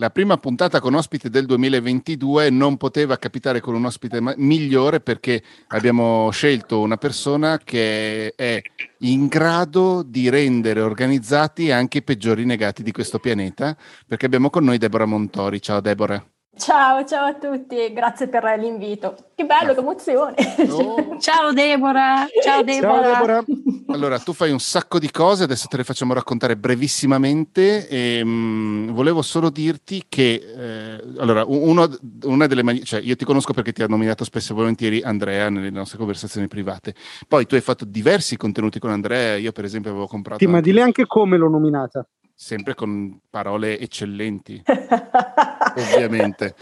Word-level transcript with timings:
La 0.00 0.10
prima 0.10 0.36
puntata 0.36 0.78
con 0.78 0.94
ospite 0.94 1.28
del 1.28 1.44
2022 1.44 2.50
non 2.50 2.76
poteva 2.76 3.16
capitare 3.16 3.60
con 3.60 3.74
un 3.74 3.84
ospite 3.84 4.20
ma- 4.20 4.32
migliore 4.36 5.00
perché 5.00 5.42
abbiamo 5.68 6.30
scelto 6.30 6.78
una 6.78 6.96
persona 6.96 7.58
che 7.58 8.32
è 8.36 8.62
in 8.98 9.26
grado 9.26 10.04
di 10.04 10.28
rendere 10.28 10.82
organizzati 10.82 11.72
anche 11.72 11.98
i 11.98 12.02
peggiori 12.04 12.44
negati 12.44 12.84
di 12.84 12.92
questo 12.92 13.18
pianeta, 13.18 13.76
perché 14.06 14.26
abbiamo 14.26 14.50
con 14.50 14.62
noi 14.62 14.78
Deborah 14.78 15.04
Montori. 15.04 15.60
Ciao 15.60 15.80
Deborah. 15.80 16.24
Ciao, 16.58 17.04
ciao 17.04 17.26
a 17.26 17.34
tutti, 17.34 17.92
grazie 17.92 18.26
per 18.26 18.42
l'invito. 18.58 19.14
Che 19.34 19.44
bello, 19.44 19.74
che 19.74 19.78
emozione. 19.80 20.34
Oh. 20.68 21.16
ciao 21.20 21.52
Deborah, 21.52 22.26
ciao 22.42 22.62
Deborah. 22.64 23.02
ciao 23.02 23.12
Deborah. 23.14 23.44
Allora, 23.90 24.18
tu 24.18 24.34
fai 24.34 24.50
un 24.50 24.58
sacco 24.58 24.98
di 24.98 25.10
cose, 25.10 25.44
adesso 25.44 25.66
te 25.66 25.78
le 25.78 25.84
facciamo 25.84 26.12
raccontare 26.12 26.56
brevissimamente. 26.56 27.88
E, 27.88 28.22
mh, 28.22 28.28
mm, 28.28 28.90
volevo 28.90 29.22
solo 29.22 29.48
dirti 29.48 30.04
che, 30.08 30.34
eh, 30.34 31.02
allora, 31.18 31.44
uno, 31.46 31.88
una 32.24 32.46
delle 32.46 32.62
mani- 32.62 32.84
cioè 32.84 33.00
io 33.00 33.16
ti 33.16 33.24
conosco 33.24 33.54
perché 33.54 33.72
ti 33.72 33.82
ha 33.82 33.86
nominato 33.86 34.24
spesso 34.24 34.52
e 34.52 34.56
volentieri 34.56 35.00
Andrea 35.00 35.48
nelle 35.48 35.70
nostre 35.70 35.96
conversazioni 35.96 36.48
private. 36.48 36.94
Poi 37.26 37.46
tu 37.46 37.54
hai 37.54 37.62
fatto 37.62 37.86
diversi 37.86 38.36
contenuti 38.36 38.78
con 38.78 38.90
Andrea, 38.90 39.36
io 39.36 39.52
per 39.52 39.64
esempio 39.64 39.90
avevo 39.90 40.06
comprato... 40.06 40.44
Sì, 40.44 40.50
ma 40.50 40.60
dile 40.60 40.82
anche 40.82 41.06
come 41.06 41.38
l'ho 41.38 41.48
nominata 41.48 42.06
sempre 42.40 42.76
con 42.76 43.18
parole 43.28 43.80
eccellenti, 43.80 44.62
ovviamente. 45.74 46.54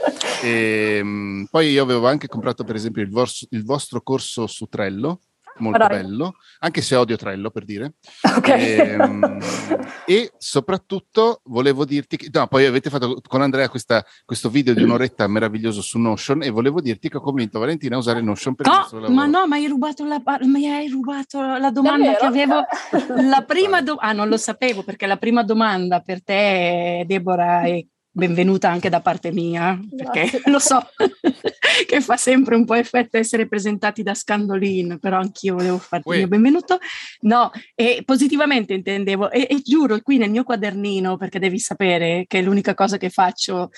E, 0.42 0.96
ehm, 0.96 1.48
poi 1.50 1.70
io 1.70 1.82
avevo 1.82 2.08
anche 2.08 2.28
comprato, 2.28 2.64
per 2.64 2.76
esempio, 2.76 3.02
il, 3.02 3.10
vos- 3.10 3.46
il 3.50 3.62
vostro 3.62 4.00
corso 4.00 4.46
su 4.46 4.64
Trello, 4.68 5.20
molto 5.58 5.78
Dai. 5.78 5.88
bello, 5.88 6.36
anche 6.60 6.82
se 6.82 6.94
odio 6.96 7.16
Trello 7.16 7.50
per 7.50 7.64
dire. 7.64 7.94
Okay. 8.36 8.60
E, 8.60 8.76
ehm, 8.78 9.38
e, 10.06 10.32
soprattutto 10.38 11.40
volevo 11.44 11.84
dirti 11.84 12.16
che, 12.16 12.28
no, 12.32 12.46
poi 12.46 12.66
avete 12.66 12.90
fatto 12.90 13.20
con 13.26 13.42
Andrea 13.42 13.68
questa, 13.68 14.04
questo 14.24 14.48
video 14.48 14.74
di 14.74 14.82
un'oretta 14.82 15.26
meraviglioso 15.26 15.82
su 15.82 15.98
Notion 15.98 16.42
e 16.42 16.50
volevo 16.50 16.80
dirti 16.80 17.08
che 17.08 17.16
ho 17.16 17.20
convinto 17.20 17.58
Valentina 17.58 17.96
a 17.96 17.98
usare 17.98 18.20
Notion 18.20 18.54
per 18.54 18.66
no, 18.66 18.78
il 18.80 18.86
suo 18.86 18.98
lavoro. 18.98 19.18
Ma 19.18 19.26
no, 19.26 19.46
ma 19.46 19.56
hai 19.56 19.66
rubato 19.66 20.04
la, 20.04 20.22
mi 20.42 20.70
hai 20.70 20.88
rubato 20.88 21.40
la 21.40 21.70
domanda 21.70 22.16
che 22.16 22.26
avevo. 22.26 22.64
La 23.16 23.42
prima 23.46 23.82
do- 23.82 23.96
ah, 23.98 24.12
non 24.12 24.28
lo 24.28 24.36
sapevo 24.36 24.82
perché 24.82 25.06
la 25.06 25.16
prima 25.16 25.42
domanda 25.42 26.00
per 26.00 26.22
te, 26.22 27.04
Deborah, 27.06 27.62
è 27.62 27.84
benvenuta 28.16 28.70
anche 28.70 28.88
da 28.88 29.02
parte 29.02 29.30
mia, 29.30 29.78
perché 29.94 30.20
Grazie. 30.20 30.40
lo 30.50 30.58
so 30.58 30.80
che 31.86 32.00
fa 32.00 32.16
sempre 32.16 32.56
un 32.56 32.64
po' 32.64 32.74
effetto 32.74 33.18
essere 33.18 33.46
presentati 33.46 34.02
da 34.02 34.14
Scandolin, 34.14 34.98
però 34.98 35.18
anch'io 35.18 35.54
volevo 35.54 35.76
farti 35.76 36.08
il 36.08 36.16
mio 36.16 36.28
benvenuto. 36.28 36.78
No, 37.20 37.50
e 37.74 38.02
positivamente 38.06 38.72
intendevo, 38.72 39.30
e, 39.30 39.46
e 39.50 39.60
giuro 39.62 40.00
qui 40.00 40.16
nel 40.16 40.30
mio 40.30 40.44
quadernino, 40.44 41.18
perché 41.18 41.38
devi 41.38 41.58
sapere 41.58 42.24
che 42.26 42.38
è 42.38 42.42
l'unica 42.42 42.72
cosa 42.72 42.96
che 42.96 43.10
faccio 43.10 43.70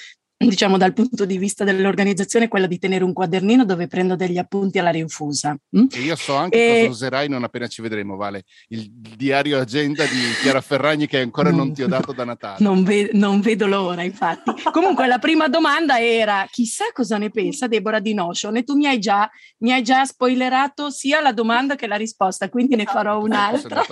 diciamo 0.47 0.77
dal 0.77 0.93
punto 0.93 1.25
di 1.25 1.37
vista 1.37 1.65
dell'organizzazione 1.65 2.45
è 2.45 2.49
quella 2.49 2.69
di 2.69 2.79
tenere 2.79 3.03
un 3.03 3.13
quadernino 3.13 3.65
dove 3.65 3.89
prendo 3.89 4.15
degli 4.15 4.39
appunti 4.39 4.79
alla 4.79 4.91
rinfusa. 4.91 5.57
Mm? 5.77 5.87
E 5.91 6.01
io 6.01 6.15
so 6.15 6.35
anche 6.35 6.57
e... 6.57 6.79
cosa 6.81 6.91
userai 6.91 7.29
non 7.29 7.43
appena 7.43 7.67
ci 7.67 7.83
vedremo, 7.83 8.17
Vale, 8.17 8.45
il 8.69 8.89
diario 8.91 9.59
agenda 9.59 10.05
di 10.05 10.19
Chiara 10.41 10.61
Ferragni 10.61 11.07
che 11.07 11.21
ancora 11.21 11.51
non, 11.51 11.75
ti 11.75 11.83
ho 11.83 11.89
dato 11.89 12.13
da 12.13 12.25
Natale. 12.25 12.59
Non, 12.61 12.85
ve- 12.85 13.11
non 13.15 13.41
vedo 13.41 13.67
l'ora, 13.67 14.03
infatti. 14.03 14.53
Comunque 14.71 15.09
la 15.09 15.19
prima 15.19 15.49
domanda 15.49 16.01
era 16.01 16.47
chissà 16.51 16.85
cosa 16.93 17.19
ne 17.19 17.31
pensa 17.31 17.67
Deborah 17.67 18.01
di 18.01 18.15
Notion 18.15 18.57
e 18.57 18.63
tu 18.63 18.77
mi 18.77 18.87
hai 18.87 19.01
già, 19.01 19.29
mi 19.59 19.73
hai 19.73 19.83
già 19.83 20.05
spoilerato 20.05 20.91
sia 20.91 21.21
la 21.21 21.33
domanda 21.33 21.75
che 21.75 21.89
la 21.89 21.97
risposta, 21.97 22.49
quindi 22.49 22.77
ne 22.77 22.85
farò 22.85 23.21
un'altra. 23.21 23.85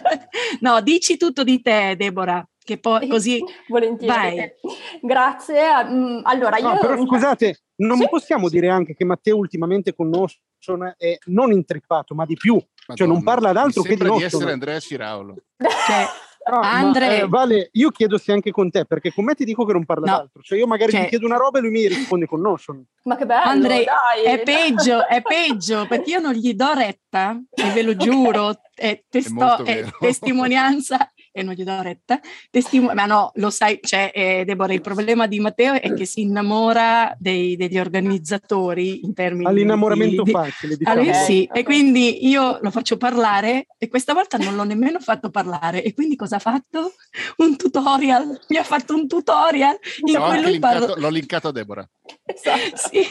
no, 0.60 0.80
dici 0.80 1.18
tutto 1.18 1.44
di 1.44 1.60
te, 1.60 1.94
Deborah 1.96 2.42
che 2.70 2.78
poi 2.78 3.08
così 3.08 3.42
volentieri. 3.68 4.36
Vai. 4.36 4.52
Grazie. 5.02 5.84
Mm, 5.84 6.20
allora, 6.22 6.58
io... 6.58 6.68
No, 6.68 6.78
però 6.78 7.04
scusate, 7.04 7.62
non 7.76 7.98
sì? 7.98 8.08
possiamo 8.08 8.48
sì. 8.48 8.54
dire 8.54 8.68
anche 8.68 8.94
che 8.94 9.04
Matteo 9.04 9.36
ultimamente 9.36 9.94
con 9.94 10.08
Notion 10.08 10.94
è 10.96 11.18
non 11.26 11.52
intrippato, 11.52 12.14
ma 12.14 12.24
di 12.24 12.34
più, 12.34 12.54
Madonna, 12.54 12.94
cioè 12.94 13.06
non 13.06 13.22
parla 13.22 13.52
d'altro 13.52 13.82
che 13.82 13.96
di 13.96 14.02
Notion. 14.02 14.18
di 14.18 14.24
essere 14.24 14.52
Andrea 14.52 14.78
Ciraulo. 14.78 15.34
Cioè, 15.60 16.06
No, 16.50 16.58
Andre... 16.58 17.06
ma, 17.06 17.14
eh, 17.16 17.28
vale, 17.28 17.68
io 17.72 17.90
chiedo 17.90 18.16
se 18.16 18.32
anche 18.32 18.50
con 18.50 18.70
te, 18.70 18.86
perché 18.86 19.12
con 19.12 19.24
me 19.24 19.34
ti 19.34 19.44
dico 19.44 19.66
che 19.66 19.74
non 19.74 19.84
parla 19.84 20.10
no. 20.10 20.16
d'altro. 20.16 20.42
Cioè, 20.42 20.58
io 20.58 20.66
magari 20.66 20.90
cioè... 20.90 21.02
gli 21.02 21.08
chiedo 21.08 21.26
una 21.26 21.36
roba 21.36 21.58
e 21.58 21.60
lui 21.60 21.70
mi 21.70 21.86
risponde 21.86 22.26
con 22.26 22.40
Notion. 22.40 22.82
Ma 23.04 23.16
che 23.16 23.26
bello! 23.26 23.50
Andre, 23.50 23.84
dai, 23.84 24.24
è 24.24 24.42
peggio, 24.42 25.06
è 25.06 25.20
peggio, 25.20 25.86
perché 25.86 26.10
io 26.10 26.18
non 26.18 26.32
gli 26.32 26.54
do 26.54 26.72
retta, 26.72 27.38
e 27.50 27.70
ve 27.72 27.82
lo 27.82 27.94
giuro, 27.94 28.58
è, 28.74 29.04
testo- 29.08 29.64
è, 29.64 29.84
è 29.84 29.90
testimonianza 30.00 31.12
e 31.32 31.42
non 31.42 31.54
gli 31.54 31.64
do 31.64 31.80
retta, 31.80 32.20
testimon- 32.50 32.94
ma 32.94 33.06
no, 33.06 33.30
lo 33.34 33.50
sai, 33.50 33.78
cioè, 33.82 34.10
eh, 34.14 34.44
Deborah, 34.44 34.72
il 34.72 34.80
problema 34.80 35.26
di 35.26 35.38
Matteo 35.40 35.74
è 35.74 35.92
che 35.94 36.04
si 36.04 36.22
innamora 36.22 37.14
dei, 37.18 37.56
degli 37.56 37.78
organizzatori 37.78 39.04
in 39.04 39.14
termini 39.14 39.46
All'innamoramento 39.46 40.22
di, 40.22 40.30
facile, 40.30 40.76
diciamo. 40.76 41.00
Allora, 41.00 41.14
sì, 41.14 41.48
e 41.52 41.62
quindi 41.62 42.26
io 42.26 42.58
lo 42.60 42.70
faccio 42.70 42.96
parlare 42.96 43.66
e 43.78 43.88
questa 43.88 44.12
volta 44.12 44.36
non 44.38 44.56
l'ho 44.56 44.64
nemmeno 44.64 44.98
fatto 44.98 45.30
parlare 45.30 45.82
e 45.82 45.94
quindi 45.94 46.16
cosa 46.16 46.36
ha 46.36 46.40
fatto? 46.40 46.94
Un 47.36 47.56
tutorial, 47.56 48.40
mi 48.48 48.56
ha 48.56 48.64
fatto 48.64 48.94
un 48.94 49.06
tutorial 49.06 49.78
in 50.06 50.14
no, 50.14 50.26
cui 50.26 50.40
lui 50.40 50.52
linkato, 50.52 50.86
parla... 50.86 51.00
L'ho 51.00 51.08
linkato 51.08 51.48
a 51.48 51.52
Deborah. 51.52 51.88
Esatto. 52.24 52.76
Sì, 52.76 53.06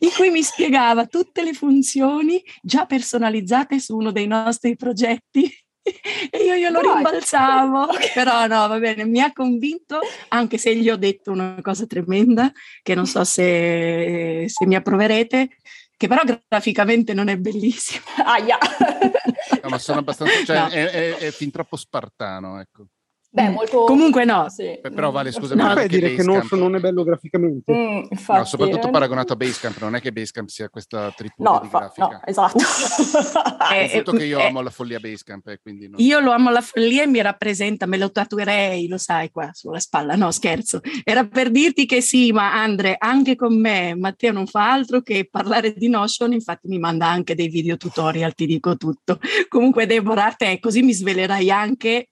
in 0.00 0.10
cui 0.16 0.30
mi 0.30 0.42
spiegava 0.42 1.06
tutte 1.06 1.42
le 1.42 1.52
funzioni 1.52 2.42
già 2.62 2.86
personalizzate 2.86 3.78
su 3.78 3.96
uno 3.96 4.10
dei 4.10 4.26
nostri 4.26 4.76
progetti 4.76 5.50
e 5.82 6.38
io 6.44 6.54
glielo 6.54 6.80
rimbalzavo, 6.80 7.88
però 8.14 8.46
no, 8.46 8.68
va 8.68 8.78
bene, 8.78 9.04
mi 9.04 9.20
ha 9.20 9.32
convinto, 9.32 10.00
anche 10.28 10.58
se 10.58 10.74
gli 10.76 10.90
ho 10.90 10.96
detto 10.96 11.30
una 11.30 11.58
cosa 11.62 11.86
tremenda, 11.86 12.52
che 12.82 12.94
non 12.94 13.06
so 13.06 13.24
se, 13.24 14.44
se 14.48 14.66
mi 14.66 14.74
approverete, 14.74 15.48
che 15.96 16.08
però 16.08 16.22
graficamente 16.48 17.14
non 17.14 17.28
è 17.28 17.36
bellissima. 17.36 18.04
Aia! 18.24 18.58
no, 19.62 19.68
ma 19.68 19.78
sono 19.78 20.00
abbastanza, 20.00 20.44
cioè 20.44 20.58
no. 20.58 20.68
è, 20.68 20.84
è, 20.90 21.16
è 21.16 21.30
fin 21.30 21.50
troppo 21.50 21.76
spartano, 21.76 22.60
ecco. 22.60 22.86
Beh, 23.32 23.48
mm. 23.48 23.52
molto... 23.52 23.84
Comunque 23.84 24.24
no. 24.24 24.48
Sì. 24.48 24.80
Però 24.82 25.12
vale, 25.12 25.30
scusa, 25.30 25.54
no, 25.54 25.72
per 25.72 25.86
dire 25.86 26.14
che 26.16 26.24
Notion 26.24 26.58
non 26.58 26.74
è 26.74 26.80
bello 26.80 27.04
graficamente. 27.04 27.72
Mm, 27.72 28.02
infatti, 28.10 28.38
no, 28.38 28.44
soprattutto 28.44 28.88
eh... 28.88 28.90
paragonato 28.90 29.34
a 29.34 29.36
Basecamp, 29.36 29.78
non 29.78 29.94
è 29.94 30.00
che 30.00 30.10
Basecamp 30.10 30.48
sia 30.48 30.68
questa 30.68 31.12
tripudia 31.14 31.52
no, 31.52 31.60
di 31.62 31.68
grafica. 31.68 32.06
No, 32.08 32.20
esatto. 32.24 32.58
è, 33.72 33.88
è, 33.88 34.02
che 34.02 34.24
io 34.24 34.40
eh, 34.40 34.46
amo 34.46 34.62
la 34.62 34.70
follia 34.70 34.98
Basecamp, 34.98 35.46
eh, 35.46 35.60
quindi 35.62 35.88
non... 35.88 36.00
Io 36.00 36.18
lo 36.18 36.32
amo 36.32 36.50
la 36.50 36.60
follia 36.60 37.04
e 37.04 37.06
mi 37.06 37.22
rappresenta, 37.22 37.86
me 37.86 37.98
lo 37.98 38.10
tatuerei, 38.10 38.88
lo 38.88 38.98
sai, 38.98 39.30
qua 39.30 39.50
sulla 39.52 39.78
spalla. 39.78 40.16
No, 40.16 40.32
scherzo. 40.32 40.80
Era 41.04 41.24
per 41.24 41.52
dirti 41.52 41.86
che 41.86 42.00
sì, 42.00 42.32
ma 42.32 42.52
Andre, 42.60 42.96
anche 42.98 43.36
con 43.36 43.56
me, 43.56 43.94
Matteo 43.94 44.32
non 44.32 44.46
fa 44.48 44.72
altro 44.72 45.02
che 45.02 45.28
parlare 45.30 45.72
di 45.72 45.88
Notion, 45.88 46.32
infatti 46.32 46.66
mi 46.66 46.78
manda 46.78 47.06
anche 47.06 47.36
dei 47.36 47.48
video 47.48 47.76
tutorial, 47.76 48.34
ti 48.34 48.46
dico 48.46 48.76
tutto. 48.76 49.20
Comunque 49.48 49.86
Deborah, 49.86 50.32
te 50.32 50.58
così 50.58 50.82
mi 50.82 50.92
svelerai 50.92 51.48
anche 51.52 52.08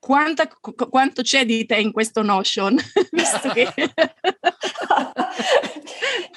quanta, 0.00 0.48
qu- 0.48 0.88
quanto 0.88 1.22
c'è 1.22 1.44
di 1.44 1.64
te 1.66 1.76
in 1.76 1.92
questo 1.92 2.22
Notion? 2.22 2.76
Visto 3.12 3.50
che... 3.50 3.72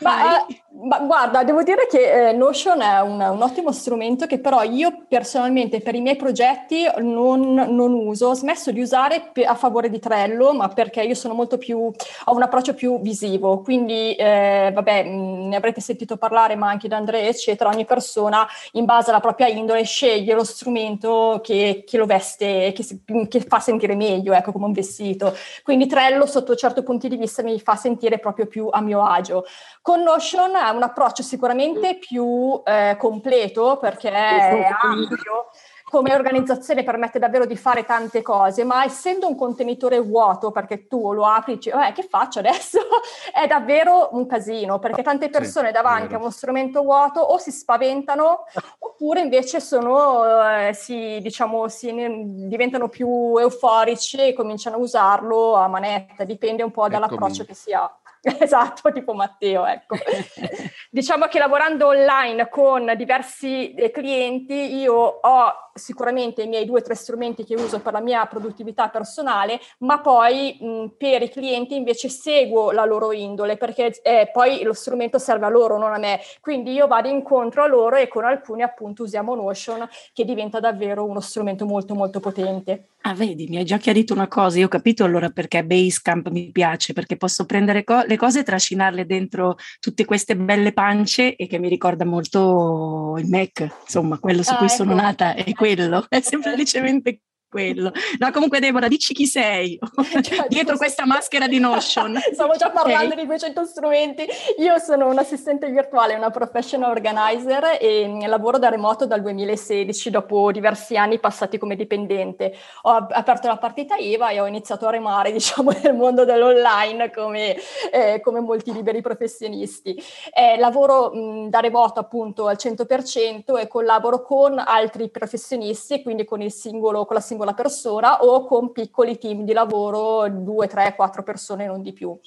ma, 0.01 0.45
ma, 0.93 0.99
guarda, 0.99 1.43
devo 1.43 1.63
dire 1.63 1.87
che 1.89 2.29
eh, 2.29 2.33
Notion 2.33 2.81
è 2.81 2.99
un, 3.01 3.19
un, 3.19 3.41
ottimo 3.41 3.71
strumento 3.71 4.25
che 4.27 4.39
però 4.39 4.63
io 4.63 5.05
personalmente 5.07 5.81
per 5.81 5.95
i 5.95 6.01
miei 6.01 6.15
progetti 6.15 6.85
non, 6.99 7.53
non 7.53 7.93
uso, 7.93 8.27
ho 8.27 8.33
smesso 8.33 8.71
di 8.71 8.81
usare 8.81 9.31
a 9.45 9.55
favore 9.55 9.89
di 9.89 9.99
Trello, 9.99 10.53
ma 10.53 10.67
perché 10.67 11.01
io 11.01 11.15
sono 11.15 11.33
molto 11.33 11.57
più, 11.57 11.77
ho 11.79 12.35
un 12.35 12.41
approccio 12.41 12.73
più 12.73 12.99
visivo, 13.01 13.61
quindi 13.61 14.13
eh, 14.13 14.71
vabbè, 14.73 15.03
ne 15.03 15.55
avrete 15.55 15.81
sentito 15.81 16.17
parlare, 16.17 16.55
ma 16.55 16.69
anche 16.69 16.87
da 16.87 16.97
Andrea, 16.97 17.27
eccetera, 17.27 17.69
ogni 17.69 17.85
persona 17.85 18.47
in 18.73 18.85
base 18.85 19.09
alla 19.09 19.19
propria 19.19 19.47
indole 19.47 19.83
sceglie 19.83 20.33
lo 20.33 20.43
strumento 20.43 21.39
che, 21.43 21.83
che 21.87 21.97
lo 21.97 22.05
veste, 22.05 22.73
che, 22.75 23.27
che 23.27 23.41
fa 23.41 23.59
sentire 23.59 23.95
meglio, 23.95 24.33
ecco, 24.33 24.51
come 24.51 24.65
un 24.65 24.73
vestito. 24.73 25.35
Quindi 25.63 25.87
Trello, 25.87 26.25
sotto 26.25 26.55
certi 26.55 26.83
punti 26.83 27.07
di 27.07 27.17
vista, 27.17 27.41
mi 27.41 27.59
fa 27.59 27.75
sentire 27.75 28.19
proprio 28.19 28.45
più 28.45 28.67
a 28.71 28.81
mio 28.81 29.03
agio. 29.03 29.45
Con 29.81 30.01
Notion 30.01 30.55
è 30.55 30.69
un 30.69 30.82
approccio 30.83 31.23
sicuramente 31.23 31.97
più 31.97 32.61
eh, 32.63 32.95
completo 32.97 33.77
perché 33.77 34.11
è 34.11 34.67
ampio 34.81 35.49
come 35.93 36.15
organizzazione 36.15 36.81
permette 36.81 37.19
davvero 37.19 37.45
di 37.45 37.55
fare 37.55 37.85
tante 37.85 38.23
cose, 38.23 38.63
ma 38.63 38.83
essendo 38.83 39.27
un 39.27 39.35
contenitore 39.35 39.99
vuoto, 39.99 40.49
perché 40.49 40.87
tu 40.87 41.13
lo 41.13 41.23
apri 41.23 41.51
e 41.51 41.55
dici, 41.57 41.69
eh, 41.69 41.91
che 41.93 42.01
faccio 42.01 42.39
adesso? 42.39 42.79
è 43.31 43.45
davvero 43.45 44.09
un 44.13 44.25
casino, 44.25 44.79
perché 44.79 45.03
tante 45.03 45.29
persone 45.29 45.67
sì, 45.67 45.73
davanti 45.73 46.15
a 46.15 46.17
uno 46.17 46.31
strumento 46.31 46.81
vuoto 46.81 47.19
o 47.19 47.37
si 47.37 47.51
spaventano 47.51 48.45
oppure 48.79 49.19
invece 49.19 49.59
sono, 49.59 50.23
eh, 50.49 50.73
si, 50.73 51.19
diciamo, 51.21 51.67
si, 51.67 51.93
diventano 51.93 52.89
più 52.89 53.37
euforici 53.37 54.17
e 54.17 54.33
cominciano 54.33 54.77
a 54.77 54.79
usarlo 54.79 55.53
a 55.53 55.67
manetta, 55.67 56.23
dipende 56.23 56.63
un 56.63 56.71
po' 56.71 56.89
dall'approccio 56.89 57.43
Eccomi. 57.43 57.47
che 57.49 57.53
si 57.53 57.71
ha. 57.71 57.97
Esatto, 58.39 58.91
tipo 58.93 59.13
Matteo, 59.13 59.65
ecco. 59.65 59.95
diciamo 60.89 61.25
che 61.25 61.39
lavorando 61.39 61.87
online 61.87 62.47
con 62.47 62.93
diversi 62.95 63.73
eh, 63.73 63.91
clienti 63.91 64.75
io 64.75 64.93
ho 64.93 65.53
sicuramente 65.73 66.43
i 66.43 66.47
miei 66.47 66.65
due 66.65 66.79
o 66.79 66.83
tre 66.83 66.95
strumenti 66.95 67.43
che 67.43 67.55
uso 67.55 67.81
per 67.81 67.93
la 67.93 67.99
mia 67.99 68.25
produttività 68.25 68.87
personale, 68.89 69.59
ma 69.79 69.99
poi 69.99 70.57
mh, 70.59 70.85
per 70.97 71.23
i 71.23 71.29
clienti 71.29 71.75
invece 71.75 72.07
seguo 72.07 72.71
la 72.71 72.85
loro 72.85 73.11
indole 73.11 73.57
perché 73.57 73.99
eh, 74.03 74.29
poi 74.31 74.63
lo 74.63 74.73
strumento 74.73 75.17
serve 75.17 75.45
a 75.45 75.49
loro, 75.49 75.77
non 75.77 75.93
a 75.93 75.97
me. 75.97 76.19
Quindi 76.39 76.71
io 76.71 76.87
vado 76.87 77.09
incontro 77.09 77.63
a 77.63 77.67
loro 77.67 77.97
e 77.97 78.07
con 78.07 78.23
alcuni 78.23 78.61
appunto 78.61 79.03
usiamo 79.03 79.35
Notion 79.35 79.87
che 80.13 80.23
diventa 80.23 80.61
davvero 80.61 81.03
uno 81.03 81.19
strumento 81.19 81.65
molto 81.65 81.93
molto 81.93 82.19
potente. 82.21 82.87
Ah, 83.05 83.13
vedi, 83.15 83.47
mi 83.49 83.57
hai 83.57 83.65
già 83.65 83.77
chiarito 83.77 84.13
una 84.13 84.29
cosa, 84.29 84.59
io 84.59 84.67
ho 84.67 84.69
capito 84.69 85.03
allora 85.03 85.29
perché 85.29 85.65
Basecamp 85.65 86.29
mi 86.29 86.51
piace, 86.51 86.93
perché 86.93 87.17
posso 87.17 87.45
prendere 87.45 87.83
co- 87.83 88.03
le 88.03 88.15
cose 88.15 88.39
e 88.39 88.43
trascinarle 88.43 89.05
dentro 89.05 89.57
tutte 89.81 90.05
queste 90.05 90.37
belle 90.37 90.71
pance 90.71 91.35
e 91.35 91.47
che 91.47 91.59
mi 91.59 91.67
ricorda 91.67 92.05
molto 92.05 93.15
il 93.17 93.27
Mac, 93.27 93.67
insomma, 93.81 94.17
quello 94.19 94.41
su 94.41 94.53
ah, 94.53 94.55
cui 94.55 94.67
ecco. 94.67 94.75
sono 94.75 94.93
nata 94.93 95.35
è 95.35 95.51
quello, 95.51 96.05
è 96.07 96.21
semplicemente 96.21 97.19
quello. 97.53 97.91
No, 98.17 98.31
comunque 98.31 98.59
Deborah, 98.59 98.87
dici 98.87 99.13
chi 99.13 99.27
sei 99.27 99.77
cioè, 100.23 100.45
dietro 100.49 100.75
questa 100.75 101.05
maschera 101.05 101.47
di 101.47 101.59
Notion. 101.59 102.17
Stavo 102.33 102.55
già 102.55 102.71
parlando 102.71 103.13
okay. 103.13 103.21
di 103.21 103.27
200 103.27 103.65
strumenti. 103.65 104.25
Io 104.57 104.79
sono 104.79 105.07
un 105.07 105.19
assistente 105.19 105.69
virtuale, 105.69 106.15
una 106.15 106.31
professional 106.31 106.89
organizer 106.89 107.77
e 107.79 108.25
lavoro 108.25 108.57
da 108.57 108.69
remoto 108.69 109.05
dal 109.05 109.21
2016 109.21 110.09
dopo 110.09 110.51
diversi 110.51 110.97
anni 110.97 111.19
passati 111.19 111.59
come 111.59 111.75
dipendente. 111.75 112.55
Ho 112.83 113.07
aperto 113.11 113.47
la 113.47 113.57
partita 113.57 113.97
IVA 113.97 114.29
e 114.29 114.39
ho 114.39 114.47
iniziato 114.47 114.87
a 114.87 114.89
remare, 114.89 115.31
diciamo, 115.31 115.71
nel 115.83 115.93
mondo 115.93 116.25
dell'online 116.25 117.11
come, 117.11 117.55
eh, 117.91 118.19
come 118.21 118.39
molti 118.39 118.73
liberi 118.73 119.01
professionisti. 119.01 119.95
Eh, 120.33 120.57
lavoro 120.57 121.13
mh, 121.13 121.49
da 121.49 121.59
remoto 121.59 121.99
appunto 121.99 122.47
al 122.47 122.57
100% 122.59 123.59
e 123.59 123.67
collaboro 123.67 124.23
con 124.23 124.57
altri 124.57 125.09
professionisti, 125.09 126.01
quindi 126.01 126.25
con 126.25 126.41
il 126.41 126.51
singolo, 126.51 127.05
con 127.05 127.15
la 127.15 127.21
singola 127.21 127.42
singola 127.43 127.53
persona 127.53 128.23
o 128.23 128.45
con 128.45 128.71
piccoli 128.71 129.17
team 129.17 129.43
di 129.43 129.53
lavoro, 129.53 130.29
due, 130.29 130.67
tre, 130.67 130.95
quattro 130.95 131.23
persone, 131.23 131.65
non 131.65 131.81
di 131.81 131.91
più. 131.91 132.17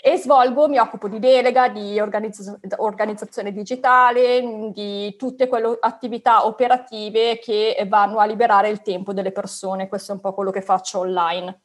E 0.00 0.16
svolgo, 0.16 0.68
mi 0.68 0.78
occupo 0.78 1.08
di 1.08 1.18
delega, 1.18 1.68
di 1.68 1.98
organizz- 1.98 2.58
organizzazione 2.76 3.52
digitale, 3.52 4.70
di 4.72 5.16
tutte 5.16 5.48
quelle 5.48 5.76
attività 5.80 6.46
operative 6.46 7.40
che 7.40 7.84
vanno 7.88 8.18
a 8.18 8.26
liberare 8.26 8.68
il 8.68 8.82
tempo 8.82 9.12
delle 9.12 9.32
persone. 9.32 9.88
Questo 9.88 10.12
è 10.12 10.14
un 10.14 10.20
po' 10.20 10.34
quello 10.34 10.52
che 10.52 10.62
faccio 10.62 11.00
online. 11.00 11.62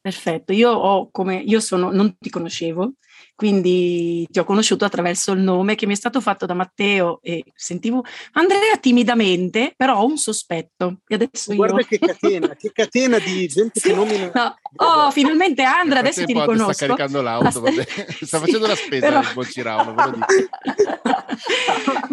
Perfetto, 0.00 0.52
io 0.52 0.70
ho 0.70 1.08
come 1.10 1.36
io 1.36 1.60
sono, 1.60 1.90
non 1.90 2.16
ti 2.18 2.30
conoscevo, 2.30 2.92
quindi 3.40 4.28
ti 4.30 4.38
ho 4.38 4.44
conosciuto 4.44 4.84
attraverso 4.84 5.32
il 5.32 5.40
nome 5.40 5.74
che 5.74 5.86
mi 5.86 5.94
è 5.94 5.96
stato 5.96 6.20
fatto 6.20 6.44
da 6.44 6.52
Matteo 6.52 7.20
e 7.22 7.42
sentivo 7.54 8.04
Andrea 8.32 8.76
timidamente, 8.78 9.72
però 9.74 9.96
ho 9.96 10.04
un 10.04 10.18
sospetto. 10.18 10.98
E 11.06 11.14
adesso 11.14 11.54
Guarda 11.54 11.78
io... 11.80 11.86
che 11.86 11.98
catena, 11.98 12.54
che 12.54 12.70
catena 12.70 13.18
di 13.18 13.48
gente 13.48 13.80
sì, 13.80 13.88
che 13.88 13.94
nomina. 13.94 14.30
No. 14.34 14.56
Oh, 14.76 15.10
finalmente 15.10 15.62
Andrea, 15.62 16.00
adesso 16.00 16.22
ti 16.26 16.34
riconosco. 16.34 16.72
Sta 16.74 16.86
caricando 16.88 17.22
l'auto, 17.22 17.62
vabbè. 17.62 17.82
sta 18.20 18.36
sì, 18.36 18.44
facendo 18.44 18.66
la 18.66 18.76
spesa 18.76 19.06
però... 19.06 19.20
del 19.20 19.30
Bocirauno, 19.32 19.94
ve 19.94 20.04
lo 20.04 20.10
dico. 20.10 20.48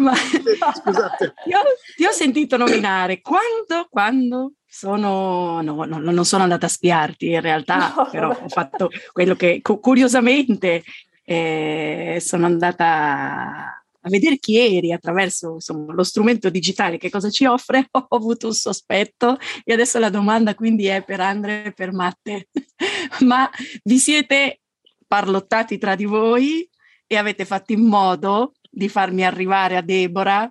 Ma... 0.00 0.14
Scusate. 0.14 1.34
Io, 1.44 1.58
ti 1.94 2.06
ho 2.06 2.12
sentito 2.12 2.56
nominare 2.56 3.20
quando, 3.20 3.86
quando 3.90 4.52
sono, 4.66 5.60
no, 5.60 5.84
no, 5.84 5.98
non 5.98 6.24
sono 6.24 6.42
andata 6.42 6.66
a 6.66 6.70
spiarti 6.70 7.32
in 7.32 7.40
realtà, 7.40 7.92
no. 7.96 8.08
però 8.10 8.30
ho 8.30 8.48
fatto 8.48 8.90
quello 9.12 9.34
che 9.34 9.60
curiosamente 9.62 10.84
eh, 11.30 12.18
sono 12.22 12.46
andata 12.46 13.84
a 14.00 14.08
vedere 14.08 14.38
chi 14.38 14.56
eri 14.56 14.92
attraverso 14.92 15.54
insomma, 15.54 15.92
lo 15.92 16.02
strumento 16.02 16.48
digitale, 16.48 16.96
che 16.96 17.10
cosa 17.10 17.28
ci 17.28 17.44
offre, 17.44 17.86
ho 17.92 18.06
avuto 18.08 18.46
un 18.46 18.54
sospetto 18.54 19.36
e 19.62 19.74
adesso 19.74 19.98
la 19.98 20.08
domanda 20.08 20.54
quindi 20.54 20.86
è 20.86 21.04
per 21.04 21.20
Andre 21.20 21.64
e 21.64 21.72
per 21.72 21.92
Matte. 21.92 22.48
Ma 23.26 23.48
vi 23.84 23.98
siete 23.98 24.60
parlottati 25.06 25.76
tra 25.76 25.94
di 25.94 26.06
voi 26.06 26.66
e 27.06 27.16
avete 27.16 27.44
fatto 27.44 27.72
in 27.72 27.82
modo 27.82 28.54
di 28.70 28.88
farmi 28.88 29.22
arrivare 29.22 29.76
a 29.76 29.82
Deborah 29.82 30.50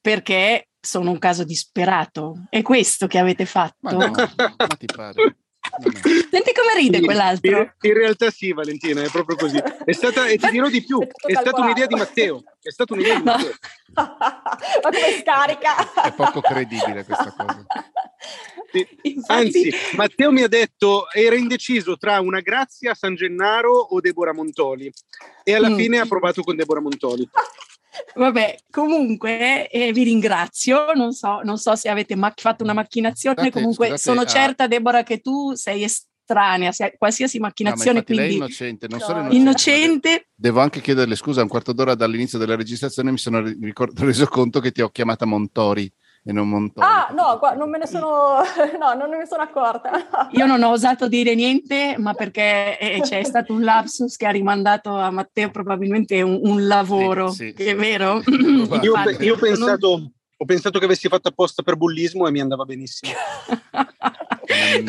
perché 0.00 0.68
sono 0.80 1.12
un 1.12 1.18
caso 1.18 1.44
disperato. 1.44 2.46
È 2.50 2.60
questo 2.62 3.06
che 3.06 3.18
avete 3.18 3.46
fatto? 3.46 3.76
Ma 3.82 3.92
no, 3.92 4.10
ma 4.10 4.66
ti 4.76 4.86
pare. 4.86 5.36
Senti 6.30 6.52
come 6.52 6.74
ride 6.76 6.98
sì, 6.98 7.04
quell'altro. 7.04 7.58
In, 7.58 7.72
in, 7.80 7.94
realtà 7.94 8.30
sì, 8.30 8.52
Valentina, 8.52 9.02
è 9.02 9.08
proprio 9.08 9.36
così. 9.36 9.56
È 9.56 9.92
stata, 9.92 10.26
e 10.26 10.36
ti 10.36 10.50
dirò 10.52 10.68
di 10.68 10.84
più, 10.84 11.00
è 11.00 11.32
stata 11.32 11.60
un'idea 11.60 11.86
di 11.86 11.94
Matteo. 11.94 12.42
È 12.60 12.70
stata 12.70 12.92
un'idea 12.92 13.16
di 13.18 13.22
Matteo. 13.22 13.52
ma 13.94 14.50
come 14.82 15.18
scarica? 15.20 15.92
È 16.02 16.12
poco 16.12 16.40
credibile 16.40 17.04
questa 17.04 17.34
cosa. 17.36 17.64
Sì. 18.70 18.86
Anzi, 19.26 19.72
Matteo 19.96 20.30
mi 20.30 20.42
ha 20.42 20.48
detto 20.48 21.10
era 21.10 21.36
indeciso 21.36 21.96
tra 21.96 22.20
una 22.20 22.40
Grazia 22.40 22.94
San 22.94 23.14
Gennaro 23.14 23.72
o 23.72 24.00
Deborah 24.00 24.32
Montoli 24.32 24.90
e 25.42 25.54
alla 25.54 25.68
mm. 25.68 25.76
fine 25.76 25.98
ha 25.98 26.06
provato 26.06 26.42
con 26.42 26.56
Deborah 26.56 26.80
Montoli. 26.80 27.28
Vabbè, 28.14 28.56
comunque 28.70 29.68
eh, 29.68 29.92
vi 29.92 30.04
ringrazio, 30.04 30.92
non 30.94 31.12
so, 31.12 31.40
non 31.42 31.58
so 31.58 31.74
se 31.74 31.88
avete 31.88 32.16
mac- 32.16 32.40
fatto 32.40 32.64
una 32.64 32.72
macchinazione, 32.72 33.36
scusate, 33.36 33.52
comunque 33.52 33.86
scusate, 33.88 34.02
sono 34.02 34.20
ah. 34.22 34.26
certa 34.26 34.66
Deborah 34.66 35.02
che 35.02 35.20
tu 35.20 35.54
sei 35.54 35.84
estranea 35.84 36.70
a 36.70 36.92
qualsiasi 36.96 37.38
macchinazione, 37.38 37.98
no, 37.98 38.04
quindi 38.04 38.22
lei 38.22 38.32
è 38.32 38.36
innocente, 38.36 38.86
non 38.88 39.00
solo 39.00 39.18
innocente. 39.18 39.36
innocente. 39.36 40.26
Devo 40.34 40.60
anche 40.60 40.80
chiederle 40.80 41.16
scusa, 41.16 41.42
un 41.42 41.48
quarto 41.48 41.72
d'ora 41.72 41.94
dall'inizio 41.94 42.38
della 42.38 42.56
registrazione 42.56 43.10
mi 43.10 43.18
sono 43.18 43.40
ricord- 43.40 43.98
reso 44.00 44.26
conto 44.26 44.60
che 44.60 44.72
ti 44.72 44.80
ho 44.80 44.88
chiamata 44.88 45.26
Montori 45.26 45.92
e 46.24 46.32
non 46.32 46.48
Montori. 46.48 46.86
Ah, 46.86 47.12
no, 47.12 47.38
qua, 47.38 47.54
non 47.54 47.68
me 47.68 47.78
ne 47.78 47.86
sono, 47.86 48.38
no, 48.78 48.94
non 48.94 49.10
ne 49.10 49.26
sono 49.26 49.42
accorta. 49.42 50.28
Io 50.32 50.46
non 50.46 50.62
ho 50.62 50.70
osato 50.70 51.08
dire 51.08 51.34
niente, 51.34 51.96
ma 51.98 52.14
perché 52.14 52.78
eh, 52.78 53.00
c'è 53.00 53.24
stato 53.24 53.52
un 53.52 53.62
lapsus 53.62 54.16
che 54.16 54.26
ha 54.26 54.30
rimandato 54.30 54.94
a 54.94 55.10
Matteo 55.10 55.50
probabilmente 55.50 56.22
un, 56.22 56.38
un 56.42 56.66
lavoro, 56.66 57.30
sì, 57.30 57.48
sì, 57.48 57.52
che 57.54 57.64
sì. 57.64 57.68
è 57.70 57.76
vero? 57.76 58.22
Io, 58.26 58.94
io 59.20 59.34
ho, 59.34 59.38
pensato, 59.38 60.12
ho 60.36 60.44
pensato 60.44 60.78
che 60.78 60.84
avessi 60.84 61.08
fatto 61.08 61.28
apposta 61.28 61.62
per 61.62 61.76
bullismo 61.76 62.26
e 62.28 62.30
mi 62.30 62.40
andava 62.40 62.64
benissimo. 62.64 63.12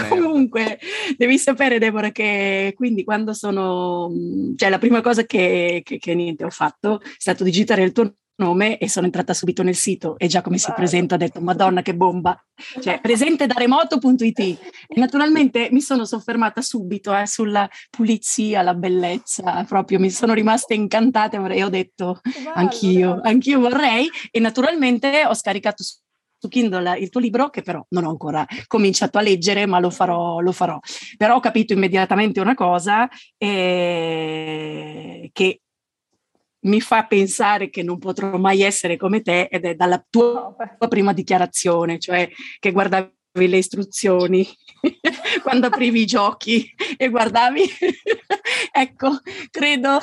Comunque, 0.09 0.79
devi 1.17 1.37
sapere, 1.39 1.79
Deborah, 1.79 2.11
che 2.11 2.73
quindi 2.75 3.03
quando 3.03 3.33
sono, 3.33 4.11
cioè 4.55 4.69
la 4.69 4.77
prima 4.77 5.01
cosa 5.01 5.23
che, 5.25 5.81
che, 5.83 5.97
che 5.97 6.13
niente 6.13 6.43
ho 6.43 6.49
fatto 6.49 7.01
è 7.01 7.07
stato 7.17 7.43
digitare 7.43 7.83
il 7.83 7.91
tuo 7.91 8.13
nome 8.35 8.77
e 8.77 8.89
sono 8.89 9.05
entrata 9.05 9.33
subito 9.33 9.61
nel 9.63 9.75
sito 9.75 10.17
e 10.17 10.27
già 10.27 10.41
come 10.41 10.57
si 10.57 10.71
presenta 10.75 11.15
ho 11.15 11.17
detto 11.17 11.39
madonna 11.39 11.81
che 11.81 11.95
bomba 11.95 12.41
cioè 12.81 12.99
presente 12.99 13.45
da 13.45 13.53
remoto.it 13.55 14.39
e 14.39 14.59
naturalmente 14.95 15.69
mi 15.71 15.81
sono 15.81 16.05
soffermata 16.05 16.61
subito 16.61 17.15
eh, 17.15 17.27
sulla 17.27 17.69
pulizia 17.89 18.61
la 18.63 18.73
bellezza 18.73 19.63
proprio 19.67 19.99
mi 19.99 20.09
sono 20.09 20.33
rimasta 20.33 20.73
incantata 20.73 21.37
e 21.47 21.63
ho 21.63 21.69
detto 21.69 22.21
anch'io 22.55 23.19
anch'io 23.21 23.59
vorrei 23.59 24.09
e 24.31 24.39
naturalmente 24.39 25.25
ho 25.25 25.33
scaricato 25.33 25.83
su 25.83 26.49
Kindle 26.49 26.99
il 26.99 27.07
tuo 27.07 27.21
libro, 27.21 27.49
che 27.49 27.61
però 27.61 27.85
non 27.91 28.03
ho 28.03 28.09
ancora 28.09 28.45
cominciato 28.67 29.17
a 29.17 29.21
leggere, 29.21 29.65
ma 29.65 29.79
lo 29.79 29.89
farò, 29.89 30.41
lo 30.41 30.51
farò. 30.51 30.77
Però 31.15 31.35
ho 31.35 31.39
capito 31.39 31.71
immediatamente 31.71 32.41
una 32.41 32.53
cosa, 32.53 33.07
eh, 33.37 35.29
che 35.31 35.61
mi 36.63 36.81
fa 36.81 37.05
pensare 37.05 37.69
che 37.69 37.83
non 37.83 37.99
potrò 37.99 38.37
mai 38.37 38.61
essere 38.61 38.97
come 38.97 39.21
te 39.21 39.47
ed 39.51 39.65
è 39.65 39.75
dalla 39.75 40.03
tua 40.09 40.55
prima 40.87 41.13
dichiarazione, 41.13 41.99
cioè 41.99 42.29
che 42.59 42.71
guardavi 42.71 43.11
le 43.33 43.57
istruzioni 43.57 44.47
quando 45.41 45.67
aprivi 45.67 46.01
i 46.01 46.05
giochi 46.05 46.71
e 46.97 47.09
guardavi. 47.09 47.63
ecco, 48.71 49.19
credo 49.49 49.99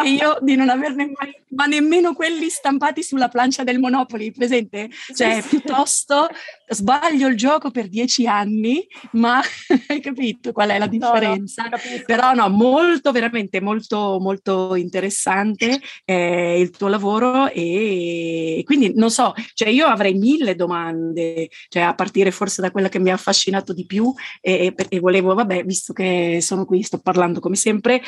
che 0.00 0.08
io 0.08 0.38
di 0.40 0.56
non 0.56 0.68
averne 0.68 1.12
mai, 1.16 1.32
ma 1.50 1.66
nemmeno 1.66 2.14
quelli 2.14 2.48
stampati 2.48 3.02
sulla 3.02 3.28
plancia 3.28 3.62
del 3.62 3.78
Monopoli, 3.78 4.32
presente? 4.32 4.90
Cioè, 5.14 5.42
piuttosto 5.46 6.28
sbaglio 6.68 7.28
il 7.28 7.36
gioco 7.36 7.70
per 7.70 7.88
dieci 7.88 8.26
anni, 8.26 8.86
ma 9.12 9.40
hai 9.88 10.00
capito 10.00 10.52
qual 10.52 10.70
è 10.70 10.78
la 10.78 10.86
differenza? 10.86 11.64
No, 11.64 11.70
no, 11.70 12.02
Però 12.04 12.34
no, 12.34 12.48
molto, 12.48 13.12
veramente 13.12 13.60
molto, 13.60 14.18
molto 14.20 14.74
interessante 14.74 15.80
eh, 16.04 16.60
il 16.60 16.70
tuo 16.70 16.88
lavoro 16.88 17.48
e 17.48 18.62
quindi 18.64 18.92
non 18.94 19.10
so, 19.10 19.34
cioè 19.54 19.68
io 19.68 19.86
avrei 19.86 20.14
mille 20.14 20.54
domande, 20.54 21.48
cioè 21.68 21.82
a 21.82 21.94
partire 21.94 22.30
forse 22.30 22.55
da 22.60 22.70
quella 22.70 22.88
che 22.88 22.98
mi 22.98 23.10
ha 23.10 23.14
affascinato 23.14 23.72
di 23.72 23.86
più 23.86 24.12
e, 24.40 24.74
e 24.88 25.00
volevo, 25.00 25.34
vabbè, 25.34 25.64
visto 25.64 25.92
che 25.92 26.38
sono 26.40 26.64
qui, 26.64 26.82
sto 26.82 26.98
parlando 26.98 27.40
come 27.40 27.56
sempre, 27.56 28.02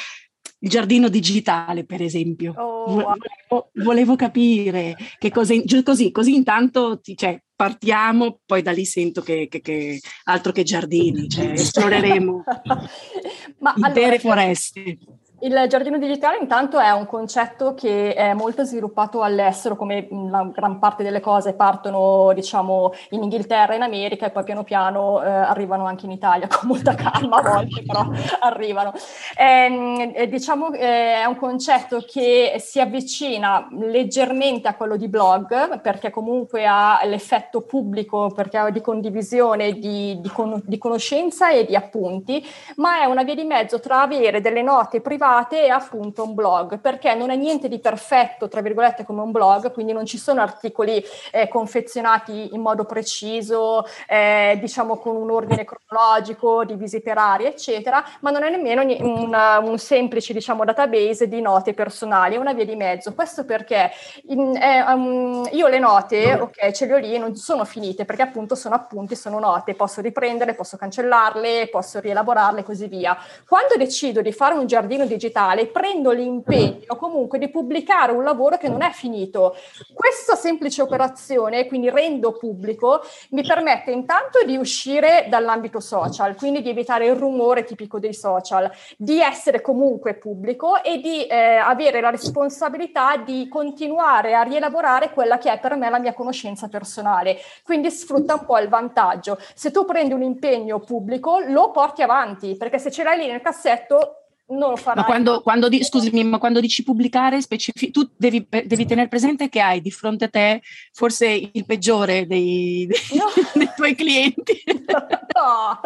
il 0.60 0.70
giardino 0.70 1.08
digitale, 1.08 1.84
per 1.84 2.02
esempio. 2.02 2.52
Oh, 2.56 2.94
wow. 2.94 3.14
volevo, 3.48 3.70
volevo, 3.74 4.16
capire 4.16 4.96
che 5.18 5.30
cosa, 5.30 5.54
così, 5.84 6.10
così 6.10 6.34
intanto 6.34 7.00
ti, 7.00 7.16
cioè, 7.16 7.40
partiamo, 7.54 8.40
poi 8.44 8.62
da 8.62 8.72
lì 8.72 8.84
sento 8.84 9.20
che, 9.20 9.48
che, 9.48 9.60
che 9.60 10.00
altro 10.24 10.52
che 10.52 10.62
giardini, 10.62 11.28
cioè 11.28 11.52
esploreremo 11.52 12.44
Ma 13.58 13.74
allora, 13.80 14.18
foreste. 14.18 14.98
Il 15.40 15.66
giardino 15.68 15.98
digitale 15.98 16.38
intanto 16.40 16.80
è 16.80 16.90
un 16.90 17.06
concetto 17.06 17.72
che 17.74 18.12
è 18.12 18.34
molto 18.34 18.64
sviluppato 18.64 19.22
all'estero, 19.22 19.76
come 19.76 20.08
la 20.10 20.50
gran 20.52 20.80
parte 20.80 21.04
delle 21.04 21.20
cose 21.20 21.54
partono 21.54 22.32
diciamo 22.34 22.92
in 23.10 23.22
Inghilterra, 23.22 23.76
in 23.76 23.82
America 23.82 24.26
e 24.26 24.30
poi 24.30 24.42
piano 24.42 24.64
piano 24.64 25.22
eh, 25.22 25.28
arrivano 25.28 25.86
anche 25.86 26.06
in 26.06 26.10
Italia 26.10 26.48
con 26.50 26.66
molta 26.66 26.96
calma 26.96 27.36
a 27.36 27.42
volte, 27.52 27.84
però 27.86 28.04
arrivano. 28.40 28.92
Ehm, 29.36 30.10
eh, 30.12 30.28
diciamo 30.28 30.72
eh, 30.72 31.20
è 31.20 31.24
un 31.24 31.36
concetto 31.36 32.04
che 32.04 32.56
si 32.58 32.80
avvicina 32.80 33.68
leggermente 33.70 34.66
a 34.66 34.74
quello 34.74 34.96
di 34.96 35.06
blog 35.06 35.80
perché 35.80 36.10
comunque 36.10 36.66
ha 36.66 36.98
l'effetto 37.04 37.60
pubblico, 37.60 38.32
perché 38.34 38.56
ha 38.56 38.70
di 38.70 38.80
condivisione 38.80 39.74
di, 39.74 40.20
di, 40.20 40.28
con, 40.30 40.60
di 40.64 40.78
conoscenza 40.78 41.50
e 41.50 41.64
di 41.64 41.76
appunti, 41.76 42.44
ma 42.76 43.02
è 43.02 43.04
una 43.04 43.22
via 43.22 43.36
di 43.36 43.44
mezzo 43.44 43.78
tra 43.78 44.02
avere 44.02 44.40
delle 44.40 44.62
note 44.62 45.00
private 45.00 45.26
private 45.28 45.64
e 45.64 45.68
appunto 45.68 46.24
un 46.24 46.34
blog, 46.34 46.78
perché 46.78 47.14
non 47.14 47.30
è 47.30 47.36
niente 47.36 47.68
di 47.68 47.78
perfetto, 47.78 48.48
tra 48.48 48.60
virgolette, 48.62 49.04
come 49.04 49.20
un 49.20 49.30
blog, 49.30 49.72
quindi 49.72 49.92
non 49.92 50.06
ci 50.06 50.16
sono 50.16 50.40
articoli 50.40 51.04
eh, 51.30 51.48
confezionati 51.48 52.54
in 52.54 52.60
modo 52.60 52.84
preciso, 52.84 53.84
eh, 54.08 54.56
diciamo 54.60 54.96
con 54.96 55.16
un 55.16 55.30
ordine 55.30 55.64
cronologico, 55.64 56.64
di 56.64 56.74
visite 56.74 57.12
rarie, 57.12 57.48
eccetera, 57.48 58.02
ma 58.20 58.30
non 58.30 58.42
è 58.42 58.50
nemmeno 58.50 58.82
un, 58.82 59.36
un 59.62 59.78
semplice, 59.78 60.32
diciamo, 60.32 60.64
database 60.64 61.28
di 61.28 61.40
note 61.40 61.74
personali, 61.74 62.36
è 62.36 62.38
una 62.38 62.54
via 62.54 62.64
di 62.64 62.76
mezzo. 62.76 63.12
Questo 63.14 63.44
perché 63.44 63.90
in, 64.28 64.56
eh, 64.56 64.82
um, 64.92 65.46
io 65.52 65.68
le 65.68 65.78
note, 65.78 66.34
ok, 66.34 66.70
ce 66.70 66.86
le 66.86 66.94
ho 66.94 66.98
lì, 66.98 67.18
non 67.18 67.36
sono 67.36 67.64
finite, 67.64 68.04
perché 68.04 68.22
appunto 68.22 68.54
sono 68.54 68.74
appunti, 68.74 69.14
sono 69.14 69.38
note, 69.38 69.74
posso 69.74 70.00
riprendere, 70.00 70.54
posso 70.54 70.76
cancellarle, 70.76 71.68
posso 71.68 72.00
rielaborarle 72.00 72.60
e 72.60 72.64
così 72.64 72.86
via. 72.86 73.16
Quando 73.46 73.76
decido 73.76 74.22
di 74.22 74.32
fare 74.32 74.54
un 74.54 74.66
giardino 74.66 75.04
di 75.04 75.17
digitale, 75.18 75.66
prendo 75.66 76.12
l'impegno 76.12 76.96
comunque 76.96 77.38
di 77.38 77.50
pubblicare 77.50 78.12
un 78.12 78.22
lavoro 78.22 78.56
che 78.56 78.68
non 78.68 78.82
è 78.82 78.90
finito. 78.90 79.56
Questa 79.92 80.36
semplice 80.36 80.80
operazione, 80.80 81.66
quindi 81.66 81.90
rendo 81.90 82.32
pubblico, 82.32 83.02
mi 83.30 83.42
permette 83.42 83.90
intanto 83.90 84.44
di 84.46 84.56
uscire 84.56 85.26
dall'ambito 85.28 85.80
social, 85.80 86.36
quindi 86.36 86.62
di 86.62 86.70
evitare 86.70 87.06
il 87.06 87.16
rumore 87.16 87.64
tipico 87.64 87.98
dei 87.98 88.14
social, 88.14 88.70
di 88.96 89.20
essere 89.20 89.60
comunque 89.60 90.14
pubblico 90.14 90.82
e 90.82 90.98
di 91.00 91.26
eh, 91.26 91.56
avere 91.56 92.00
la 92.00 92.10
responsabilità 92.10 93.16
di 93.16 93.48
continuare 93.48 94.34
a 94.34 94.42
rielaborare 94.42 95.10
quella 95.10 95.38
che 95.38 95.52
è 95.52 95.58
per 95.58 95.74
me 95.74 95.90
la 95.90 95.98
mia 95.98 96.14
conoscenza 96.14 96.68
personale. 96.68 97.38
Quindi 97.64 97.90
sfrutta 97.90 98.34
un 98.34 98.44
po' 98.46 98.58
il 98.58 98.68
vantaggio. 98.68 99.36
Se 99.54 99.72
tu 99.72 99.84
prendi 99.84 100.14
un 100.14 100.22
impegno 100.22 100.78
pubblico, 100.78 101.40
lo 101.40 101.72
porti 101.72 102.02
avanti, 102.02 102.56
perché 102.56 102.78
se 102.78 102.92
ce 102.92 103.02
l'hai 103.02 103.18
lì 103.18 103.26
nel 103.26 103.40
cassetto 103.40 104.27
non 104.50 104.70
lo 104.70 104.76
farai. 104.76 105.02
Ma 105.02 105.04
quando, 105.04 105.40
quando 105.42 105.68
di, 105.68 105.82
scusami, 105.82 106.24
ma 106.24 106.38
quando 106.38 106.60
dici 106.60 106.82
pubblicare, 106.82 107.40
specific- 107.40 107.92
tu 107.92 108.08
devi, 108.16 108.46
devi, 108.48 108.86
tenere 108.86 109.08
presente 109.08 109.48
che 109.48 109.60
hai 109.60 109.80
di 109.80 109.90
fronte 109.90 110.24
a 110.24 110.28
te 110.28 110.62
forse 110.92 111.50
il 111.52 111.66
peggiore 111.66 112.26
dei, 112.26 112.86
dei, 112.86 113.18
no. 113.18 113.26
dei 113.54 113.70
tuoi 113.76 113.94
clienti. 113.94 114.62
No. 114.66 115.80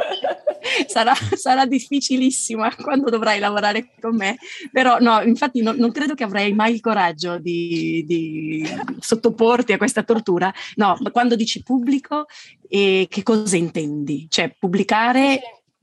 sarà, 0.87 1.15
sarà, 1.15 1.67
difficilissima 1.67 2.75
quando 2.77 3.11
dovrai 3.11 3.39
lavorare 3.39 3.91
con 4.01 4.17
me, 4.17 4.37
però 4.71 4.99
no, 5.01 5.21
infatti 5.23 5.61
non, 5.61 5.77
non 5.77 5.91
credo 5.91 6.15
che 6.15 6.25
avrai 6.25 6.53
mai 6.53 6.75
il 6.75 6.81
coraggio 6.81 7.39
di, 7.39 8.05
di 8.07 8.67
sottoporti 8.99 9.73
a 9.73 9.79
questa 9.79 10.05
tortura. 10.05 10.53
No, 10.77 10.97
ma 11.01 11.11
quando 11.11 11.35
dici 11.35 11.63
pubblico, 11.63 12.27
eh, 12.69 13.07
che 13.09 13.23
cosa 13.23 13.57
intendi? 13.57 14.27
Cioè 14.29 14.55
pubblicare... 14.59 15.41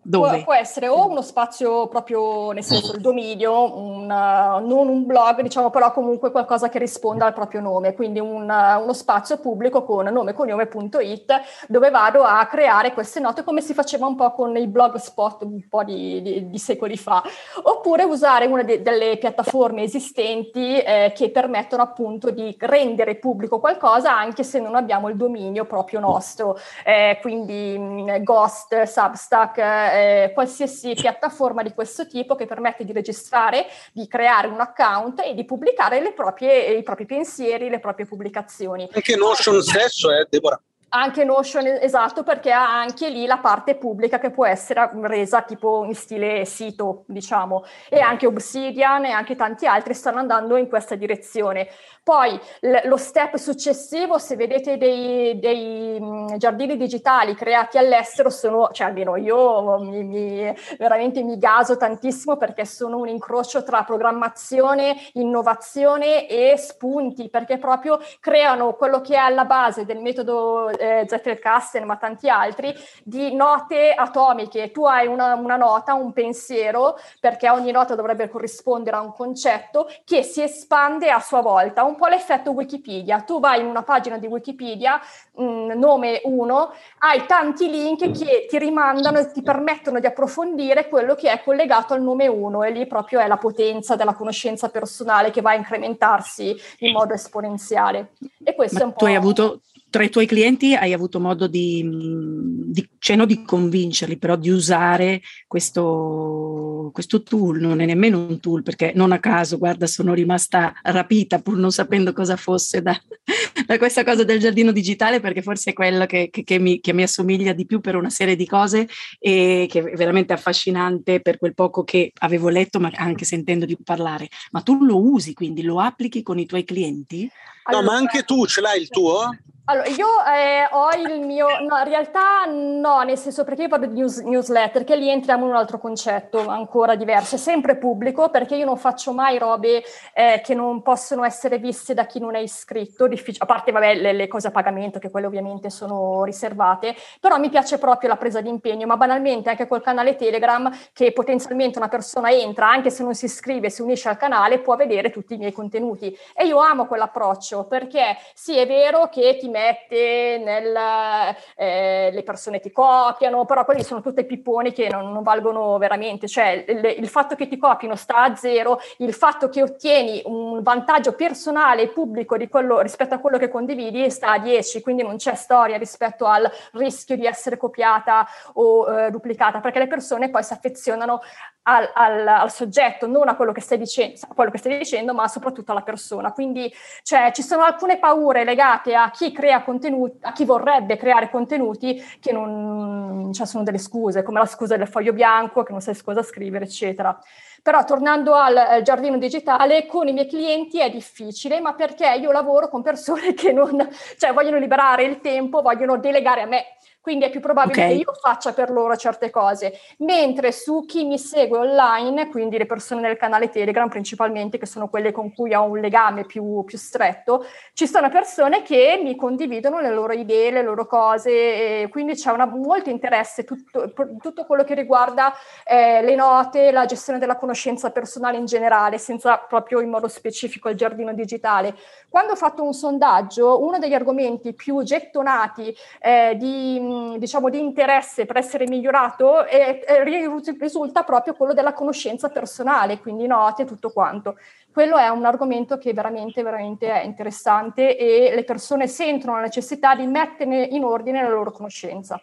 Dove? 0.10 0.30
Può, 0.38 0.44
può, 0.46 0.54
essere 0.56 0.88
o 0.88 1.08
uno 1.08 1.22
spazio 1.22 1.88
proprio, 1.88 2.52
nel 2.52 2.64
senso 2.64 2.96
il 2.96 3.00
dominio, 3.00 3.78
un, 3.78 4.06
uh, 4.06 4.66
non 4.66 4.88
un 4.88 5.06
blog, 5.06 5.42
diciamo 5.42 5.70
però 5.70 5.92
comunque 5.92 6.32
qualcosa 6.32 6.68
che 6.68 6.80
risponda 6.80 7.28
al 7.28 7.34
proprio 7.34 7.62
nome, 7.62 7.94
quindi 7.94 8.20
un, 8.20 8.50
uh, 8.50 8.82
uno 8.82 8.94
spazio 8.94 9.38
pubblico 9.38 9.84
con 9.84 10.08
nome 10.08 10.34
cognome.it 10.34 11.42
dove 11.68 11.92
vado 11.92 12.24
a 12.24 12.44
creare 12.48 12.92
queste 12.92 13.20
note 13.20 13.44
come 13.44 13.62
si 13.62 13.76
faceva 13.76 14.08
un 14.08 14.16
po' 14.16 14.32
con 14.32 14.58
i 14.58 14.66
blogspot 14.66 15.44
un 15.44 15.68
po' 15.70 15.84
di, 15.84 16.24
di, 16.24 16.50
di 16.50 16.58
secoli 16.58 16.98
fa, 16.98 17.22
oppure 17.62 18.04
usare 18.04 18.48
una 18.48 18.64
de, 18.64 18.82
delle 18.82 19.16
piattaforme 19.18 19.84
esistenti 19.84 20.80
eh, 20.80 21.14
che 21.16 21.30
permettono 21.30 21.84
appunto 21.84 22.32
di 22.32 22.56
rendere 22.58 23.18
pubblico 23.18 23.60
qualcosa 23.60 24.18
anche 24.18 24.42
se 24.42 24.60
non 24.60 24.74
abbiamo 24.74 25.08
il 25.08 25.16
dominio 25.16 25.66
proprio 25.66 26.00
nostro, 26.00 26.58
eh, 26.84 27.20
quindi 27.22 27.78
mh, 27.78 27.84
mm, 27.84 28.24
Ghost, 28.24 28.82
Substack, 28.82 29.58
eh, 29.60 29.98
eh, 30.00 30.32
qualsiasi 30.34 30.94
piattaforma 30.94 31.64
di 31.64 31.74
questo 31.74 32.08
tipo 32.08 32.36
che 32.36 32.46
permette 32.46 32.86
di 32.86 32.92
registrare, 32.92 33.66
di 33.92 34.08
creare 34.08 34.48
un 34.48 34.60
account 34.60 35.22
e 35.22 35.34
di 35.34 35.46
pubblicare 35.46 36.12
proprie, 36.14 36.74
i 36.74 36.84
propri 36.84 37.06
pensieri, 37.06 37.70
le 37.70 37.80
proprie 37.80 38.06
pubblicazioni. 38.06 38.90
Anche 38.92 39.16
Notion 39.16 39.62
stesso, 39.62 40.12
eh, 40.12 40.26
Deborah. 40.30 40.60
Anche 40.92 41.24
Notion, 41.24 41.68
esatto, 41.68 42.24
perché 42.24 42.52
ha 42.52 42.80
anche 42.80 43.10
lì 43.10 43.28
la 43.28 43.38
parte 43.38 43.76
pubblica 43.76 44.18
che 44.18 44.32
può 44.32 44.48
essere 44.48 44.90
resa 45.04 45.44
tipo 45.44 45.84
in 45.84 45.94
stile 45.94 46.46
sito, 46.46 47.04
diciamo, 47.06 47.64
e 47.90 48.00
anche 48.00 48.26
Obsidian 48.26 49.06
e 49.06 49.12
anche 49.12 49.36
tanti 49.36 49.68
altri 49.68 49.94
stanno 49.94 50.18
andando 50.18 50.58
in 50.58 50.68
questa 50.68 50.96
direzione. 50.96 51.68
Poi 52.02 52.40
l- 52.62 52.88
lo 52.88 52.98
step 52.98 53.36
successivo, 53.36 54.18
se 54.18 54.36
vedete 54.36 54.78
dei, 54.78 55.38
dei 55.38 56.00
mh, 56.00 56.38
giardini 56.38 56.76
digitali 56.76 57.36
creati 57.36 57.78
all'estero, 57.78 58.32
sono, 58.32 58.70
cioè 58.72 58.88
almeno 58.88 59.16
io 59.16 59.78
mi, 59.82 60.04
mi, 60.04 60.56
veramente 60.80 61.22
mi 61.22 61.38
gaso 61.38 61.78
tantissimo 61.78 62.36
perché 62.36 62.66
sono 62.66 62.98
un 62.98 63.10
incrocio 63.10 63.62
tra 63.62 63.84
programmazione, 63.84 64.96
innovazione 65.14 66.28
e 66.28 66.58
spunti, 66.58 67.30
perché 67.30 67.60
proprio 67.60 68.00
creano 68.20 68.74
quello 68.74 69.02
che 69.02 69.14
è 69.14 69.18
alla 69.18 69.46
base 69.46 69.86
del 69.86 70.00
metodo 70.00 70.78
eh, 70.80 71.06
Zettelkasten, 71.08 71.84
ma 71.84 71.98
tanti 71.98 72.30
altri, 72.30 72.74
di 73.04 73.36
note 73.36 73.94
atomiche. 73.94 74.72
Tu 74.72 74.86
hai 74.86 75.08
una, 75.08 75.36
una 75.36 75.58
nota, 75.58 75.94
un 75.94 76.14
pensiero, 76.14 76.98
perché 77.20 77.50
ogni 77.50 77.72
nota 77.72 77.96
dovrebbe 77.96 78.30
corrispondere 78.30 78.96
a 78.96 79.02
un 79.02 79.14
concetto 79.14 79.90
che 80.06 80.24
si 80.24 80.42
espande 80.42 81.10
a 81.10 81.20
sua 81.20 81.42
volta. 81.42 81.84
Un 81.84 81.96
po' 81.96 82.08
l'effetto 82.08 82.52
Wikipedia. 82.52 83.22
Tu 83.22 83.40
vai 83.40 83.60
in 83.60 83.66
una 83.66 83.84
pagina 83.84 84.18
di 84.18 84.28
Wikipedia, 84.28 85.00
mh, 85.36 85.44
mm, 85.44 85.72
nome 85.72 86.22
1, 86.24 86.74
hai 87.00 87.26
tanti 87.26 87.70
link 87.70 88.12
che 88.12 88.46
ti 88.48 88.58
rimandano 88.58 89.20
e 89.20 89.32
ti 89.32 89.42
permettono 89.42 90.00
di 90.00 90.06
approfondire 90.06 90.88
quello 90.88 91.16
che 91.16 91.32
è 91.32 91.44
collegato 91.44 91.94
al 91.94 92.02
nome 92.02 92.28
1 92.28 92.64
e 92.64 92.72
lì 92.72 92.88
proprio 92.88 93.20
è 93.20 93.28
la 93.28 93.38
potenza 93.38 93.96
della 93.96 94.14
conoscenza 94.14 94.70
personale 94.70 95.32
che 95.32 95.42
va 95.42 95.52
a 95.52 95.56
incrementarsi 95.56 96.56
in 96.80 96.94
modo 96.94 97.14
esponenziale. 97.14 98.14
E 98.44 98.56
questo 98.56 98.78
Ma 98.78 98.82
è 98.82 98.86
un 98.86 98.92
po'... 98.94 99.00
Tu 99.00 99.06
hai 99.06 99.16
avuto 99.16 99.60
tra 99.90 100.04
i 100.04 100.10
tuoi 100.10 100.28
clienti 100.28 100.76
hai 100.76 100.94
avuto 100.94 101.20
modo 101.20 101.48
di, 101.48 101.84
di, 101.84 102.88
cioè 103.00 103.16
non 103.16 103.26
di 103.26 103.44
convincerli, 103.44 104.18
però 104.18 104.36
di 104.36 104.50
usare 104.50 105.22
questo, 105.48 106.92
questo, 106.94 107.24
tool, 107.24 107.60
non 107.60 107.80
è 107.80 107.86
nemmeno 107.86 108.20
un 108.20 108.40
tool, 108.40 108.62
perché 108.62 108.92
non 108.96 109.12
a 109.12 109.20
caso, 109.20 109.58
guarda, 109.58 109.88
sono 109.88 110.14
rimasta 110.14 110.74
rapita 110.84 111.40
pur 111.40 111.58
non 111.58 111.72
sapendo 111.72 112.14
cosa 112.14 112.36
fosse 112.36 112.82
da, 112.82 113.00
da 113.66 113.78
questa 113.78 114.04
cosa 114.04 114.24
del 114.24 114.40
giardino 114.40 114.72
digitale, 114.72 115.20
perché 115.20 115.42
forse 115.42 115.72
è 115.72 115.74
quello 115.74 116.06
che, 116.06 116.30
che, 116.30 116.44
che, 116.44 116.60
mi, 116.60 116.80
che, 116.80 116.94
mi, 116.94 117.04
assomiglia 117.04 117.54
di 117.54 117.66
più 117.66 117.80
per 117.80 117.96
una 117.96 118.12
serie 118.12 118.36
di 118.36 118.46
cose 118.46 118.88
e 119.18 119.66
che 119.70 119.80
è 119.80 119.96
veramente 119.96 120.34
affascinante 120.34 121.20
per 121.22 121.40
quel 121.40 121.56
poco 121.56 121.84
che 121.84 122.12
avevo 122.20 122.50
letto, 122.50 122.80
ma 122.80 122.92
anche 122.94 123.26
sentendo 123.26 123.66
di 123.66 123.78
parlare. 123.84 124.28
Ma 124.52 124.62
tu 124.62 124.84
lo 124.84 125.02
usi, 125.02 125.34
quindi 125.34 125.64
lo 125.64 125.80
applichi 125.80 126.22
con 126.22 126.38
i 126.38 126.46
tuoi 126.46 126.64
clienti? 126.64 127.30
No, 127.72 127.82
ma 127.84 127.96
anche 127.96 128.24
tu 128.24 128.46
ce 128.46 128.62
l'hai 128.62 128.82
il 128.82 128.90
tuo? 128.90 129.30
Allora, 129.70 129.88
io 129.88 130.08
eh, 130.26 130.68
ho 130.72 130.90
il 130.96 131.28
mio, 131.28 131.46
no, 131.60 131.78
in 131.78 131.84
realtà 131.84 132.46
no, 132.48 133.04
nel 133.04 133.20
senso 133.20 133.44
perché 133.44 133.62
io 133.62 133.68
parlo 133.68 133.86
di 133.86 133.94
news, 134.00 134.18
newsletter, 134.18 134.84
che 134.84 134.96
lì 134.96 135.10
entriamo 135.10 135.44
in 135.46 135.52
un 135.52 135.58
altro 135.58 135.78
concetto 135.78 136.48
ancora 136.48 136.96
diverso, 136.96 137.36
è 137.36 137.38
sempre 137.38 137.78
pubblico 137.78 138.32
perché 138.32 138.56
io 138.56 138.66
non 138.66 138.78
faccio 138.78 139.14
mai 139.14 139.38
robe 139.38 139.84
eh, 140.16 140.42
che 140.44 140.56
non 140.56 140.82
possono 140.82 141.24
essere 141.24 141.60
viste 141.60 141.94
da 141.94 142.08
chi 142.08 142.20
non 142.20 142.34
è 142.34 142.40
iscritto, 142.40 143.08
a 143.38 143.46
parte 143.46 143.72
vabbè, 143.72 143.94
le, 143.94 144.14
le, 144.14 144.28
cose 144.28 144.48
a 144.48 144.52
pagamento, 144.52 144.98
che 144.98 145.12
quelle 145.12 145.28
ovviamente 145.28 145.70
sono 145.70 146.24
riservate, 146.24 146.96
però 147.20 147.38
mi 147.38 147.50
piace 147.50 147.78
proprio 147.78 148.10
la 148.10 148.18
presa 148.18 148.42
di 148.42 148.50
impegno, 148.50 148.88
ma 148.88 148.98
banalmente 148.98 149.52
anche 149.52 149.68
col 149.68 149.84
canale 149.84 150.16
Telegram 150.16 150.68
che 150.94 151.12
potenzialmente 151.12 151.78
una 151.78 151.90
persona 151.90 152.32
entra, 152.32 152.72
anche 152.72 152.90
se 152.90 153.04
non 153.04 153.14
si 153.14 153.26
iscrive, 153.26 153.70
si 153.70 153.84
unisce 153.84 154.10
al 154.10 154.18
canale, 154.18 154.62
può 154.62 154.76
vedere 154.76 155.12
tutti 155.12 155.36
i 155.36 155.38
miei 155.38 155.52
contenuti. 155.52 156.18
E 156.34 156.48
io 156.48 156.58
amo 156.58 156.88
quell'approccio 156.88 157.66
perché 157.66 158.18
sì 158.34 158.58
è 158.58 158.66
vero 158.66 159.10
che 159.10 159.38
ti 159.40 159.48
mette 159.60 160.42
nel, 160.44 161.36
eh, 161.56 162.24
persone 162.24 162.60
ti 162.60 162.72
copiano, 162.72 163.46
però 163.46 163.66
quelli 163.66 163.84
sono 163.84 164.02
tutti 164.02 164.24
pipponi 164.24 164.72
che 164.72 164.88
non, 164.90 165.12
non 165.12 165.24
valgono 165.24 165.78
veramente, 165.78 166.28
cioè 166.28 166.64
il, 166.68 166.96
il, 167.00 167.08
fatto 167.08 167.36
che 167.36 167.48
ti 167.48 167.58
copino 167.58 167.96
sta 167.96 168.24
a 168.24 168.36
zero, 168.36 168.80
il 168.98 169.14
fatto 169.14 169.50
che 169.50 169.64
ottieni 169.64 170.22
un 170.26 170.62
vantaggio 170.62 171.14
personale 171.14 171.84
e 171.84 171.88
pubblico 171.90 172.38
di 172.38 172.48
quello, 172.48 172.80
rispetto 172.82 173.16
a 173.16 173.20
quello 173.20 173.38
che 173.38 173.50
condividi 173.50 174.10
sta 174.10 174.34
a 174.34 174.40
10, 174.40 174.82
quindi 174.82 175.04
non 175.04 175.18
c'è 175.18 175.36
storia 175.36 175.78
rispetto 175.78 176.26
al 176.26 176.50
rischio 176.74 177.16
di 177.16 177.26
essere 177.26 177.58
copiata 177.58 178.28
o 178.54 179.06
eh, 179.06 179.12
duplicata, 179.12 179.60
perché 179.60 179.80
le 179.80 179.88
persone 179.88 180.30
poi 180.30 180.44
si 180.44 180.54
affezionano 180.54 181.22
al, 181.64 181.92
al, 181.94 182.28
al, 182.28 182.52
soggetto, 182.52 183.08
non 183.08 183.28
a 183.28 183.36
quello 183.36 183.52
che 183.52 183.62
stai 183.62 183.78
dicendo, 183.78 184.20
a 184.28 184.34
quello 184.34 184.52
che 184.52 184.58
stai 184.58 184.78
dicendo, 184.78 185.14
ma 185.14 185.28
soprattutto 185.28 185.72
alla 185.72 185.82
persona. 185.82 186.32
Quindi 186.32 186.74
cioè, 187.04 187.32
ci 187.32 187.44
sono 187.44 187.64
alcune 187.64 188.00
paure 188.00 188.44
legate 188.44 188.96
a 188.96 189.12
chi 189.12 189.32
crea 189.32 189.49
contenuti, 189.64 190.18
a 190.22 190.32
chi 190.32 190.46
vorrebbe 190.46 190.98
creare 190.98 191.30
contenuti 191.30 192.02
che 192.20 192.32
non 192.32 193.32
cioè, 193.34 193.46
sono 193.46 193.64
delle 193.64 193.78
scuse, 193.78 194.24
come 194.24 194.40
la 194.40 194.46
scusa 194.46 194.78
del 194.78 194.88
foglio 194.88 195.14
bianco, 195.14 195.64
che 195.64 195.72
non 195.72 195.82
sai 195.82 196.00
cosa 196.02 196.24
scrivere, 196.24 196.66
eccetera. 196.66 197.18
Però 197.62 197.84
tornando 197.84 198.36
al, 198.36 198.56
al 198.56 198.82
giardino 198.82 199.18
digitale, 199.18 199.86
con 199.86 200.08
i 200.08 200.14
miei 200.14 200.28
clienti 200.28 200.80
è 200.80 200.90
difficile, 200.90 201.60
ma 201.60 201.74
perché 201.74 202.08
io 202.20 202.32
lavoro 202.32 202.70
con 202.70 202.82
persone 202.82 203.34
che 203.36 203.52
non, 203.52 203.88
cioè, 204.18 204.34
vogliono 204.34 204.58
liberare 204.58 205.04
il 205.04 205.20
tempo, 205.20 205.62
vogliono 205.62 205.98
delegare 205.98 206.42
a 206.42 206.46
me 206.46 206.66
quindi 207.02 207.26
è 207.26 207.30
più 207.30 207.40
probabile 207.40 207.82
okay. 207.82 207.90
che 207.90 208.02
io 208.04 208.14
faccia 208.22 208.54
per 208.54 208.70
loro 208.70 208.96
certe 208.96 209.30
cose. 209.30 209.74
Mentre 210.00 210.52
su 210.52 210.86
chi 210.86 211.06
mi 211.06 211.18
segue 211.18 211.58
online, 211.58 212.30
quindi 212.30 212.58
le 212.58 212.66
persone 212.66 213.02
nel 213.02 213.18
canale 213.18 213.50
Telegram 213.50 213.88
principalmente, 213.88 214.58
che 214.58 214.66
sono 214.66 214.90
quelle 214.90 215.12
con 215.12 215.34
cui 215.34 215.54
ho 215.54 215.64
un 215.64 215.80
legame 215.80 216.26
più, 216.26 216.64
più 216.66 216.78
stretto, 216.78 217.46
ci 217.74 217.88
sono 217.88 218.10
persone 218.10 218.62
che 218.62 219.00
mi 219.02 219.16
condividono 219.16 219.80
le 219.80 219.92
loro 219.92 220.14
idee, 220.14 220.52
le 220.52 220.62
loro 220.62 220.86
cose, 220.86 221.88
quindi 221.90 222.16
c'è 222.16 222.32
una, 222.32 222.46
molto 222.46 222.90
interesse 222.90 223.44
tutto, 223.44 223.94
tutto 224.20 224.46
quello 224.46 224.64
che 224.64 224.74
riguarda 224.74 225.34
eh, 225.66 226.02
le 226.02 226.16
note, 226.16 226.72
la 226.72 226.86
gestione 226.86 227.20
della 227.20 227.38
conoscenza 227.38 227.92
personale 227.92 228.38
in 228.38 228.46
generale, 228.46 228.98
senza 228.98 229.38
proprio 229.38 229.80
in 229.80 229.90
modo 229.90 230.08
specifico 230.08 230.70
il 230.70 230.76
giardino 230.76 231.14
digitale. 231.14 231.76
Quando 232.10 232.34
ho 232.34 232.36
fatto 232.36 232.64
un 232.64 232.74
sondaggio, 232.74 233.62
uno 233.64 233.78
degli 233.78 233.94
argomenti 233.94 234.54
più 234.54 234.82
gettonati 234.84 235.76
eh, 236.00 236.36
di 236.38 236.80
diciamo, 237.18 237.50
di 237.50 237.60
interesse 237.60 238.26
per 238.26 238.38
essere 238.38 238.68
migliorato 238.68 239.46
e, 239.46 239.84
e 239.86 240.04
risulta 240.04 241.04
proprio 241.04 241.34
quello 241.34 241.54
della 241.54 241.74
conoscenza 241.74 242.30
personale, 242.30 243.00
quindi 243.00 243.28
note 243.28 243.64
e 243.64 243.66
tutto 243.66 243.92
quanto. 243.92 244.38
Quello 244.72 244.98
è 244.98 245.08
un 245.10 245.26
argomento 245.26 245.78
che 245.78 245.94
veramente, 245.94 246.44
veramente 246.44 246.90
è 246.92 247.04
interessante 247.04 247.98
e 247.98 248.34
le 248.34 248.44
persone 248.44 248.88
sentono 248.88 249.36
la 249.36 249.42
necessità 249.42 249.96
di 249.96 250.06
mettere 250.06 250.64
in 250.64 250.84
ordine 250.84 251.22
la 251.22 251.30
loro 251.30 251.52
conoscenza. 251.52 252.22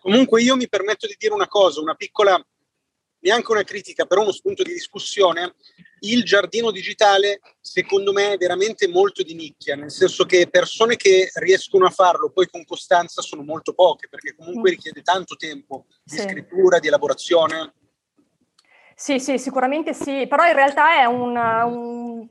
Comunque 0.00 0.42
io 0.42 0.56
mi 0.56 0.68
permetto 0.68 1.06
di 1.06 1.16
dire 1.18 1.34
una 1.34 1.48
cosa, 1.48 1.80
una 1.80 1.94
piccola 1.94 2.40
neanche 3.28 3.52
una 3.52 3.62
critica, 3.62 4.06
però 4.06 4.22
uno 4.22 4.32
spunto 4.32 4.62
di 4.62 4.72
discussione, 4.72 5.54
il 6.00 6.24
giardino 6.24 6.70
digitale 6.70 7.40
secondo 7.60 8.12
me 8.12 8.32
è 8.32 8.36
veramente 8.36 8.88
molto 8.88 9.22
di 9.22 9.34
nicchia, 9.34 9.76
nel 9.76 9.90
senso 9.90 10.24
che 10.24 10.48
persone 10.48 10.96
che 10.96 11.30
riescono 11.34 11.86
a 11.86 11.90
farlo 11.90 12.30
poi 12.30 12.48
con 12.48 12.64
costanza 12.64 13.20
sono 13.20 13.42
molto 13.42 13.74
poche, 13.74 14.08
perché 14.08 14.34
comunque 14.34 14.70
mm. 14.70 14.74
richiede 14.74 15.02
tanto 15.02 15.36
tempo 15.36 15.86
di 16.02 16.16
sì. 16.16 16.22
scrittura, 16.22 16.78
di 16.78 16.88
elaborazione. 16.88 17.74
Sì, 18.94 19.20
sì, 19.20 19.38
sicuramente 19.38 19.92
sì, 19.92 20.26
però 20.26 20.46
in 20.46 20.54
realtà 20.54 21.00
è 21.00 21.04
un, 21.04 21.36
un 21.36 22.28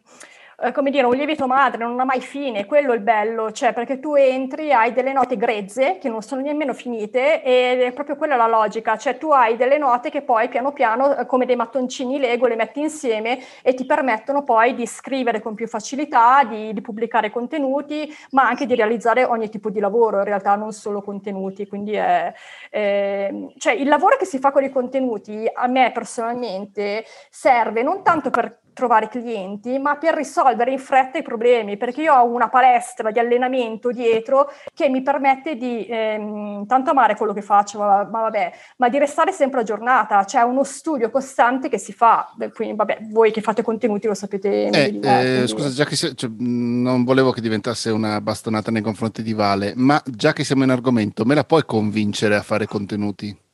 eh, 0.59 0.71
come 0.71 0.89
dire, 0.89 1.05
un 1.05 1.13
lievito 1.15 1.45
madre, 1.45 1.83
non 1.85 1.99
ha 1.99 2.03
mai 2.03 2.19
fine, 2.19 2.65
quello 2.65 2.91
è 2.91 2.95
il 2.95 3.01
bello, 3.01 3.51
cioè 3.51 3.73
perché 3.73 3.99
tu 3.99 4.15
entri, 4.15 4.73
hai 4.73 4.91
delle 4.91 5.13
note 5.13 5.37
grezze 5.37 5.99
che 5.99 6.09
non 6.09 6.23
sono 6.23 6.41
nemmeno 6.41 6.73
finite 6.73 7.43
ed 7.43 7.81
è 7.81 7.91
proprio 7.93 8.15
quella 8.15 8.35
la 8.35 8.47
logica, 8.47 8.97
cioè 8.97 9.19
tu 9.19 9.29
hai 9.29 9.55
delle 9.55 9.77
note 9.77 10.09
che 10.09 10.23
poi 10.23 10.49
piano 10.49 10.71
piano 10.71 11.15
eh, 11.15 11.27
come 11.27 11.45
dei 11.45 11.55
mattoncini 11.55 12.17
Lego 12.17 12.47
le 12.47 12.55
metti 12.55 12.79
insieme 12.79 13.39
e 13.61 13.75
ti 13.75 13.85
permettono 13.85 14.43
poi 14.43 14.73
di 14.73 14.87
scrivere 14.87 15.41
con 15.41 15.53
più 15.53 15.67
facilità, 15.67 16.43
di, 16.43 16.73
di 16.73 16.81
pubblicare 16.81 17.29
contenuti, 17.29 18.11
ma 18.31 18.47
anche 18.47 18.65
di 18.65 18.73
realizzare 18.73 19.23
ogni 19.25 19.49
tipo 19.49 19.69
di 19.69 19.79
lavoro, 19.79 20.17
in 20.17 20.23
realtà 20.23 20.55
non 20.55 20.71
solo 20.71 21.03
contenuti, 21.03 21.67
quindi 21.67 21.93
è, 21.93 22.33
è 22.71 23.31
cioè 23.57 23.73
il 23.73 23.87
lavoro 23.87 24.17
che 24.17 24.25
si 24.25 24.39
fa 24.39 24.51
con 24.51 24.63
i 24.63 24.71
contenuti 24.71 25.47
a 25.53 25.67
me 25.67 25.91
personalmente 25.91 27.05
serve 27.29 27.83
non 27.83 28.01
tanto 28.01 28.31
per 28.31 28.65
trovare 28.77 29.09
clienti, 29.09 29.79
ma 29.79 29.97
per 29.97 30.13
risolvere 30.13 30.71
in 30.71 30.77
fretta 30.77 31.17
i 31.17 31.23
problemi, 31.23 31.77
perché 31.77 32.03
io 32.03 32.13
ho 32.13 32.25
una 32.25 32.47
palestra 32.47 33.09
di 33.09 33.17
allenamento 33.17 33.89
dietro 33.89 34.51
che 34.71 34.87
mi 34.87 35.01
permette 35.01 35.55
di 35.55 35.85
ehm, 35.89 36.67
tanto 36.67 36.91
amare 36.91 37.15
quello 37.15 37.33
che 37.33 37.41
faccio, 37.41 37.79
ma, 37.79 38.03
ma, 38.03 38.21
vabbè, 38.21 38.51
ma 38.77 38.87
di 38.87 38.99
restare 38.99 39.31
sempre 39.31 39.61
aggiornata, 39.61 40.23
c'è 40.25 40.41
uno 40.41 40.63
studio 40.63 41.09
costante 41.09 41.69
che 41.69 41.79
si 41.79 41.91
fa, 41.91 42.31
quindi 42.53 42.75
vabbè, 42.75 43.07
voi 43.09 43.31
che 43.31 43.41
fate 43.41 43.63
contenuti 43.63 44.05
lo 44.05 44.13
sapete 44.13 44.67
eh, 44.67 44.91
di 44.91 44.99
me, 44.99 45.41
eh, 45.41 45.47
Scusa, 45.47 45.69
già 45.69 45.85
che 45.85 45.95
si, 45.95 46.15
cioè, 46.15 46.29
non 46.37 47.03
volevo 47.03 47.31
che 47.31 47.41
diventasse 47.41 47.89
una 47.89 48.21
bastonata 48.21 48.69
nei 48.69 48.83
confronti 48.83 49.23
di 49.23 49.33
Vale, 49.33 49.73
ma 49.75 49.99
già 50.05 50.33
che 50.33 50.43
siamo 50.43 50.63
in 50.63 50.69
argomento, 50.69 51.25
me 51.25 51.33
la 51.33 51.43
puoi 51.43 51.65
convincere 51.65 52.35
a 52.35 52.43
fare 52.43 52.67
contenuti? 52.67 53.45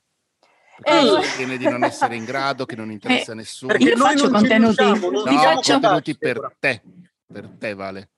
Eh, 0.83 1.37
viene 1.37 1.57
di 1.57 1.65
non 1.65 1.83
essere 1.83 2.15
in 2.15 2.25
grado, 2.25 2.65
che 2.65 2.75
non 2.75 2.91
interessa 2.91 3.31
a 3.31 3.33
eh, 3.33 3.37
nessuno. 3.37 3.73
Io 3.75 3.97
faccio 3.97 4.29
contenuti, 4.29 4.83
no, 4.83 5.21
faccio 5.21 5.73
contenuti 5.73 6.17
per 6.17 6.55
te, 6.59 6.81
per 7.31 7.49
te 7.57 7.73
Vale. 7.73 8.09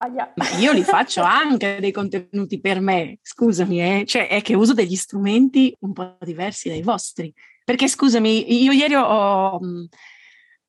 Ma 0.00 0.48
io 0.60 0.72
li 0.72 0.84
faccio 0.84 1.22
anche 1.22 1.78
dei 1.80 1.90
contenuti 1.90 2.60
per 2.60 2.80
me, 2.80 3.18
scusami, 3.20 3.80
eh? 3.82 4.04
cioè 4.06 4.28
è 4.28 4.42
che 4.42 4.54
uso 4.54 4.72
degli 4.72 4.94
strumenti 4.94 5.74
un 5.80 5.92
po' 5.92 6.16
diversi 6.20 6.68
dai 6.68 6.82
vostri. 6.82 7.34
Perché 7.64 7.88
scusami, 7.88 8.62
io 8.62 8.70
ieri 8.70 8.94
ho, 8.94 9.58
mm, 9.60 9.84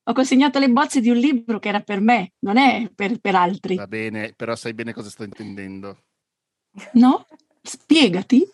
ho 0.04 0.14
consegnato 0.14 0.58
le 0.58 0.70
bozze 0.70 1.00
di 1.00 1.12
un 1.12 1.18
libro 1.18 1.60
che 1.60 1.70
era 1.70 1.80
per 1.80 2.02
me, 2.02 2.34
non 2.40 2.58
è 2.58 2.90
per, 2.94 3.20
per 3.20 3.36
altri. 3.36 3.76
Va 3.76 3.86
bene, 3.86 4.34
però 4.36 4.56
sai 4.56 4.74
bene 4.74 4.94
cosa 4.94 5.10
sto 5.12 5.24
intendendo. 5.24 6.06
No? 6.94 7.28
Spiegati. 7.62 8.48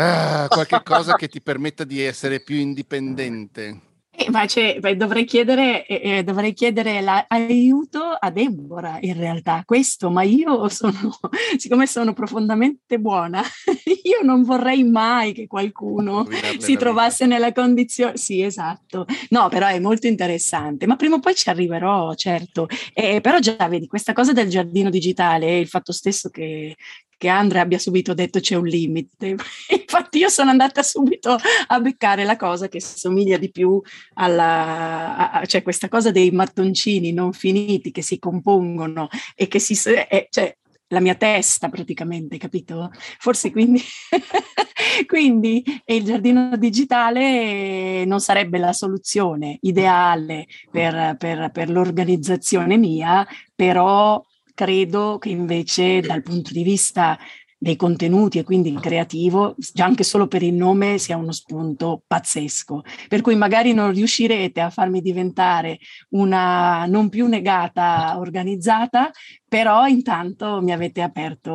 Ah, 0.00 0.48
qualche 0.48 0.80
cosa 0.82 1.14
che 1.14 1.28
ti 1.28 1.42
permetta 1.42 1.84
di 1.84 2.00
essere 2.00 2.40
più 2.40 2.56
indipendente. 2.56 3.88
Eh, 4.12 4.28
ma 4.30 4.44
beh, 4.44 4.96
dovrei 4.96 5.24
chiedere, 5.24 5.86
eh, 5.86 6.18
eh 6.18 6.22
dovrei 6.22 6.52
chiedere 6.52 7.00
l'aiuto 7.00 8.02
a 8.02 8.30
Deborah 8.30 8.98
in 9.00 9.16
realtà, 9.16 9.62
questo, 9.64 10.10
ma 10.10 10.22
io 10.22 10.68
sono, 10.68 10.92
siccome 11.56 11.86
sono 11.86 12.12
profondamente 12.12 12.98
buona, 12.98 13.40
io 14.02 14.22
non 14.22 14.42
vorrei 14.42 14.84
mai 14.84 15.32
che 15.32 15.46
qualcuno 15.46 16.26
si 16.58 16.76
trovasse 16.76 17.24
nella 17.24 17.52
condizione, 17.52 18.18
sì 18.18 18.42
esatto, 18.42 19.06
no 19.30 19.48
però 19.48 19.68
è 19.68 19.78
molto 19.78 20.06
interessante, 20.06 20.86
ma 20.86 20.96
prima 20.96 21.14
o 21.14 21.20
poi 21.20 21.34
ci 21.34 21.48
arriverò, 21.48 22.12
certo, 22.14 22.68
eh, 22.92 23.22
però 23.22 23.38
già 23.38 23.68
vedi 23.68 23.86
questa 23.86 24.12
cosa 24.12 24.32
del 24.32 24.50
giardino 24.50 24.90
digitale, 24.90 25.58
il 25.58 25.68
fatto 25.68 25.92
stesso 25.92 26.28
che, 26.28 26.76
che 27.20 27.28
Andrea 27.28 27.60
abbia 27.60 27.78
subito 27.78 28.14
detto 28.14 28.40
c'è 28.40 28.54
un 28.54 28.64
limite. 28.64 29.36
Infatti 29.68 30.16
io 30.16 30.30
sono 30.30 30.48
andata 30.48 30.82
subito 30.82 31.36
a 31.66 31.78
beccare 31.78 32.24
la 32.24 32.36
cosa 32.36 32.66
che 32.68 32.80
somiglia 32.80 33.36
di 33.36 33.50
più 33.50 33.78
alla, 34.14 35.30
a, 35.30 35.44
cioè 35.44 35.62
questa 35.62 35.90
cosa 35.90 36.10
dei 36.10 36.30
mattoncini 36.30 37.12
non 37.12 37.34
finiti 37.34 37.90
che 37.90 38.00
si 38.00 38.18
compongono 38.18 39.08
e 39.34 39.48
che 39.48 39.58
si, 39.58 39.78
eh, 40.08 40.28
cioè 40.30 40.56
la 40.88 41.00
mia 41.00 41.14
testa 41.14 41.68
praticamente, 41.68 42.38
capito? 42.38 42.90
Forse 43.18 43.50
quindi, 43.50 43.82
quindi 45.06 45.62
il 45.84 46.02
giardino 46.02 46.56
digitale 46.56 48.06
non 48.06 48.20
sarebbe 48.20 48.56
la 48.56 48.72
soluzione 48.72 49.58
ideale 49.60 50.46
per, 50.70 51.16
per, 51.18 51.50
per 51.52 51.68
l'organizzazione 51.68 52.78
mia, 52.78 53.26
però 53.54 54.24
credo 54.60 55.16
che 55.18 55.30
invece 55.30 56.00
dal 56.00 56.20
punto 56.20 56.52
di 56.52 56.62
vista 56.62 57.18
dei 57.62 57.76
contenuti 57.76 58.38
e 58.38 58.42
quindi 58.42 58.70
il 58.70 58.80
creativo, 58.80 59.54
già 59.58 59.84
anche 59.84 60.02
solo 60.02 60.26
per 60.26 60.42
il 60.42 60.54
nome 60.54 60.96
sia 60.96 61.18
uno 61.18 61.30
spunto 61.30 62.02
pazzesco. 62.06 62.82
Per 63.06 63.20
cui 63.20 63.34
magari 63.34 63.74
non 63.74 63.92
riuscirete 63.92 64.62
a 64.62 64.70
farmi 64.70 65.02
diventare 65.02 65.78
una 66.10 66.86
non 66.86 67.10
più 67.10 67.26
negata 67.26 68.16
organizzata, 68.16 69.10
però 69.46 69.86
intanto 69.86 70.62
mi 70.62 70.72
avete 70.72 71.02
aperto 71.02 71.52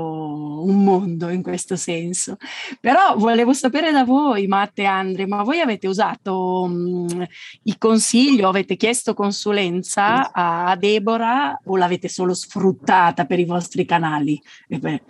un 0.63 0.83
mondo 0.83 1.29
in 1.29 1.41
questo 1.41 1.75
senso. 1.75 2.37
Però 2.79 3.15
volevo 3.17 3.53
sapere 3.53 3.91
da 3.91 4.03
voi, 4.03 4.45
Matte 4.45 4.83
e 4.83 4.85
Andre, 4.85 5.25
ma 5.25 5.41
voi 5.41 5.59
avete 5.59 5.87
usato 5.87 6.67
mh, 6.67 7.25
il 7.63 7.77
consiglio, 7.79 8.47
avete 8.47 8.75
chiesto 8.75 9.15
consulenza 9.15 10.31
a 10.31 10.75
Deborah 10.75 11.59
o 11.65 11.77
l'avete 11.77 12.09
solo 12.09 12.35
sfruttata 12.35 13.25
per 13.25 13.39
i 13.39 13.45
vostri 13.45 13.85
canali? 13.85 14.39
E 14.67 14.77
beh, 14.77 15.01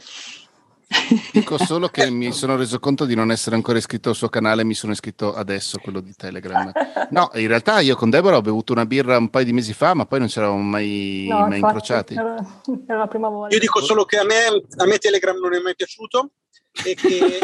Dico 1.31 1.57
solo 1.57 1.87
che 1.89 2.09
mi 2.09 2.31
sono 2.31 2.55
reso 2.55 2.79
conto 2.79 3.05
di 3.05 3.15
non 3.15 3.31
essere 3.31 3.55
ancora 3.55 3.77
iscritto 3.77 4.09
al 4.09 4.15
suo 4.15 4.29
canale, 4.29 4.63
mi 4.63 4.73
sono 4.73 4.91
iscritto 4.91 5.33
adesso, 5.33 5.79
quello 5.79 5.99
di 5.99 6.13
Telegram. 6.15 6.71
No, 7.09 7.29
in 7.35 7.47
realtà 7.47 7.79
io 7.79 7.95
con 7.95 8.09
Deborah 8.09 8.37
ho 8.37 8.41
bevuto 8.41 8.73
una 8.73 8.85
birra 8.85 9.17
un 9.17 9.29
paio 9.29 9.45
di 9.45 9.53
mesi 9.53 9.73
fa, 9.73 9.93
ma 9.93 10.05
poi 10.05 10.19
non 10.19 10.27
ci 10.27 10.37
eravamo 10.37 10.61
mai, 10.61 11.27
no, 11.29 11.47
mai 11.47 11.59
incrociati. 11.59 12.13
Era, 12.13 12.35
era, 12.87 12.97
la 12.97 13.07
prima 13.07 13.29
volta. 13.29 13.53
Io 13.53 13.61
dico 13.61 13.81
solo 13.81 14.05
che 14.05 14.17
a 14.17 14.23
me, 14.23 14.45
a 14.77 14.85
me 14.85 14.97
Telegram 14.97 15.37
non 15.37 15.53
è 15.53 15.59
mai 15.59 15.75
piaciuto. 15.75 16.31
E 16.83 16.93
che, 16.93 17.37
eh... 17.37 17.41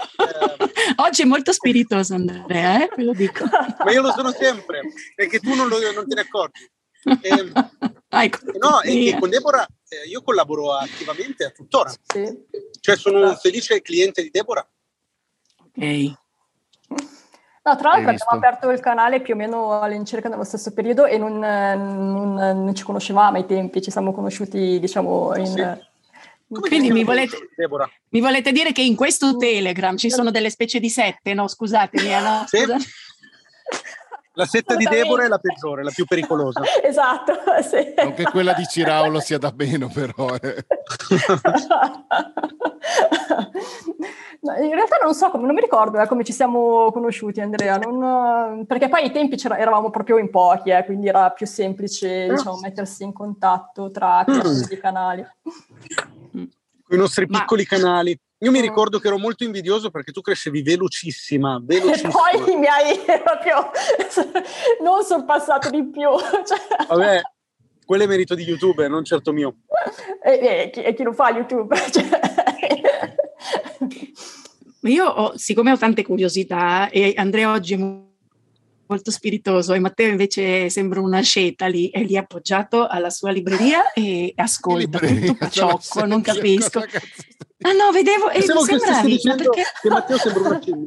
Oggi 0.98 1.22
è 1.22 1.26
molto 1.26 1.54
spiritoso 1.54 2.16
Andrea, 2.16 2.84
eh? 2.84 2.90
ve 2.96 3.04
lo 3.04 3.14
dico. 3.14 3.46
ma 3.84 3.92
io 3.92 4.02
lo 4.02 4.12
sono 4.12 4.32
sempre, 4.32 4.82
perché 5.16 5.40
tu 5.40 5.54
non, 5.56 5.68
lo, 5.68 5.78
non 5.94 6.08
te 6.08 6.16
ne 6.16 6.22
accorgi. 6.22 6.70
E, 7.04 7.52
ah, 8.10 8.24
ecco. 8.24 8.40
no, 8.60 8.82
e 8.82 9.12
che 9.12 9.18
con 9.20 9.30
Deborah 9.30 9.68
eh, 9.88 10.08
io 10.08 10.22
collaboro 10.22 10.74
attivamente 10.74 11.46
a 11.46 11.50
tuttora. 11.50 11.90
Sì. 11.90 12.46
Cioè 12.80 12.96
sono 12.96 13.30
un 13.30 13.36
felice 13.36 13.82
cliente 13.82 14.22
di 14.22 14.30
Deborah. 14.30 14.68
Ok. 15.58 16.20
No, 17.64 17.76
tra 17.76 17.90
l'altro 17.90 18.10
abbiamo 18.10 18.32
aperto 18.32 18.70
il 18.72 18.80
canale 18.80 19.22
più 19.22 19.36
o 19.36 19.38
meno 19.38 19.80
all'incirca 19.80 20.28
nello 20.30 20.44
stesso 20.44 20.74
periodo 20.74 21.06
e 21.06 21.20
non, 21.20 21.38
non, 21.38 22.34
non 22.34 22.74
ci 22.74 22.84
conoscevamo 22.84 23.38
ai 23.38 23.46
tempi, 23.46 23.84
ci 23.84 23.92
siamo 23.92 24.14
conosciuti 24.14 24.80
diciamo 24.80 25.36
in... 25.36 25.46
Sì. 25.46 25.90
Quindi 26.60 26.92
mi 26.92 27.06
volete, 27.06 27.38
mi 28.10 28.20
volete, 28.20 28.52
dire 28.52 28.74
che 28.74 28.82
in 28.82 28.96
questo 28.96 29.38
Telegram 29.38 29.96
ci 29.96 30.10
sono 30.10 30.32
delle 30.32 30.50
specie 30.50 30.82
di 30.82 30.90
sette, 30.90 31.34
no? 31.34 31.48
Scusatemi, 31.48 32.12
eh, 32.12 32.20
no? 32.20 32.44
Sì. 32.46 32.58
La 34.34 34.46
setta 34.46 34.76
di 34.76 34.86
Deborah 34.86 35.26
è 35.26 35.28
la 35.28 35.40
peggiore, 35.40 35.84
la 35.84 35.92
più 35.94 36.06
pericolosa. 36.06 36.62
esatto, 36.82 37.34
sì. 37.68 37.94
Non 37.98 38.14
che 38.14 38.24
quella 38.24 38.54
di 38.54 38.66
Ciraulo 38.66 39.20
sia 39.20 39.38
da 39.38 39.54
meno, 39.56 39.90
però. 39.90 40.34
Eh. 40.36 40.66
no, 44.40 44.56
in 44.56 44.74
realtà 44.74 44.98
non 45.04 45.14
so, 45.14 45.30
come, 45.32 45.46
non 45.46 45.54
mi 45.54 45.60
ricordo 45.60 46.00
eh, 46.00 46.08
come 46.08 46.24
ci 46.24 46.32
siamo 46.32 46.92
conosciuti, 46.92 47.42
Andrea, 47.42 47.76
non, 47.78 48.66
perché 48.66 48.88
poi 48.88 49.04
ai 49.04 49.12
tempi 49.12 49.36
eravamo 49.44 49.90
proprio 49.90 50.18
in 50.18 50.30
pochi, 50.30 50.70
eh, 50.70 50.86
quindi 50.86 51.10
era 51.10 51.30
più 51.32 51.46
semplice 51.46 52.30
diciamo, 52.30 52.60
mettersi 52.62 53.04
in 53.04 53.12
contatto 53.12 53.92
tra 53.92 54.24
mm. 54.30 54.62
i 54.70 54.78
canali. 54.80 55.28
Con 56.32 56.50
i 56.90 56.96
nostri 56.96 57.28
piccoli 57.28 57.68
Ma... 57.70 57.78
canali. 57.78 58.18
Io 58.44 58.50
mi 58.50 58.60
ricordo 58.60 58.98
che 58.98 59.06
ero 59.06 59.20
molto 59.20 59.44
invidioso 59.44 59.92
perché 59.92 60.12
tu 60.12 60.22
crescevi 60.22 60.64
velocissima, 60.64 61.60
velocissima. 61.62 62.10
E 62.34 62.40
poi 62.40 62.58
mi 62.58 62.66
hai 62.66 62.98
proprio 63.22 63.70
non 64.82 65.04
sorpassato 65.04 65.70
di 65.70 65.86
più. 65.86 66.10
Cioè... 66.20 66.88
Vabbè, 66.88 67.22
quello 67.86 68.04
è 68.04 68.08
merito 68.08 68.34
di 68.34 68.44
YouTube, 68.44 68.88
non 68.88 69.06
certo 69.06 69.32
mio. 69.32 69.58
E, 70.24 70.32
e, 70.32 70.70
chi, 70.72 70.82
e 70.82 70.94
chi, 70.96 71.04
lo 71.04 71.14
fa 71.14 71.30
YouTube? 71.30 71.76
Cioè... 71.92 72.10
Io, 74.82 75.06
ho, 75.06 75.38
siccome 75.38 75.72
ho 75.72 75.78
tante 75.78 76.04
curiosità 76.04 76.90
e 76.90 77.14
Andrea 77.16 77.52
oggi 77.52 77.76
è 77.76 77.78
molto 78.92 79.10
spiritoso 79.10 79.72
e 79.74 79.80
Matteo 79.80 80.10
invece 80.10 80.70
sembra 80.70 81.00
una 81.00 81.22
sceta 81.22 81.68
lì, 81.68 81.90
è 81.90 82.04
lì 82.04 82.18
appoggiato 82.18 82.88
alla 82.88 83.10
sua 83.10 83.32
libreria 83.32 83.94
e 83.94 84.34
ascolta 84.36 85.00
tutto 85.00 85.34
paciocco, 85.36 86.06
non 86.06 86.22
capisco. 86.22 86.80
Ah 87.64 87.72
no, 87.72 87.92
vedevo, 87.94 88.30
e 88.30 88.40
mi 88.40 88.64
sembravi, 88.64 89.20
perché... 89.24 89.64
che 89.82 89.90
Matteo 89.90 90.18
sembra 90.18 90.42
una 90.42 90.62
scena. 90.62 90.86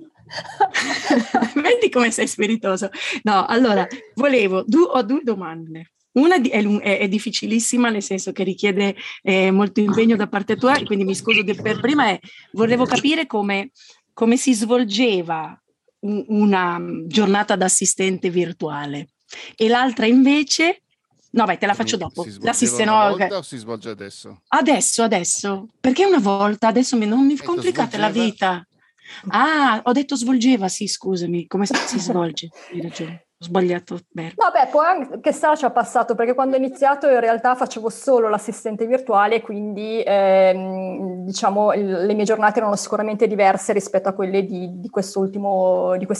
Vedi 1.62 1.88
come 1.88 2.10
sei 2.10 2.26
spiritoso. 2.26 2.90
No, 3.22 3.46
allora, 3.46 3.86
volevo, 4.14 4.64
du- 4.66 4.90
ho 4.92 5.02
due 5.02 5.20
domande. 5.22 5.92
Una 6.12 6.36
è, 6.36 6.42
è, 6.50 6.98
è, 6.98 7.08
difficilissima, 7.08 7.88
nel 7.88 8.02
senso 8.02 8.32
che 8.32 8.44
richiede 8.44 8.94
eh, 9.22 9.50
molto 9.50 9.80
impegno 9.80 10.16
da 10.16 10.28
parte 10.28 10.56
tua, 10.56 10.78
quindi 10.84 11.04
mi 11.04 11.14
scuso 11.14 11.42
per 11.44 11.80
prima, 11.80 12.08
è, 12.08 12.20
volevo 12.52 12.84
capire 12.84 13.26
come, 13.26 13.70
come 14.12 14.36
si 14.36 14.52
svolgeva 14.52 15.58
una 16.06 16.78
giornata 17.06 17.56
da 17.56 17.64
assistente 17.64 18.30
virtuale 18.30 19.08
e 19.56 19.68
l'altra 19.68 20.06
invece 20.06 20.80
No, 21.34 21.46
beh, 21.46 21.58
te 21.58 21.66
la 21.66 21.74
faccio 21.74 21.96
dopo. 21.96 22.22
Si 22.22 22.38
L'assistente 22.42 22.92
una 22.92 23.08
volta 23.08 23.38
o 23.38 23.42
si 23.42 23.56
svolge 23.56 23.88
adesso? 23.88 24.42
Adesso, 24.46 25.02
adesso. 25.02 25.66
Perché 25.80 26.04
una 26.04 26.20
volta? 26.20 26.68
Adesso 26.68 26.96
non 26.96 27.26
mi 27.26 27.36
complicate 27.36 27.96
la 27.96 28.08
vita. 28.08 28.64
Ah, 29.30 29.80
ho 29.82 29.90
detto 29.90 30.14
svolgeva, 30.14 30.68
sì, 30.68 30.86
scusami. 30.86 31.48
Come 31.48 31.66
si 31.66 31.98
svolge? 31.98 32.50
Hai 32.70 32.80
ragione 32.80 33.23
sbagliato 33.38 33.98
bene. 34.10 34.32
Vabbè, 34.36 34.68
poi 34.70 34.86
anche 34.86 35.32
Sara 35.32 35.54
ci 35.54 35.64
ha 35.64 35.70
passato 35.70 36.14
perché 36.14 36.34
quando 36.34 36.56
ho 36.56 36.58
iniziato 36.58 37.08
in 37.08 37.20
realtà 37.20 37.54
facevo 37.54 37.88
solo 37.90 38.28
l'assistente 38.28 38.86
virtuale, 38.86 39.40
quindi 39.40 40.02
ehm, 40.04 41.24
diciamo 41.24 41.72
le 41.72 42.14
mie 42.14 42.24
giornate 42.24 42.58
erano 42.58 42.76
sicuramente 42.76 43.26
diverse 43.26 43.72
rispetto 43.72 44.08
a 44.08 44.12
quelle 44.12 44.44
di, 44.44 44.78
di, 44.78 44.80
di 44.80 44.88
questi 44.88 45.18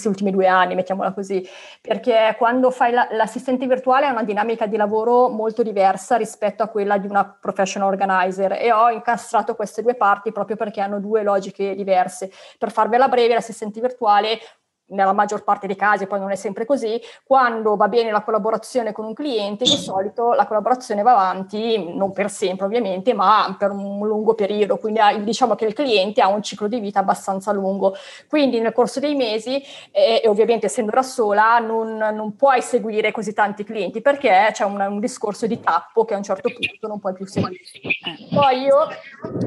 ultimi 0.09 0.31
due 0.31 0.47
anni, 0.47 0.75
mettiamola 0.75 1.13
così, 1.13 1.47
perché 1.81 2.35
quando 2.37 2.71
fai 2.71 2.93
la, 2.93 3.09
l'assistente 3.13 3.67
virtuale 3.67 4.07
è 4.07 4.11
una 4.11 4.25
dinamica 4.25 4.67
di 4.67 4.77
lavoro 4.77 5.29
molto 5.29 5.63
diversa 5.63 6.17
rispetto 6.17 6.63
a 6.63 6.69
quella 6.69 6.99
di 6.99 7.07
una 7.07 7.25
professional 7.25 7.89
organizer 7.89 8.53
e 8.53 8.73
ho 8.73 8.91
incastrato 8.91 9.55
queste 9.55 9.83
due 9.83 9.95
parti 9.95 10.33
proprio 10.33 10.57
perché 10.57 10.81
hanno 10.81 11.01
due 11.01 11.23
logiche 11.23 11.75
diverse. 11.75 12.31
Per 12.59 12.71
farvela 12.71 13.09
breve, 13.09 13.35
l'assistente 13.35 13.81
virtuale 13.81 14.39
nella 14.87 15.13
maggior 15.13 15.45
parte 15.45 15.67
dei 15.67 15.77
casi, 15.77 16.07
poi 16.07 16.21
non 16.21 16.31
è 16.31 16.37
sempre 16.37 16.67
così, 16.67 17.01
quando 17.25 17.77
va 17.77 17.89
bene 17.89 18.11
la 18.11 18.23
collaborazione 18.23 18.93
con 18.93 19.05
un 19.05 19.15
cliente, 19.15 19.65
di 19.65 19.77
solito 19.77 20.33
la 20.33 20.47
collaborazione 20.47 21.03
va 21.03 21.13
avanti, 21.13 21.95
non 21.95 22.13
per 22.13 22.31
sempre 22.31 22.67
ovviamente, 22.67 23.15
ma 23.15 23.55
per 23.59 23.71
un 23.71 24.07
lungo 24.07 24.35
periodo, 24.35 24.77
quindi 24.77 25.01
diciamo 25.23 25.55
che 25.55 25.65
il 25.65 25.73
cliente 25.73 26.21
ha 26.21 26.29
un 26.29 26.43
ciclo 26.43 26.69
di 26.69 26.81
vita 26.81 27.01
abbastanza 27.01 27.53
lungo. 27.53 27.95
Quindi 28.29 28.61
nel 28.61 28.73
corso 28.73 29.01
dei 29.01 29.15
mesi, 29.15 29.63
eh, 29.91 30.21
e 30.23 30.29
ovviamente 30.29 30.67
essendo 30.67 30.91
da 30.91 31.03
sola, 31.03 31.59
non, 31.59 31.97
non, 31.97 32.37
puoi 32.37 32.61
seguire 32.63 33.13
così 33.13 33.33
tanti 33.33 33.65
clienti 33.65 34.01
perché 34.01 34.51
c'è 34.53 34.65
un, 34.65 34.81
un, 34.81 35.01
discorso 35.01 35.47
di 35.47 35.61
tappo 35.61 36.05
che 36.05 36.15
a 36.15 36.17
un 36.17 36.23
certo 36.23 36.49
punto 36.49 36.87
non 36.87 37.01
puoi 37.01 37.13
più 37.13 37.27
seguire. 37.27 37.63
Poi 38.33 38.61
io... 38.61 38.89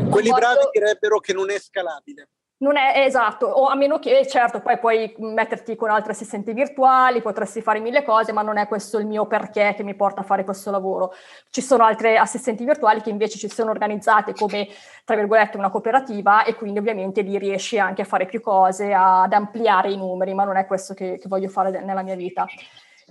Quelli 0.09 0.29
posso... 0.29 0.39
bravi 0.39 0.69
direbbero 0.71 1.19
che 1.19 1.33
non 1.33 1.49
è 1.49 1.59
scalabile. 1.59 2.29
Non 2.59 2.75
è 2.75 3.03
esatto, 3.05 3.45
o 3.45 3.67
a 3.67 3.75
meno 3.75 3.99
che, 3.99 4.25
certo, 4.25 4.61
poi 4.61 4.79
puoi 4.79 5.13
metterti 5.19 5.75
con 5.75 5.91
altri 5.91 6.13
assistenti 6.13 6.53
virtuali, 6.53 7.21
potresti 7.21 7.61
fare 7.61 7.79
mille 7.79 8.03
cose, 8.03 8.31
ma 8.31 8.41
non 8.41 8.57
è 8.57 8.67
questo 8.67 8.97
il 8.97 9.05
mio 9.05 9.27
perché 9.27 9.75
che 9.75 9.83
mi 9.83 9.93
porta 9.93 10.21
a 10.21 10.23
fare 10.23 10.43
questo 10.43 10.71
lavoro. 10.71 11.13
Ci 11.51 11.61
sono 11.61 11.83
altri 11.83 12.17
assistenti 12.17 12.65
virtuali 12.65 13.01
che 13.01 13.11
invece 13.11 13.37
ci 13.37 13.47
sono 13.47 13.69
organizzati 13.69 14.33
come, 14.33 14.67
tra 15.05 15.15
virgolette, 15.15 15.55
una 15.57 15.69
cooperativa 15.69 16.45
e 16.45 16.55
quindi 16.55 16.79
ovviamente 16.79 17.21
lì 17.21 17.37
riesci 17.37 17.77
anche 17.77 18.01
a 18.01 18.05
fare 18.05 18.25
più 18.25 18.41
cose, 18.41 18.91
ad 18.91 19.33
ampliare 19.33 19.91
i 19.91 19.97
numeri, 19.97 20.33
ma 20.33 20.43
non 20.43 20.57
è 20.57 20.65
questo 20.65 20.95
che, 20.95 21.19
che 21.19 21.27
voglio 21.27 21.49
fare 21.49 21.79
nella 21.83 22.01
mia 22.01 22.15
vita. 22.15 22.47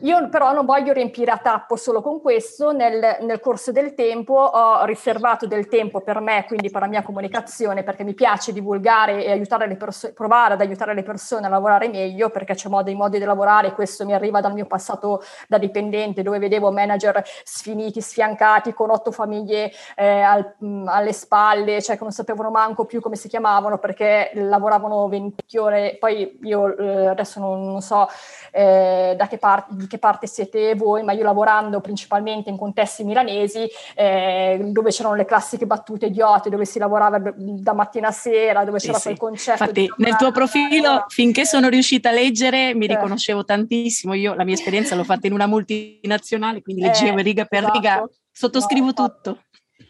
Io 0.00 0.28
però 0.28 0.52
non 0.52 0.66
voglio 0.66 0.92
riempire 0.92 1.30
a 1.30 1.38
tappo 1.38 1.74
solo 1.74 2.02
con 2.02 2.20
questo, 2.20 2.70
nel, 2.70 3.16
nel, 3.22 3.40
corso 3.40 3.72
del 3.72 3.94
tempo 3.94 4.34
ho 4.34 4.84
riservato 4.84 5.46
del 5.46 5.68
tempo 5.68 6.02
per 6.02 6.20
me, 6.20 6.44
quindi 6.46 6.68
per 6.68 6.82
la 6.82 6.86
mia 6.86 7.02
comunicazione, 7.02 7.82
perché 7.82 8.04
mi 8.04 8.12
piace 8.12 8.52
divulgare 8.52 9.24
e 9.24 9.30
aiutare 9.30 9.66
le 9.66 9.76
persone, 9.76 10.12
provare 10.12 10.52
ad 10.52 10.60
aiutare 10.60 10.92
le 10.92 11.02
persone 11.02 11.46
a 11.46 11.48
lavorare 11.48 11.88
meglio, 11.88 12.28
perché 12.28 12.52
c'è 12.52 12.68
modi, 12.68 12.94
modi 12.94 13.18
di 13.18 13.24
lavorare, 13.24 13.72
questo 13.72 14.04
mi 14.04 14.12
arriva 14.12 14.42
dal 14.42 14.52
mio 14.52 14.66
passato 14.66 15.22
da 15.48 15.56
dipendente, 15.56 16.20
dove 16.20 16.38
vedevo 16.38 16.70
manager 16.70 17.24
sfiniti, 17.42 18.02
sfiancati, 18.02 18.74
con 18.74 18.90
otto 18.90 19.10
famiglie 19.10 19.72
eh, 19.96 20.20
al, 20.20 20.56
mh, 20.58 20.88
alle 20.88 21.14
spalle, 21.14 21.80
cioè 21.80 21.96
che 21.96 22.02
non 22.02 22.12
sapevano 22.12 22.50
manco 22.50 22.84
più 22.84 23.00
come 23.00 23.16
si 23.16 23.28
chiamavano, 23.28 23.78
perché 23.78 24.30
lavoravano 24.34 25.08
20 25.08 25.56
ore, 25.56 25.96
poi 25.98 26.38
io 26.42 26.76
eh, 26.76 27.06
adesso 27.06 27.40
non, 27.40 27.64
non 27.64 27.80
so 27.80 28.06
eh, 28.50 29.14
da 29.16 29.26
che 29.26 29.38
parte 29.38 29.84
di 29.86 29.88
che 29.88 29.98
parte 29.98 30.26
siete 30.26 30.74
voi, 30.74 31.02
ma 31.02 31.12
io 31.12 31.22
lavorando 31.22 31.80
principalmente 31.80 32.50
in 32.50 32.56
contesti 32.56 33.04
milanesi, 33.04 33.66
eh, 33.94 34.58
dove 34.72 34.90
c'erano 34.90 35.14
le 35.14 35.24
classiche 35.24 35.66
battute 35.66 36.06
idiote, 36.06 36.50
dove 36.50 36.64
si 36.64 36.78
lavorava 36.78 37.18
da 37.34 37.72
mattina 37.72 38.08
a 38.08 38.12
sera, 38.12 38.64
dove 38.64 38.78
c'era 38.78 38.98
sì, 38.98 39.04
quel 39.04 39.18
concetto. 39.18 39.62
Infatti, 39.62 39.92
nel 39.98 40.16
tuo 40.16 40.32
profilo, 40.32 41.04
finché 41.08 41.46
sono 41.46 41.68
riuscita 41.68 42.10
a 42.10 42.12
leggere, 42.12 42.74
mi 42.74 42.86
eh. 42.86 42.88
riconoscevo 42.88 43.44
tantissimo. 43.44 44.14
Io 44.14 44.34
la 44.34 44.44
mia 44.44 44.54
esperienza 44.54 44.94
l'ho 44.94 45.04
fatta 45.04 45.26
in 45.26 45.32
una 45.32 45.46
multinazionale, 45.46 46.62
quindi 46.62 46.82
leggevo 46.82 47.18
eh, 47.18 47.22
riga 47.22 47.44
per 47.44 47.60
esatto. 47.60 47.74
riga, 47.74 48.08
sottoscrivo 48.32 48.86
no, 48.86 48.92
tutto. 48.92 49.38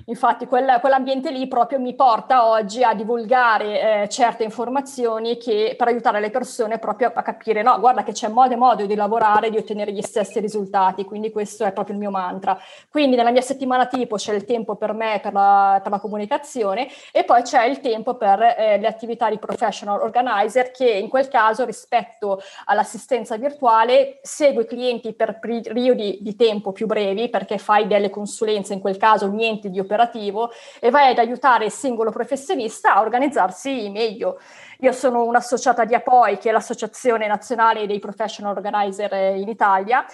Infatti 0.09 0.47
quel, 0.47 0.79
quell'ambiente 0.81 1.33
lì 1.33 1.49
proprio 1.49 1.81
mi 1.81 1.97
porta 1.97 2.47
oggi 2.47 2.85
a 2.85 2.95
divulgare 2.95 4.03
eh, 4.03 4.09
certe 4.09 4.45
informazioni 4.45 5.37
che, 5.37 5.75
per 5.77 5.89
aiutare 5.89 6.21
le 6.21 6.31
persone 6.31 6.79
proprio 6.79 7.11
a, 7.13 7.23
capire, 7.23 7.63
no, 7.63 7.81
guarda 7.81 8.05
che 8.05 8.13
c'è 8.13 8.29
modo 8.29 8.55
e 8.55 8.57
modo 8.57 8.87
di 8.87 8.95
lavorare, 8.95 9.51
di 9.51 9.57
ottenere 9.57 9.91
gli 9.91 10.03
stessi 10.03 10.39
risultati, 10.39 11.05
quindi 11.05 11.33
questo 11.33 11.65
è 11.65 11.73
proprio 11.73 11.97
il 11.97 12.01
mio 12.01 12.11
mantra. 12.11 12.57
Quindi 12.89 13.17
nella 13.17 13.33
mia 13.33 13.41
settimana 13.41 13.87
tipo 13.87 14.15
c'è 14.15 14.33
il 14.33 14.45
tempo 14.45 14.77
per 14.77 14.93
me, 14.93 15.19
per 15.21 15.33
la, 15.33 15.81
per 15.83 15.91
la 15.91 15.99
comunicazione 15.99 16.87
e 17.11 17.25
poi 17.25 17.43
c'è 17.43 17.65
il 17.65 17.81
tempo 17.81 18.15
per 18.15 18.41
eh, 18.41 18.79
le 18.79 18.87
attività 18.87 19.29
di 19.29 19.39
professional 19.39 20.01
organizer 20.01 20.71
che 20.71 20.89
in 20.89 21.09
quel 21.09 21.27
caso 21.27 21.65
rispetto 21.65 22.41
all'assistenza 22.67 23.37
virtuale 23.37 24.21
segue 24.23 24.63
i 24.63 24.67
clienti 24.67 25.15
per 25.15 25.41
periodi 25.41 26.19
di 26.21 26.37
tempo 26.37 26.71
più 26.71 26.87
brevi 26.87 27.29
perché 27.29 27.59
fai 27.59 27.89
delle 27.89 28.09
consulenze, 28.09 28.73
in 28.73 28.81
quel 28.81 28.99
caso 28.99 29.27
niente 29.27 29.69
di 29.69 29.81
operazione 29.81 29.95
operativo 29.97 30.51
e 30.79 30.91
vai 30.91 31.11
ad 31.11 31.19
aiutare 31.19 31.65
il 31.65 31.73
singolo 31.73 32.11
professionista 32.11 32.95
a 32.95 33.01
organizzarsi 33.01 33.89
meglio. 33.91 34.39
Io 34.81 34.93
sono 34.93 35.25
un'associata 35.25 35.85
di 35.85 35.95
APOI, 35.95 36.39
che 36.39 36.51
è 36.51 36.53
l'Associazione 36.53 37.27
Nazionale 37.27 37.87
dei 37.87 37.99
Professional 37.99 38.55
Organizer 38.55 39.37
in 39.37 39.49
Italia, 39.49 40.05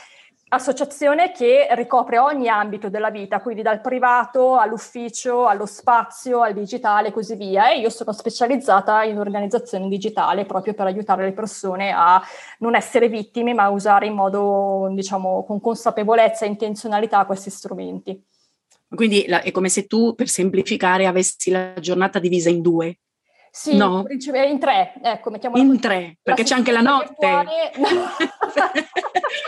associazione 0.54 1.32
che 1.32 1.66
ricopre 1.70 2.18
ogni 2.18 2.48
ambito 2.48 2.90
della 2.90 3.10
vita, 3.10 3.40
quindi 3.40 3.62
dal 3.62 3.80
privato 3.80 4.58
all'ufficio, 4.58 5.46
allo 5.46 5.64
spazio, 5.66 6.42
al 6.42 6.52
digitale 6.52 7.08
e 7.08 7.12
così 7.12 7.34
via. 7.36 7.70
E 7.70 7.78
io 7.80 7.88
sono 7.88 8.12
specializzata 8.12 9.02
in 9.02 9.18
organizzazione 9.18 9.88
digitale 9.88 10.44
proprio 10.44 10.74
per 10.74 10.86
aiutare 10.86 11.24
le 11.24 11.32
persone 11.32 11.90
a 11.90 12.22
non 12.58 12.74
essere 12.74 13.08
vittime, 13.08 13.54
ma 13.54 13.64
a 13.64 13.70
usare 13.70 14.06
in 14.06 14.14
modo, 14.14 14.88
diciamo, 14.92 15.42
con 15.44 15.60
consapevolezza 15.60 16.44
e 16.44 16.48
intenzionalità 16.48 17.24
questi 17.24 17.50
strumenti. 17.50 18.22
Quindi 18.94 19.24
la, 19.26 19.42
è 19.42 19.50
come 19.50 19.68
se 19.68 19.86
tu, 19.86 20.14
per 20.14 20.28
semplificare, 20.28 21.06
avessi 21.06 21.50
la 21.50 21.74
giornata 21.80 22.18
divisa 22.18 22.50
in 22.50 22.60
due. 22.60 22.98
Sì, 23.54 23.76
no. 23.76 24.06
in 24.08 24.58
tre, 24.58 24.94
ecco, 25.02 25.28
mettiamola 25.28 25.62
In 25.62 25.78
tre, 25.78 26.16
perché 26.22 26.42
c'è 26.42 26.54
anche 26.54 26.72
la 26.72 26.80
notte. 26.80 27.28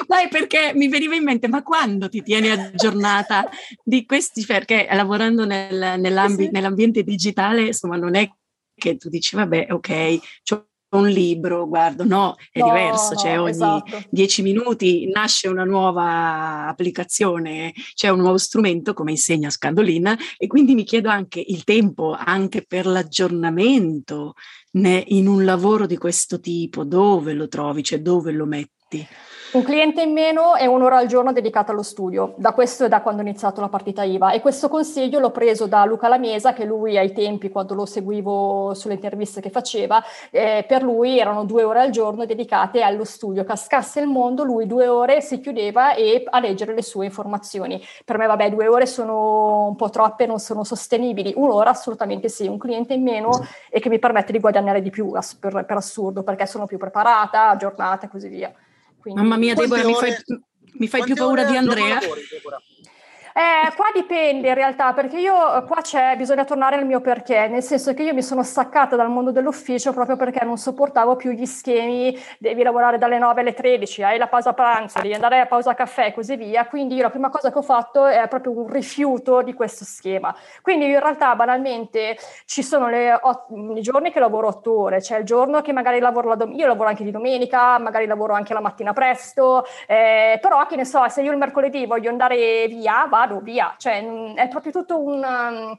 Dai, 0.06 0.28
perché 0.28 0.72
mi 0.74 0.88
veniva 0.88 1.14
in 1.14 1.22
mente, 1.24 1.48
ma 1.48 1.62
quando 1.62 2.10
ti 2.10 2.22
tieni 2.22 2.50
aggiornata 2.50 3.48
di 3.82 4.04
questi, 4.04 4.44
perché 4.44 4.86
lavorando 4.90 5.46
nel, 5.46 5.98
nell'ambi, 5.98 6.44
sì. 6.44 6.50
nell'ambiente 6.50 7.02
digitale, 7.02 7.68
insomma, 7.68 7.96
non 7.96 8.14
è 8.14 8.30
che 8.74 8.98
tu 8.98 9.08
dici, 9.08 9.36
vabbè, 9.36 9.68
ok, 9.70 10.18
c'ho 10.42 10.66
un 10.96 11.08
libro, 11.08 11.66
guardo, 11.66 12.04
no, 12.04 12.36
è 12.50 12.58
no, 12.60 12.66
diverso, 12.66 13.14
cioè 13.14 13.40
ogni 13.40 13.50
esatto. 13.50 14.02
dieci 14.10 14.42
minuti 14.42 15.10
nasce 15.12 15.48
una 15.48 15.64
nuova 15.64 16.66
applicazione, 16.66 17.72
c'è 17.94 18.08
un 18.08 18.20
nuovo 18.20 18.38
strumento, 18.38 18.94
come 18.94 19.12
insegna 19.12 19.50
Scandolin, 19.50 20.16
e 20.36 20.46
quindi 20.46 20.74
mi 20.74 20.84
chiedo 20.84 21.08
anche 21.08 21.42
il 21.44 21.64
tempo 21.64 22.16
anche 22.18 22.64
per 22.66 22.86
l'aggiornamento 22.86 24.34
in 24.72 25.28
un 25.28 25.44
lavoro 25.44 25.86
di 25.86 25.96
questo 25.96 26.40
tipo, 26.40 26.84
dove 26.84 27.32
lo 27.32 27.48
trovi, 27.48 27.82
cioè 27.82 28.00
dove 28.00 28.32
lo 28.32 28.46
metti? 28.46 29.06
Un 29.54 29.62
cliente 29.62 30.02
in 30.02 30.10
meno 30.10 30.56
e 30.56 30.66
un'ora 30.66 30.96
al 30.96 31.06
giorno 31.06 31.30
dedicata 31.30 31.70
allo 31.70 31.84
studio. 31.84 32.34
Da 32.38 32.52
questo 32.52 32.86
è 32.86 32.88
da 32.88 33.02
quando 33.02 33.22
ho 33.22 33.24
iniziato 33.24 33.60
la 33.60 33.68
partita 33.68 34.02
IVA. 34.02 34.32
E 34.32 34.40
questo 34.40 34.68
consiglio 34.68 35.20
l'ho 35.20 35.30
preso 35.30 35.68
da 35.68 35.84
Luca 35.84 36.08
Lamesa, 36.08 36.52
che 36.52 36.64
lui 36.64 36.98
ai 36.98 37.12
tempi, 37.12 37.50
quando 37.50 37.74
lo 37.74 37.86
seguivo 37.86 38.74
sulle 38.74 38.94
interviste 38.94 39.40
che 39.40 39.50
faceva, 39.50 40.02
eh, 40.32 40.64
per 40.66 40.82
lui 40.82 41.20
erano 41.20 41.44
due 41.44 41.62
ore 41.62 41.82
al 41.82 41.90
giorno 41.90 42.26
dedicate 42.26 42.82
allo 42.82 43.04
studio. 43.04 43.44
Cascasse 43.44 44.00
il 44.00 44.08
mondo, 44.08 44.42
lui 44.42 44.66
due 44.66 44.88
ore 44.88 45.20
si 45.20 45.38
chiudeva 45.38 45.94
e 45.94 46.24
a 46.28 46.40
leggere 46.40 46.74
le 46.74 46.82
sue 46.82 47.04
informazioni. 47.04 47.80
Per 48.04 48.18
me, 48.18 48.26
vabbè, 48.26 48.50
due 48.50 48.66
ore 48.66 48.86
sono 48.86 49.68
un 49.68 49.76
po' 49.76 49.88
troppe, 49.88 50.26
non 50.26 50.40
sono 50.40 50.64
sostenibili. 50.64 51.32
Un'ora 51.36 51.70
assolutamente 51.70 52.28
sì, 52.28 52.48
un 52.48 52.58
cliente 52.58 52.94
in 52.94 53.04
meno 53.04 53.30
e 53.70 53.78
che 53.78 53.88
mi 53.88 54.00
permette 54.00 54.32
di 54.32 54.40
guadagnare 54.40 54.82
di 54.82 54.90
più, 54.90 55.12
per, 55.38 55.64
per 55.64 55.76
assurdo, 55.76 56.24
perché 56.24 56.44
sono 56.44 56.66
più 56.66 56.76
preparata, 56.76 57.50
aggiornata 57.50 58.06
e 58.06 58.08
così 58.08 58.26
via. 58.26 58.52
Quindi, 59.04 59.20
Mamma 59.20 59.36
mia, 59.36 59.52
Deborah, 59.52 59.84
mi 59.84 59.92
fai, 59.92 60.16
mi 60.78 60.88
fai 60.88 61.02
più 61.02 61.14
paura 61.14 61.44
di 61.44 61.56
Andrea. 61.58 62.00
Lavori, 62.00 62.22
eh, 63.36 63.74
qua 63.74 63.86
dipende 63.92 64.46
in 64.46 64.54
realtà, 64.54 64.92
perché 64.92 65.18
io 65.18 65.34
qua 65.64 65.80
c'è, 65.80 66.14
bisogna 66.16 66.44
tornare 66.44 66.76
al 66.76 66.86
mio 66.86 67.00
perché, 67.00 67.48
nel 67.48 67.64
senso 67.64 67.92
che 67.92 68.04
io 68.04 68.14
mi 68.14 68.22
sono 68.22 68.44
staccata 68.44 68.94
dal 68.94 69.10
mondo 69.10 69.32
dell'ufficio 69.32 69.92
proprio 69.92 70.14
perché 70.14 70.44
non 70.44 70.56
sopportavo 70.56 71.16
più 71.16 71.32
gli 71.32 71.44
schemi, 71.44 72.16
devi 72.38 72.62
lavorare 72.62 72.96
dalle 72.96 73.18
9 73.18 73.40
alle 73.40 73.52
13, 73.52 74.04
hai 74.04 74.18
la 74.18 74.28
pausa 74.28 74.52
pranzo, 74.52 75.00
devi 75.00 75.14
andare 75.14 75.40
a 75.40 75.46
pausa 75.46 75.74
caffè 75.74 76.06
e 76.06 76.12
così 76.12 76.36
via. 76.36 76.64
Quindi 76.66 76.94
io 76.94 77.02
la 77.02 77.10
prima 77.10 77.28
cosa 77.28 77.50
che 77.50 77.58
ho 77.58 77.62
fatto 77.62 78.06
è 78.06 78.28
proprio 78.28 78.56
un 78.56 78.68
rifiuto 78.68 79.42
di 79.42 79.52
questo 79.52 79.84
schema. 79.84 80.32
Quindi 80.62 80.86
in 80.86 81.00
realtà 81.00 81.34
banalmente 81.34 82.16
ci 82.44 82.62
sono 82.62 82.88
le 82.88 83.18
ot- 83.20 83.50
i 83.74 83.80
giorni 83.80 84.12
che 84.12 84.20
lavoro 84.20 84.46
8 84.46 84.78
ore, 84.78 85.00
c'è 85.00 85.18
il 85.18 85.24
giorno 85.24 85.60
che 85.60 85.72
magari 85.72 85.98
lavoro 85.98 86.28
la 86.28 86.36
domenica, 86.36 86.62
io 86.62 86.68
lavoro 86.68 86.88
anche 86.88 87.02
di 87.02 87.10
domenica, 87.10 87.80
magari 87.80 88.06
lavoro 88.06 88.34
anche 88.34 88.54
la 88.54 88.60
mattina 88.60 88.92
presto, 88.92 89.64
eh, 89.88 90.38
però 90.40 90.64
che 90.66 90.76
ne 90.76 90.84
so, 90.84 91.08
se 91.08 91.20
io 91.20 91.32
il 91.32 91.38
mercoledì 91.38 91.84
voglio 91.86 92.10
andare 92.10 92.68
via, 92.68 93.06
vado 93.10 93.23
vado 93.24 93.40
via, 93.40 93.74
cioè 93.78 94.02
mm, 94.02 94.36
è 94.36 94.48
proprio 94.48 94.72
tutto 94.72 95.00
un, 95.00 95.14
um, 95.14 95.76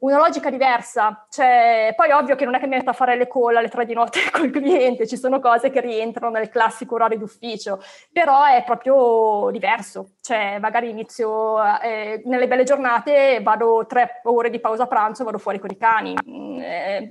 una 0.00 0.18
logica 0.18 0.50
diversa. 0.50 1.26
Cioè, 1.28 1.92
poi 1.96 2.10
ovvio 2.12 2.36
che 2.36 2.44
non 2.44 2.54
è 2.54 2.58
che 2.58 2.66
mi 2.66 2.76
metto 2.76 2.90
a 2.90 2.94
fare 2.94 3.16
le 3.16 3.28
call 3.28 3.56
alle 3.56 3.68
tre 3.68 3.84
di 3.84 3.94
notte 3.94 4.20
col 4.30 4.50
cliente, 4.50 5.06
ci 5.06 5.16
sono 5.16 5.40
cose 5.40 5.70
che 5.70 5.80
rientrano 5.80 6.32
nel 6.32 6.48
classico 6.48 6.94
orario 6.94 7.18
d'ufficio, 7.18 7.82
però 8.12 8.44
è 8.44 8.62
proprio 8.64 9.50
diverso. 9.50 10.12
Cioè, 10.20 10.58
magari 10.58 10.90
inizio 10.90 11.62
eh, 11.80 12.22
nelle 12.24 12.48
belle 12.48 12.64
giornate, 12.64 13.40
vado 13.42 13.84
tre 13.86 14.20
ore 14.24 14.50
di 14.50 14.60
pausa 14.60 14.86
pranzo, 14.86 15.24
vado 15.24 15.38
fuori 15.38 15.58
con 15.58 15.70
i 15.70 15.76
cani. 15.76 16.14
Mm, 16.28 16.60
eh, 16.60 17.10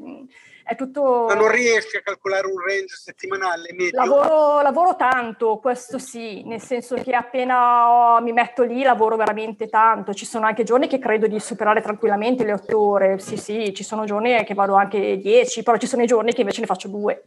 è 0.65 0.75
tutto... 0.75 1.25
Ma 1.27 1.35
non 1.35 1.51
riesci 1.51 1.95
a 1.95 2.01
calcolare 2.01 2.47
un 2.47 2.59
range 2.59 2.95
settimanale 2.95 3.71
medio? 3.73 4.03
Lavoro, 4.03 4.61
lavoro 4.61 4.95
tanto, 4.95 5.57
questo 5.57 5.99
sì, 5.99 6.43
nel 6.43 6.59
senso 6.59 6.95
che 6.95 7.13
appena 7.13 8.19
mi 8.19 8.31
metto 8.31 8.63
lì 8.63 8.81
lavoro 8.81 9.15
veramente 9.15 9.67
tanto. 9.67 10.13
Ci 10.13 10.25
sono 10.25 10.47
anche 10.47 10.63
giorni 10.63 10.87
che 10.87 10.97
credo 10.97 11.27
di 11.27 11.39
superare 11.39 11.81
tranquillamente 11.81 12.43
le 12.43 12.53
otto 12.53 12.79
ore, 12.79 13.19
sì 13.19 13.37
sì, 13.37 13.73
ci 13.75 13.83
sono 13.83 14.05
giorni 14.05 14.43
che 14.43 14.55
vado 14.55 14.73
anche 14.73 15.19
dieci, 15.19 15.61
però 15.61 15.77
ci 15.77 15.87
sono 15.87 16.01
i 16.01 16.07
giorni 16.07 16.33
che 16.33 16.41
invece 16.41 16.61
ne 16.61 16.67
faccio 16.67 16.87
due. 16.87 17.23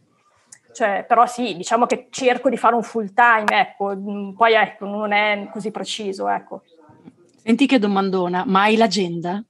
Cioè, 0.73 1.05
però 1.07 1.25
sì, 1.25 1.55
diciamo 1.55 1.85
che 1.85 2.07
cerco 2.09 2.49
di 2.49 2.57
fare 2.57 2.75
un 2.75 2.83
full 2.83 3.13
time, 3.13 3.45
ecco, 3.47 3.97
poi 4.35 4.53
ecco, 4.53 4.85
non 4.85 5.13
è 5.13 5.49
così 5.51 5.71
preciso, 5.71 6.27
ecco. 6.27 6.63
Senti 7.41 7.65
che 7.65 7.79
domandona, 7.79 8.43
ma 8.45 8.63
hai 8.63 8.75
l'agenda? 8.75 9.41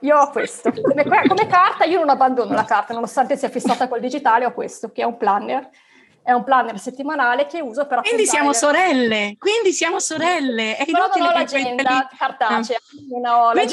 Io 0.00 0.18
ho 0.18 0.30
questo. 0.30 0.72
Come, 0.72 1.04
come, 1.04 1.46
carta 1.46 1.84
io 1.84 1.98
non 1.98 2.10
abbandono 2.10 2.54
la 2.54 2.64
carta, 2.64 2.94
nonostante 2.94 3.36
sia 3.36 3.48
fissata 3.48 3.88
col 3.88 4.00
digitale, 4.00 4.44
ho 4.44 4.52
questo, 4.52 4.92
che 4.92 5.02
è 5.02 5.04
un 5.04 5.16
planner. 5.16 5.68
È 6.22 6.32
un 6.32 6.44
planner 6.44 6.78
settimanale 6.78 7.46
che 7.46 7.60
uso 7.60 7.86
per 7.86 8.02
Quindi 8.02 8.26
siamo 8.26 8.52
sorelle, 8.52 9.36
quindi 9.38 9.72
siamo 9.72 9.98
sorelle. 9.98 10.76
È 10.76 10.84
Però 10.84 11.08
non 11.16 11.28
ho 11.28 11.32
l'agenda 11.32 12.08
cartacea. 12.16 12.76
Ah. 12.76 13.66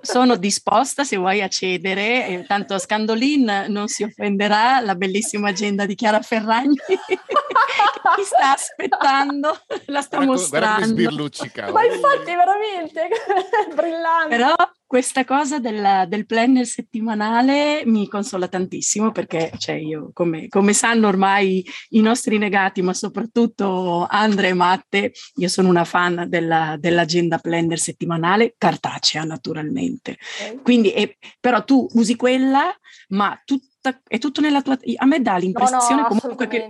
Sono 0.00 0.36
disposta, 0.36 1.04
se 1.04 1.16
vuoi 1.16 1.42
accedere, 1.42 2.44
tanto 2.46 2.78
Scandolin 2.78 3.66
non 3.68 3.88
si 3.88 4.02
offenderà, 4.02 4.80
la 4.80 4.94
bellissima 4.94 5.48
agenda 5.48 5.86
di 5.86 5.94
Chiara 5.94 6.20
Ferragni 6.20 6.76
ti 6.86 8.24
sta 8.24 8.52
aspettando, 8.52 9.56
la 9.86 10.00
sta 10.00 10.16
guarda, 10.16 10.32
mostrando. 10.32 10.94
Guarda 10.94 11.72
Ma 11.72 11.84
infatti 11.84 12.34
veramente 12.34 13.08
brillante. 13.74 14.36
Però 14.36 14.54
questa 14.86 15.24
cosa 15.24 15.58
del, 15.58 16.06
del, 16.08 16.26
planner 16.26 16.64
settimanale 16.64 17.82
mi 17.86 18.06
consola 18.08 18.46
tantissimo 18.46 19.10
perché 19.10 19.52
cioè 19.58 19.74
io, 19.74 20.10
come, 20.12 20.48
come, 20.48 20.72
sanno 20.72 21.08
ormai 21.08 21.66
i 21.90 22.00
nostri 22.00 22.38
negati, 22.38 22.82
ma 22.82 22.94
soprattutto 22.94 24.06
Andre 24.08 24.48
e 24.48 24.54
Matte, 24.54 25.12
io 25.36 25.48
sono 25.48 25.68
una 25.68 25.84
fan 25.84 26.26
della, 26.28 26.76
dell'agenda 26.78 27.38
planner 27.38 27.78
settimanale 27.78 28.54
cartacea 28.56 29.24
naturalmente. 29.24 30.16
Okay. 30.40 30.60
Quindi, 30.62 30.90
è, 30.90 31.16
però 31.40 31.64
tu 31.64 31.86
usi 31.94 32.14
quella, 32.14 32.72
ma 33.08 33.40
tutta, 33.44 34.00
è 34.06 34.18
tutto 34.18 34.40
nella 34.40 34.62
tua... 34.62 34.78
A 34.96 35.06
me 35.06 35.20
dà 35.20 35.36
l'impressione 35.36 36.02
no, 36.02 36.08
no, 36.08 36.20
comunque 36.20 36.46
che 36.46 36.68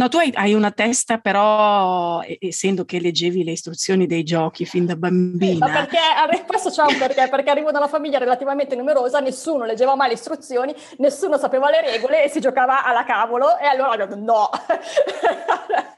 No, 0.00 0.08
tu 0.08 0.16
hai, 0.16 0.32
hai, 0.34 0.54
una 0.54 0.70
testa, 0.70 1.18
però, 1.18 2.22
essendo 2.38 2.86
che 2.86 3.00
leggevi 3.00 3.44
le 3.44 3.50
istruzioni 3.50 4.06
dei 4.06 4.22
giochi 4.22 4.64
fin 4.64 4.86
da 4.86 4.96
bambina. 4.96 5.66
Ma 5.66 5.84
perché 5.84 6.46
questo 6.46 6.70
c'è 6.70 6.90
un 6.90 6.96
perché? 6.96 7.28
Perché 7.28 7.50
arrivo 7.50 7.70
da 7.70 7.80
una 7.80 7.86
famiglia 7.86 8.16
relativamente 8.16 8.74
numerosa, 8.76 9.20
nessuno 9.20 9.66
leggeva 9.66 9.94
mai 9.96 10.08
le 10.08 10.14
istruzioni, 10.14 10.74
nessuno 10.96 11.36
sapeva 11.36 11.68
le 11.68 11.82
regole 11.82 12.24
e 12.24 12.30
si 12.30 12.40
giocava 12.40 12.82
alla 12.82 13.04
cavolo. 13.04 13.58
E 13.58 13.66
allora 13.66 13.90
ho 13.90 13.96
detto 13.96 14.16
no. 14.16 14.48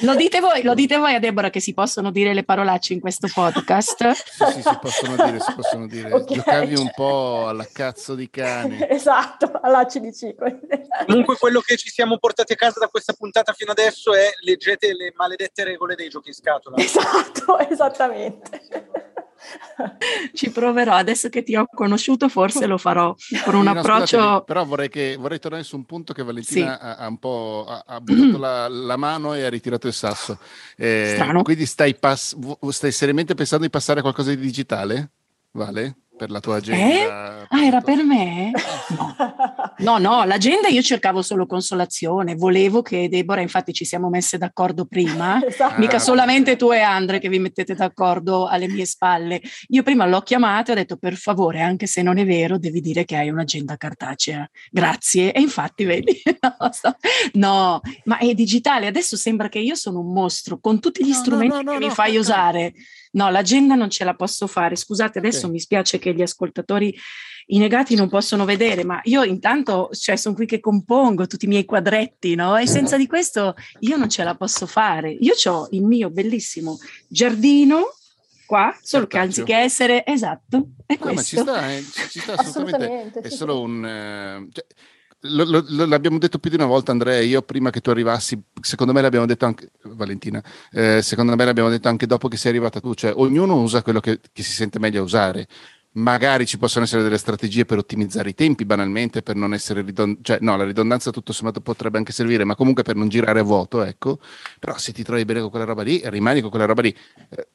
Lo 0.00 0.14
dite 0.14 0.40
voi, 0.40 0.62
lo 0.62 0.74
dite 0.74 0.98
voi 0.98 1.14
a 1.14 1.18
Deborah 1.18 1.48
che 1.48 1.60
si 1.60 1.72
possono 1.72 2.10
dire 2.10 2.34
le 2.34 2.44
parolacce 2.44 2.92
in 2.92 3.00
questo 3.00 3.28
podcast? 3.32 4.10
sì, 4.12 4.44
sì, 4.52 4.62
si 4.62 4.78
possono 4.78 5.16
dire, 5.16 5.40
si 5.40 5.54
possono 5.54 5.86
dire. 5.86 6.12
Okay. 6.12 6.36
Giocavi 6.36 6.74
un 6.74 6.90
po' 6.94 7.48
alla 7.48 7.66
cazzo 7.70 8.14
di 8.14 8.28
cane. 8.28 8.86
Esatto, 8.96 9.50
all'acci 9.62 10.00
di 10.00 10.12
cico. 10.12 10.44
Comunque 11.06 11.36
quello 11.36 11.60
che 11.60 11.76
ci 11.76 11.90
siamo 11.90 12.18
portati 12.18 12.52
a 12.52 12.56
casa 12.56 12.80
da 12.80 12.88
questa 12.88 13.14
puntata 13.16 13.52
fino 13.52 13.72
adesso 13.72 14.14
è 14.14 14.32
leggete 14.40 14.94
le 14.94 15.12
maledette 15.16 15.64
regole 15.64 15.94
dei 15.94 16.08
giochi 16.08 16.28
in 16.28 16.34
scatola. 16.34 16.76
Esatto, 16.76 17.58
esattamente. 17.70 18.60
Ci 20.32 20.50
proverò, 20.50 20.94
adesso 20.94 21.28
che 21.28 21.42
ti 21.42 21.54
ho 21.54 21.66
conosciuto 21.66 22.28
forse 22.28 22.66
lo 22.66 22.78
farò 22.78 23.14
con 23.44 23.54
un 23.54 23.64
no, 23.64 23.70
approccio... 23.70 24.16
Scusate, 24.16 24.44
però 24.44 24.64
vorrei, 24.64 24.88
che, 24.88 25.16
vorrei, 25.18 25.38
tornare 25.38 25.62
su 25.62 25.76
un 25.76 25.84
punto 25.84 26.12
che 26.12 26.22
Valentina 26.22 26.78
sì. 26.78 26.84
ha, 26.84 26.96
ha, 26.96 27.06
un 27.06 27.18
po' 27.18 27.66
ha, 27.68 27.84
ha 27.86 28.00
buttato 28.00 28.38
la, 28.38 28.68
la, 28.68 28.96
mano 28.96 29.34
e 29.34 29.44
ha 29.44 29.48
ritirato 29.48 29.86
il 29.86 29.92
sasso. 29.92 30.38
Eh, 30.76 31.18
quindi 31.42 31.66
stai, 31.66 31.94
pass- 31.94 32.36
stai 32.70 32.92
seriamente 32.92 33.34
pensando 33.34 33.64
di 33.64 33.70
passare 33.70 33.98
a 34.00 34.02
qualcosa 34.02 34.30
di 34.30 34.38
digitale? 34.38 35.10
Vale? 35.52 35.96
Per 36.16 36.30
la 36.30 36.40
tua 36.40 36.56
agenda. 36.56 37.42
Eh? 37.42 37.46
Ah, 37.50 37.64
era 37.64 37.80
per 37.80 38.02
me? 38.02 38.50
No. 39.78 39.98
no, 39.98 39.98
no, 39.98 40.24
l'agenda 40.24 40.68
io 40.68 40.80
cercavo 40.80 41.20
solo 41.20 41.44
consolazione, 41.44 42.34
volevo 42.36 42.82
che 42.82 43.08
Deborah, 43.08 43.40
infatti 43.40 43.72
ci 43.72 43.84
siamo 43.84 44.08
messe 44.08 44.38
d'accordo 44.38 44.86
prima, 44.86 45.42
esatto. 45.44 45.78
mica 45.78 45.98
solamente 45.98 46.56
tu 46.56 46.72
e 46.72 46.80
Andre 46.80 47.18
che 47.18 47.28
vi 47.28 47.38
mettete 47.38 47.74
d'accordo 47.74 48.46
alle 48.46 48.68
mie 48.68 48.86
spalle. 48.86 49.40
Io 49.68 49.82
prima 49.82 50.06
l'ho 50.06 50.22
chiamata 50.22 50.70
e 50.70 50.72
ho 50.72 50.76
detto 50.76 50.96
per 50.96 51.16
favore, 51.16 51.60
anche 51.60 51.86
se 51.86 52.00
non 52.02 52.16
è 52.18 52.24
vero, 52.24 52.58
devi 52.58 52.80
dire 52.80 53.04
che 53.04 53.16
hai 53.16 53.28
un'agenda 53.28 53.76
cartacea. 53.76 54.48
Grazie. 54.70 55.32
E 55.32 55.40
infatti, 55.40 55.84
vedi, 55.84 56.22
no, 56.40 56.70
so, 56.70 56.96
no, 57.32 57.80
ma 58.04 58.18
è 58.18 58.32
digitale, 58.34 58.86
adesso 58.86 59.16
sembra 59.16 59.48
che 59.48 59.58
io 59.58 59.74
sono 59.74 60.00
un 60.00 60.12
mostro 60.12 60.58
con 60.58 60.80
tutti 60.80 61.04
gli 61.04 61.10
no, 61.10 61.14
strumenti 61.14 61.64
no, 61.64 61.72
che 61.72 61.78
mi 61.78 61.90
fai 61.90 62.16
usare. 62.16 62.72
No, 63.16 63.30
l'agenda 63.30 63.74
non 63.74 63.90
ce 63.90 64.04
la 64.04 64.14
posso 64.14 64.46
fare. 64.46 64.76
Scusate, 64.76 65.18
adesso 65.18 65.40
okay. 65.40 65.50
mi 65.50 65.60
spiace 65.60 65.98
che 65.98 66.14
gli 66.14 66.22
ascoltatori 66.22 66.94
i 67.48 67.58
negati 67.58 67.94
non 67.94 68.08
possono 68.08 68.44
vedere, 68.44 68.84
ma 68.84 69.00
io 69.04 69.22
intanto 69.22 69.88
cioè, 69.92 70.16
sono 70.16 70.34
qui 70.34 70.46
che 70.46 70.60
compongo 70.60 71.26
tutti 71.26 71.44
i 71.44 71.48
miei 71.48 71.64
quadretti, 71.64 72.34
no? 72.34 72.56
E 72.56 72.66
senza 72.66 72.96
di 72.96 73.06
questo 73.06 73.54
io 73.80 73.96
non 73.96 74.08
ce 74.08 74.24
la 74.24 74.34
posso 74.34 74.66
fare. 74.66 75.10
Io 75.10 75.34
ho 75.44 75.68
il 75.70 75.82
mio 75.82 76.10
bellissimo 76.10 76.78
giardino 77.08 77.94
qua, 78.46 78.76
solo 78.82 79.06
che 79.06 79.18
anziché 79.18 79.56
essere 79.56 80.04
esatto, 80.04 80.70
è 80.84 80.94
no, 80.94 80.98
questo. 80.98 81.14
ma 81.14 81.22
ci 81.22 81.36
sta, 81.36 81.72
eh, 81.72 82.08
ci 82.10 82.20
sta 82.20 82.32
assolutamente. 82.38 83.18
assolutamente 83.18 83.20
è 83.20 83.30
solo 83.30 83.60
un... 83.60 83.84
Eh, 83.84 84.48
cioè, 84.52 84.66
lo, 85.20 85.44
lo, 85.44 85.86
l'abbiamo 85.86 86.18
detto 86.18 86.38
più 86.38 86.50
di 86.50 86.56
una 86.56 86.66
volta 86.66 86.92
Andrea, 86.92 87.20
io 87.20 87.42
prima 87.42 87.70
che 87.70 87.80
tu 87.80 87.90
arrivassi, 87.90 88.40
secondo 88.60 88.92
me 88.92 89.00
l'abbiamo 89.00 89.26
detto 89.26 89.44
anche, 89.44 89.70
Valentina, 89.82 90.42
eh, 90.72 91.02
secondo 91.02 91.34
me 91.34 91.44
l'abbiamo 91.44 91.68
detto 91.68 91.88
anche 91.88 92.06
dopo 92.06 92.28
che 92.28 92.36
sei 92.36 92.50
arrivata 92.52 92.80
tu, 92.80 92.94
cioè 92.94 93.12
ognuno 93.14 93.60
usa 93.60 93.82
quello 93.82 94.00
che, 94.00 94.20
che 94.32 94.42
si 94.42 94.52
sente 94.52 94.78
meglio 94.78 95.02
usare 95.02 95.46
magari 95.96 96.46
ci 96.46 96.58
possono 96.58 96.84
essere 96.84 97.02
delle 97.02 97.18
strategie 97.18 97.64
per 97.64 97.78
ottimizzare 97.78 98.30
i 98.30 98.34
tempi 98.34 98.64
banalmente, 98.64 99.22
per 99.22 99.36
non 99.36 99.54
essere 99.54 99.82
ridondanti, 99.82 100.22
cioè 100.22 100.38
no, 100.40 100.56
la 100.56 100.64
ridondanza 100.64 101.10
tutto 101.10 101.32
sommato 101.32 101.60
potrebbe 101.60 101.98
anche 101.98 102.12
servire, 102.12 102.44
ma 102.44 102.54
comunque 102.54 102.82
per 102.82 102.96
non 102.96 103.08
girare 103.08 103.40
a 103.40 103.42
vuoto, 103.42 103.82
ecco, 103.82 104.18
però 104.58 104.76
se 104.76 104.92
ti 104.92 105.02
trovi 105.02 105.24
bene 105.24 105.40
con 105.40 105.50
quella 105.50 105.64
roba 105.64 105.82
lì, 105.82 106.00
rimani 106.04 106.40
con 106.40 106.50
quella 106.50 106.66
roba 106.66 106.82
lì. 106.82 106.94
Eh, 107.30 107.48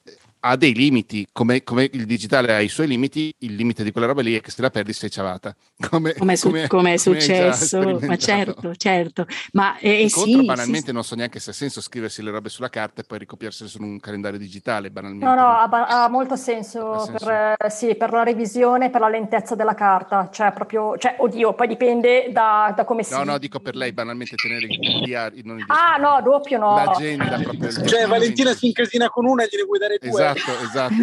ha 0.44 0.56
dei 0.56 0.74
limiti, 0.74 1.26
come, 1.32 1.62
come, 1.62 1.88
il 1.92 2.04
digitale 2.04 2.52
ha 2.52 2.60
i 2.60 2.68
suoi 2.68 2.88
limiti, 2.88 3.32
il 3.38 3.54
limite 3.54 3.84
di 3.84 3.92
quella 3.92 4.08
roba 4.08 4.22
lì 4.22 4.36
è 4.36 4.40
che 4.40 4.50
se 4.50 4.60
la 4.60 4.70
perdi 4.70 4.92
sei 4.92 5.10
ciavata. 5.10 5.54
Come, 5.92 6.14
come, 6.14 6.36
su, 6.36 6.46
come, 6.46 6.66
come 6.68 6.94
è 6.94 6.96
successo, 6.96 7.98
ma 8.00 8.16
certo, 8.16 8.74
certo. 8.76 9.26
Ma 9.52 9.76
eh, 9.78 10.02
Incontro, 10.02 10.40
sì, 10.40 10.46
banalmente 10.46 10.86
sì. 10.86 10.92
non 10.92 11.04
so 11.04 11.14
neanche 11.16 11.38
se 11.38 11.50
ha 11.50 11.52
senso 11.52 11.80
scriversi 11.80 12.22
le 12.22 12.30
robe 12.30 12.48
sulla 12.48 12.70
carta 12.70 13.02
e 13.02 13.04
poi 13.04 13.18
ricopiarsele 13.18 13.68
su 13.68 13.82
un 13.82 14.00
calendario 14.00 14.38
digitale, 14.38 14.90
banalmente. 14.90 15.24
No, 15.24 15.34
no, 15.34 15.48
ha, 15.48 16.04
ha 16.04 16.08
molto 16.08 16.36
senso, 16.36 16.92
ha 16.92 17.04
senso. 17.04 17.24
Per, 17.24 17.56
eh, 17.58 17.70
sì, 17.70 17.94
per, 17.94 18.12
la 18.12 18.22
revisione, 18.22 18.90
per 18.90 19.00
la 19.00 19.08
lentezza 19.08 19.54
della 19.54 19.74
carta, 19.74 20.30
cioè 20.32 20.52
proprio, 20.52 20.96
cioè, 20.96 21.16
oddio, 21.18 21.52
poi 21.52 21.66
dipende 21.66 22.28
da, 22.30 22.72
da 22.74 22.84
come 22.84 23.02
si... 23.02 23.12
No, 23.12 23.24
no, 23.24 23.38
dico 23.38 23.60
per 23.60 23.74
lei, 23.74 23.92
banalmente 23.92 24.36
tenere 24.36 24.66
i 24.66 25.02
diari. 25.04 25.42
Non 25.44 25.62
ah, 25.66 25.96
no, 25.98 26.20
doppio 26.22 26.58
no. 26.58 26.74
L'agenda 26.74 27.38
proprio. 27.38 27.70
Cioè, 27.70 28.06
Valentina 28.06 28.54
si 28.54 28.66
incasina 28.66 29.08
con 29.10 29.26
una 29.26 29.44
e 29.44 29.48
gliene 29.50 29.64
vuoi 29.64 29.78
dare 29.78 29.98
due. 30.00 30.10
Esatto, 30.10 30.31
esatto. 30.34 30.94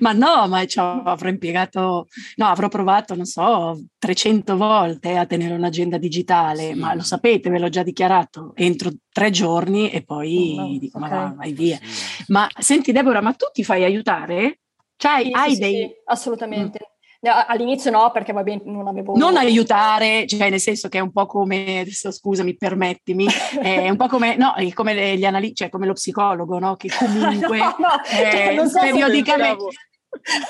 ma 0.00 0.12
no, 0.12 0.46
ma 0.48 0.64
cioè, 0.66 1.02
avrò 1.04 1.28
impiegato, 1.28 2.06
no, 2.36 2.46
avrò 2.46 2.68
provato, 2.68 3.14
non 3.14 3.26
so, 3.26 3.80
300 3.98 4.56
volte 4.56 5.16
a 5.16 5.26
tenere 5.26 5.54
un'agenda 5.54 5.98
digitale, 5.98 6.72
sì. 6.72 6.78
ma 6.78 6.94
lo 6.94 7.02
sapete, 7.02 7.50
ve 7.50 7.58
l'ho 7.58 7.68
già 7.68 7.82
dichiarato, 7.82 8.52
entro 8.54 8.90
tre 9.10 9.30
giorni 9.30 9.90
e 9.90 10.02
poi 10.02 10.54
no, 10.56 10.78
dico, 10.78 10.98
okay. 10.98 11.10
ma 11.10 11.16
va, 11.16 11.34
vai 11.36 11.52
via. 11.52 11.78
Sì. 11.82 12.24
Ma 12.28 12.48
senti 12.58 12.92
Deborah, 12.92 13.20
ma 13.20 13.32
tu 13.32 13.46
ti 13.52 13.64
fai 13.64 13.84
aiutare? 13.84 14.60
Cioè, 14.96 15.22
sì, 15.22 15.30
hai 15.32 15.56
dei... 15.56 15.74
Sì, 15.74 15.90
assolutamente. 16.06 16.78
Mm. 16.82 16.92
All'inizio 17.28 17.90
no, 17.90 18.10
perché 18.10 18.32
va 18.32 18.42
bene, 18.42 18.62
non 18.64 18.86
avevo... 18.86 19.16
Non 19.16 19.36
aiutare, 19.36 20.26
cioè 20.26 20.50
nel 20.50 20.60
senso 20.60 20.88
che 20.88 20.98
è 20.98 21.00
un 21.00 21.12
po' 21.12 21.26
come, 21.26 21.80
adesso 21.80 22.10
scusami, 22.10 22.56
permettimi, 22.56 23.26
è 23.60 23.88
un 23.88 23.96
po' 23.96 24.08
come, 24.08 24.36
no, 24.36 24.54
come 24.74 25.16
gli 25.16 25.24
analisti, 25.24 25.56
cioè 25.56 25.70
come 25.70 25.86
lo 25.86 25.92
psicologo, 25.94 26.58
no? 26.58 26.76
Che 26.76 26.88
comunque 26.96 27.58
no, 27.58 27.76
no, 27.78 27.88
cioè, 28.04 28.56
eh, 28.58 28.68
so 28.68 28.80
periodicamente... 28.80 29.64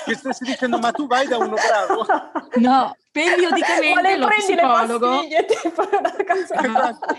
Che 0.05 0.13
stessi 0.13 0.43
dicendo, 0.43 0.77
ma 0.77 0.91
tu 0.91 1.07
vai 1.07 1.27
da 1.27 1.37
uno 1.37 1.55
bravo? 1.55 2.05
No, 2.61 2.95
periodicamente 3.15 4.17
lo 4.19 4.27
psicologo 4.27 5.09
le 5.09 5.15
pastiglie, 5.15 5.45
tipo 5.45 5.87
una 5.89 6.11
cosa 6.27 6.65
esatto. 6.65 7.15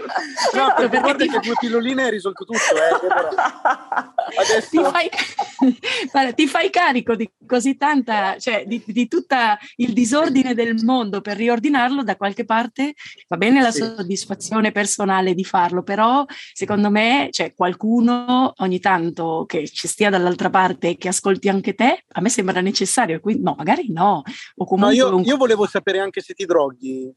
no, 0.52 0.74
perché 0.76 1.00
guarda 1.00 1.24
ti... 1.24 1.30
che 1.30 1.38
due 1.38 1.54
pilloline 1.58 2.02
hai 2.02 2.10
risolto 2.10 2.44
tutto 2.44 2.58
eh, 2.58 4.36
adesso 4.36 4.68
ti 4.68 4.78
fai, 4.78 5.08
guarda, 6.12 6.32
ti 6.34 6.46
fai 6.46 6.68
carico 6.68 7.14
di 7.14 7.30
così 7.46 7.78
tanta 7.78 8.36
cioè 8.38 8.64
di, 8.66 8.82
di 8.84 9.08
tutto 9.08 9.36
il 9.76 9.94
disordine 9.94 10.52
del 10.52 10.84
mondo 10.84 11.22
per 11.22 11.38
riordinarlo 11.38 12.02
da 12.02 12.16
qualche 12.16 12.44
parte 12.44 12.92
va 13.28 13.38
bene 13.38 13.62
la 13.62 13.70
sì. 13.70 13.78
soddisfazione 13.78 14.72
personale 14.72 15.32
di 15.32 15.44
farlo 15.44 15.82
però 15.82 16.26
secondo 16.52 16.90
me 16.90 17.28
c'è 17.30 17.54
qualcuno 17.54 18.52
ogni 18.58 18.80
tanto 18.80 19.44
che 19.46 19.66
ci 19.66 19.88
stia 19.88 20.10
dall'altra 20.10 20.50
parte 20.50 20.90
e 20.90 20.96
che 20.98 21.08
ascolti 21.08 21.48
anche 21.48 21.74
te 21.74 22.04
a 22.06 22.20
me 22.20 22.28
sembra 22.28 22.60
necessario 22.60 23.18
quindi 23.18 23.42
no 23.42 23.54
magari 23.56 23.90
no 23.90 24.22
o 24.56 24.64
comunque 24.66 24.96
no, 24.96 25.20
io, 25.20 25.20
io 25.20 25.36
volevo 25.38 25.66
sapere 25.66 25.85
sapere 25.86 26.00
anche 26.00 26.20
se 26.20 26.34
ti 26.34 26.44
droghi. 26.44 27.14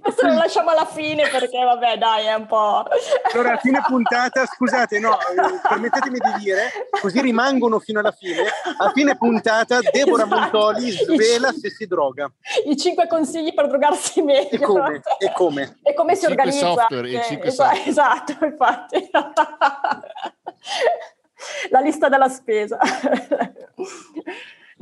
Questo 0.00 0.26
lo 0.26 0.34
lasciamo 0.34 0.70
alla 0.70 0.86
fine 0.86 1.28
perché 1.28 1.62
vabbè 1.62 1.98
dai 1.98 2.24
è 2.26 2.34
un 2.34 2.46
po'... 2.46 2.84
Allora 3.32 3.52
a 3.52 3.58
fine 3.58 3.82
puntata, 3.86 4.46
scusate 4.46 4.98
no, 4.98 5.12
eh, 5.12 5.60
permettetemi 5.68 6.18
di 6.18 6.32
dire, 6.42 6.88
così 7.00 7.20
rimangono 7.20 7.78
fino 7.80 8.00
alla 8.00 8.12
fine, 8.12 8.44
a 8.78 8.90
fine 8.92 9.16
puntata 9.16 9.80
Deborah 9.80 10.24
esatto. 10.24 10.40
Montoli 10.40 10.90
svela 10.90 11.52
se 11.52 11.70
si 11.70 11.86
droga. 11.86 12.32
I 12.64 12.76
cinque 12.78 13.06
consigli 13.06 13.52
per 13.52 13.68
drogarsi 13.68 14.22
meglio. 14.22 14.50
E 14.50 14.58
come? 14.60 15.02
E 15.18 15.32
come, 15.32 15.78
e 15.82 15.94
come 15.94 16.14
si 16.14 16.24
organizza. 16.26 16.72
Software, 16.72 17.10
eh, 17.10 17.40
esatto, 17.42 17.88
esatto, 17.88 18.44
infatti. 18.44 19.10
La 21.70 21.80
lista 21.80 22.08
della 22.08 22.28
spesa. 22.28 22.78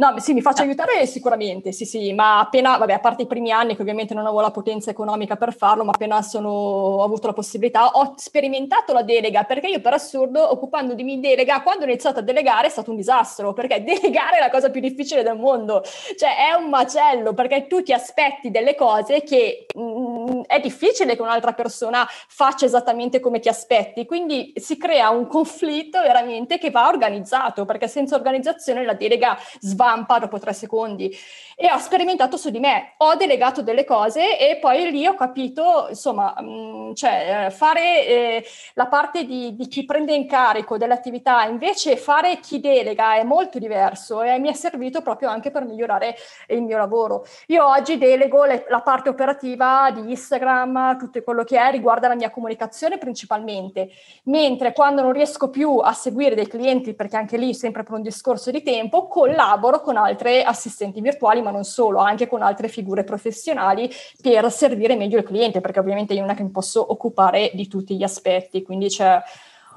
No, 0.00 0.14
sì, 0.16 0.32
mi 0.32 0.40
faccio 0.40 0.62
aiutare 0.62 1.04
sicuramente, 1.04 1.72
sì, 1.72 1.84
sì, 1.84 2.14
ma 2.14 2.38
appena, 2.38 2.78
vabbè, 2.78 2.94
a 2.94 3.00
parte 3.00 3.24
i 3.24 3.26
primi 3.26 3.52
anni 3.52 3.76
che 3.76 3.82
ovviamente 3.82 4.14
non 4.14 4.24
avevo 4.24 4.40
la 4.40 4.50
potenza 4.50 4.88
economica 4.88 5.36
per 5.36 5.54
farlo, 5.54 5.84
ma 5.84 5.90
appena 5.90 6.22
sono, 6.22 6.48
ho 6.48 7.04
avuto 7.04 7.26
la 7.26 7.34
possibilità, 7.34 7.86
ho 7.86 8.14
sperimentato 8.16 8.94
la 8.94 9.02
delega, 9.02 9.42
perché 9.42 9.66
io 9.68 9.82
per 9.82 9.92
assurdo, 9.92 10.52
occupandomi 10.52 11.04
di 11.04 11.20
delega, 11.20 11.60
quando 11.60 11.84
ho 11.84 11.86
iniziato 11.86 12.20
a 12.20 12.22
delegare 12.22 12.68
è 12.68 12.70
stato 12.70 12.88
un 12.88 12.96
disastro, 12.96 13.52
perché 13.52 13.84
delegare 13.84 14.38
è 14.38 14.40
la 14.40 14.48
cosa 14.48 14.70
più 14.70 14.80
difficile 14.80 15.22
del 15.22 15.36
mondo, 15.36 15.82
cioè 16.16 16.48
è 16.48 16.54
un 16.54 16.70
macello, 16.70 17.34
perché 17.34 17.66
tu 17.66 17.82
ti 17.82 17.92
aspetti 17.92 18.50
delle 18.50 18.74
cose 18.74 19.22
che 19.22 19.66
mh, 19.74 19.82
mm, 19.82 20.40
è 20.46 20.60
difficile 20.60 21.14
che 21.14 21.20
un'altra 21.20 21.52
persona 21.52 22.08
faccia 22.08 22.64
esattamente 22.64 23.20
come 23.20 23.38
ti 23.38 23.50
aspetti, 23.50 24.06
quindi 24.06 24.54
si 24.56 24.78
crea 24.78 25.10
un 25.10 25.26
conflitto 25.26 26.00
veramente 26.00 26.56
che 26.56 26.70
va 26.70 26.88
organizzato, 26.88 27.66
perché 27.66 27.86
senza 27.86 28.16
organizzazione 28.16 28.82
la 28.86 28.94
delega 28.94 29.36
sbaglia 29.60 29.88
stampa 29.90 30.18
dopo 30.18 30.38
tre 30.38 30.53
secondi 30.53 31.14
e 31.57 31.70
ho 31.70 31.76
sperimentato 31.76 32.38
su 32.38 32.48
di 32.48 32.59
me, 32.59 32.94
ho 32.98 33.16
delegato 33.16 33.61
delle 33.61 33.85
cose 33.85 34.38
e 34.38 34.57
poi 34.57 34.90
lì 34.90 35.07
ho 35.07 35.14
capito, 35.14 35.88
insomma, 35.90 36.35
mh, 36.38 36.44
mm, 36.44 36.92
cioè 36.94 37.46
eh, 37.46 37.50
fare 37.50 38.07
eh, 38.07 38.44
la 38.74 38.87
parte 38.87 39.24
di, 39.24 39.55
di, 39.55 39.66
chi 39.66 39.85
prende 39.85 40.14
in 40.14 40.26
carico 40.26 40.79
delle 40.79 40.94
attività, 40.94 41.44
invece 41.44 41.98
fare 41.98 42.40
chi 42.40 42.61
delega 42.61 43.16
è 43.16 43.24
molto 43.24 43.59
diverso 43.59 44.22
e 44.22 44.38
mi 44.38 44.48
è 44.48 44.55
servito 44.55 45.03
proprio 45.03 45.29
anche 45.29 45.50
per 45.50 45.66
migliorare 45.66 46.16
il 46.48 46.62
mio 46.62 46.79
lavoro. 46.79 47.26
Io 47.48 47.66
oggi 47.66 47.98
delego 47.98 48.44
le, 48.44 48.64
la 48.70 48.81
parte 48.81 49.11
operativa 49.11 49.90
di 49.90 50.09
Instagram, 50.11 50.96
tutto 50.98 51.22
quello 51.22 51.44
che 51.44 51.59
è 51.59 51.70
riguarda 51.70 52.09
la 52.09 52.14
mia 52.14 52.31
comunicazione 52.31 52.96
principalmente, 52.96 53.90
mentre 54.24 54.72
quando 54.72 55.03
non 55.03 55.12
riesco 55.12 55.50
più 55.50 55.76
a 55.76 55.92
seguire 55.92 56.35
dei 56.35 56.48
clienti, 56.48 56.94
perché 56.94 57.16
anche 57.16 57.37
lì 57.37 57.53
sempre 57.53 57.83
per 57.83 57.92
un 57.92 58.03
discorso 58.03 58.50
di 58.50 58.62
tempo, 58.62 59.09
collaboro 59.09 59.80
con 59.81 59.97
altre 59.97 60.43
assistenti 60.43 61.01
virtuali, 61.01 61.43
ma 61.43 61.51
non 61.51 61.64
solo, 61.64 61.99
anche 61.99 62.27
con 62.27 62.43
altre 62.43 62.69
figure 62.69 63.05
professionali 63.05 63.90
per 64.21 64.51
servire 64.51 64.97
meglio 64.97 65.19
il 65.19 65.25
cliente, 65.25 65.61
perché 65.61 65.81
ovviamente 65.81 66.14
io 66.14 66.21
non 66.21 66.31
è 66.31 66.35
che 66.35 66.43
mi 66.43 66.51
posso 66.51 66.93
occupare 66.93 67.51
di 67.55 67.69
tutti 67.69 67.97
gli 67.97 68.03
aspetti, 68.03 68.62
quindi 68.62 68.88
c'è 68.88 69.21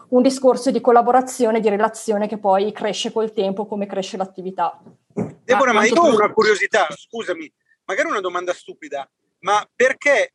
un 0.10 0.22
discorso 0.22 0.72
di 0.72 0.80
collaborazione, 0.80 1.60
di 1.60 1.70
relazione 1.70 2.28
che 2.28 2.38
poi 2.38 2.72
cresce 2.72 3.12
col 3.12 3.34
tempo 3.34 3.66
come 3.66 3.86
cresce 3.86 4.18
l'attività. 4.18 4.80
Deborah, 5.13 5.72
ah, 5.72 5.74
ma 5.74 5.86
io 5.86 5.96
ho 5.96 6.13
una 6.13 6.32
curiosità, 6.32 6.88
scusami, 6.89 7.52
magari 7.86 8.10
una 8.10 8.22
domanda 8.22 8.54
stupida, 8.54 9.10
ma 9.39 9.68
perché 9.76 10.34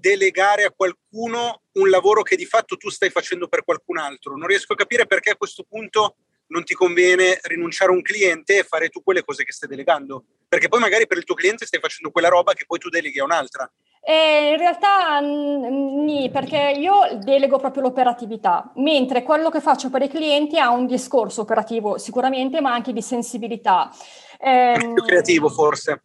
delegare 0.00 0.64
a 0.64 0.72
qualcuno 0.74 1.62
un 1.72 1.90
lavoro 1.90 2.22
che 2.22 2.36
di 2.36 2.46
fatto 2.46 2.76
tu 2.76 2.88
stai 2.90 3.10
facendo 3.10 3.46
per 3.48 3.64
qualcun 3.64 3.98
altro? 3.98 4.36
Non 4.36 4.48
riesco 4.48 4.72
a 4.72 4.76
capire 4.76 5.06
perché 5.06 5.30
a 5.30 5.36
questo 5.36 5.64
punto 5.68 6.16
non 6.50 6.64
ti 6.64 6.74
conviene 6.74 7.38
rinunciare 7.42 7.90
a 7.90 7.94
un 7.94 8.02
cliente 8.02 8.58
e 8.58 8.62
fare 8.62 8.88
tu 8.88 9.02
quelle 9.02 9.24
cose 9.24 9.44
che 9.44 9.52
stai 9.52 9.68
delegando, 9.68 10.24
perché 10.48 10.68
poi 10.68 10.80
magari 10.80 11.06
per 11.06 11.18
il 11.18 11.24
tuo 11.24 11.34
cliente 11.34 11.66
stai 11.66 11.80
facendo 11.80 12.10
quella 12.10 12.28
roba 12.28 12.52
che 12.52 12.64
poi 12.66 12.78
tu 12.78 12.88
deleghi 12.88 13.20
a 13.20 13.24
un'altra. 13.24 13.70
Eh, 14.02 14.52
in 14.52 14.56
realtà 14.56 15.20
nì, 15.20 16.30
perché 16.30 16.74
io 16.76 17.20
delego 17.22 17.58
proprio 17.58 17.82
l'operatività, 17.82 18.72
mentre 18.76 19.22
quello 19.22 19.50
che 19.50 19.60
faccio 19.60 19.90
per 19.90 20.02
i 20.02 20.08
clienti 20.08 20.58
ha 20.58 20.70
un 20.70 20.86
discorso 20.86 21.42
operativo 21.42 21.98
sicuramente, 21.98 22.60
ma 22.60 22.72
anche 22.72 22.92
di 22.92 23.02
sensibilità. 23.02 23.90
Eh, 24.42 24.92
più 24.94 25.02
creativo 25.04 25.50
forse. 25.50 26.02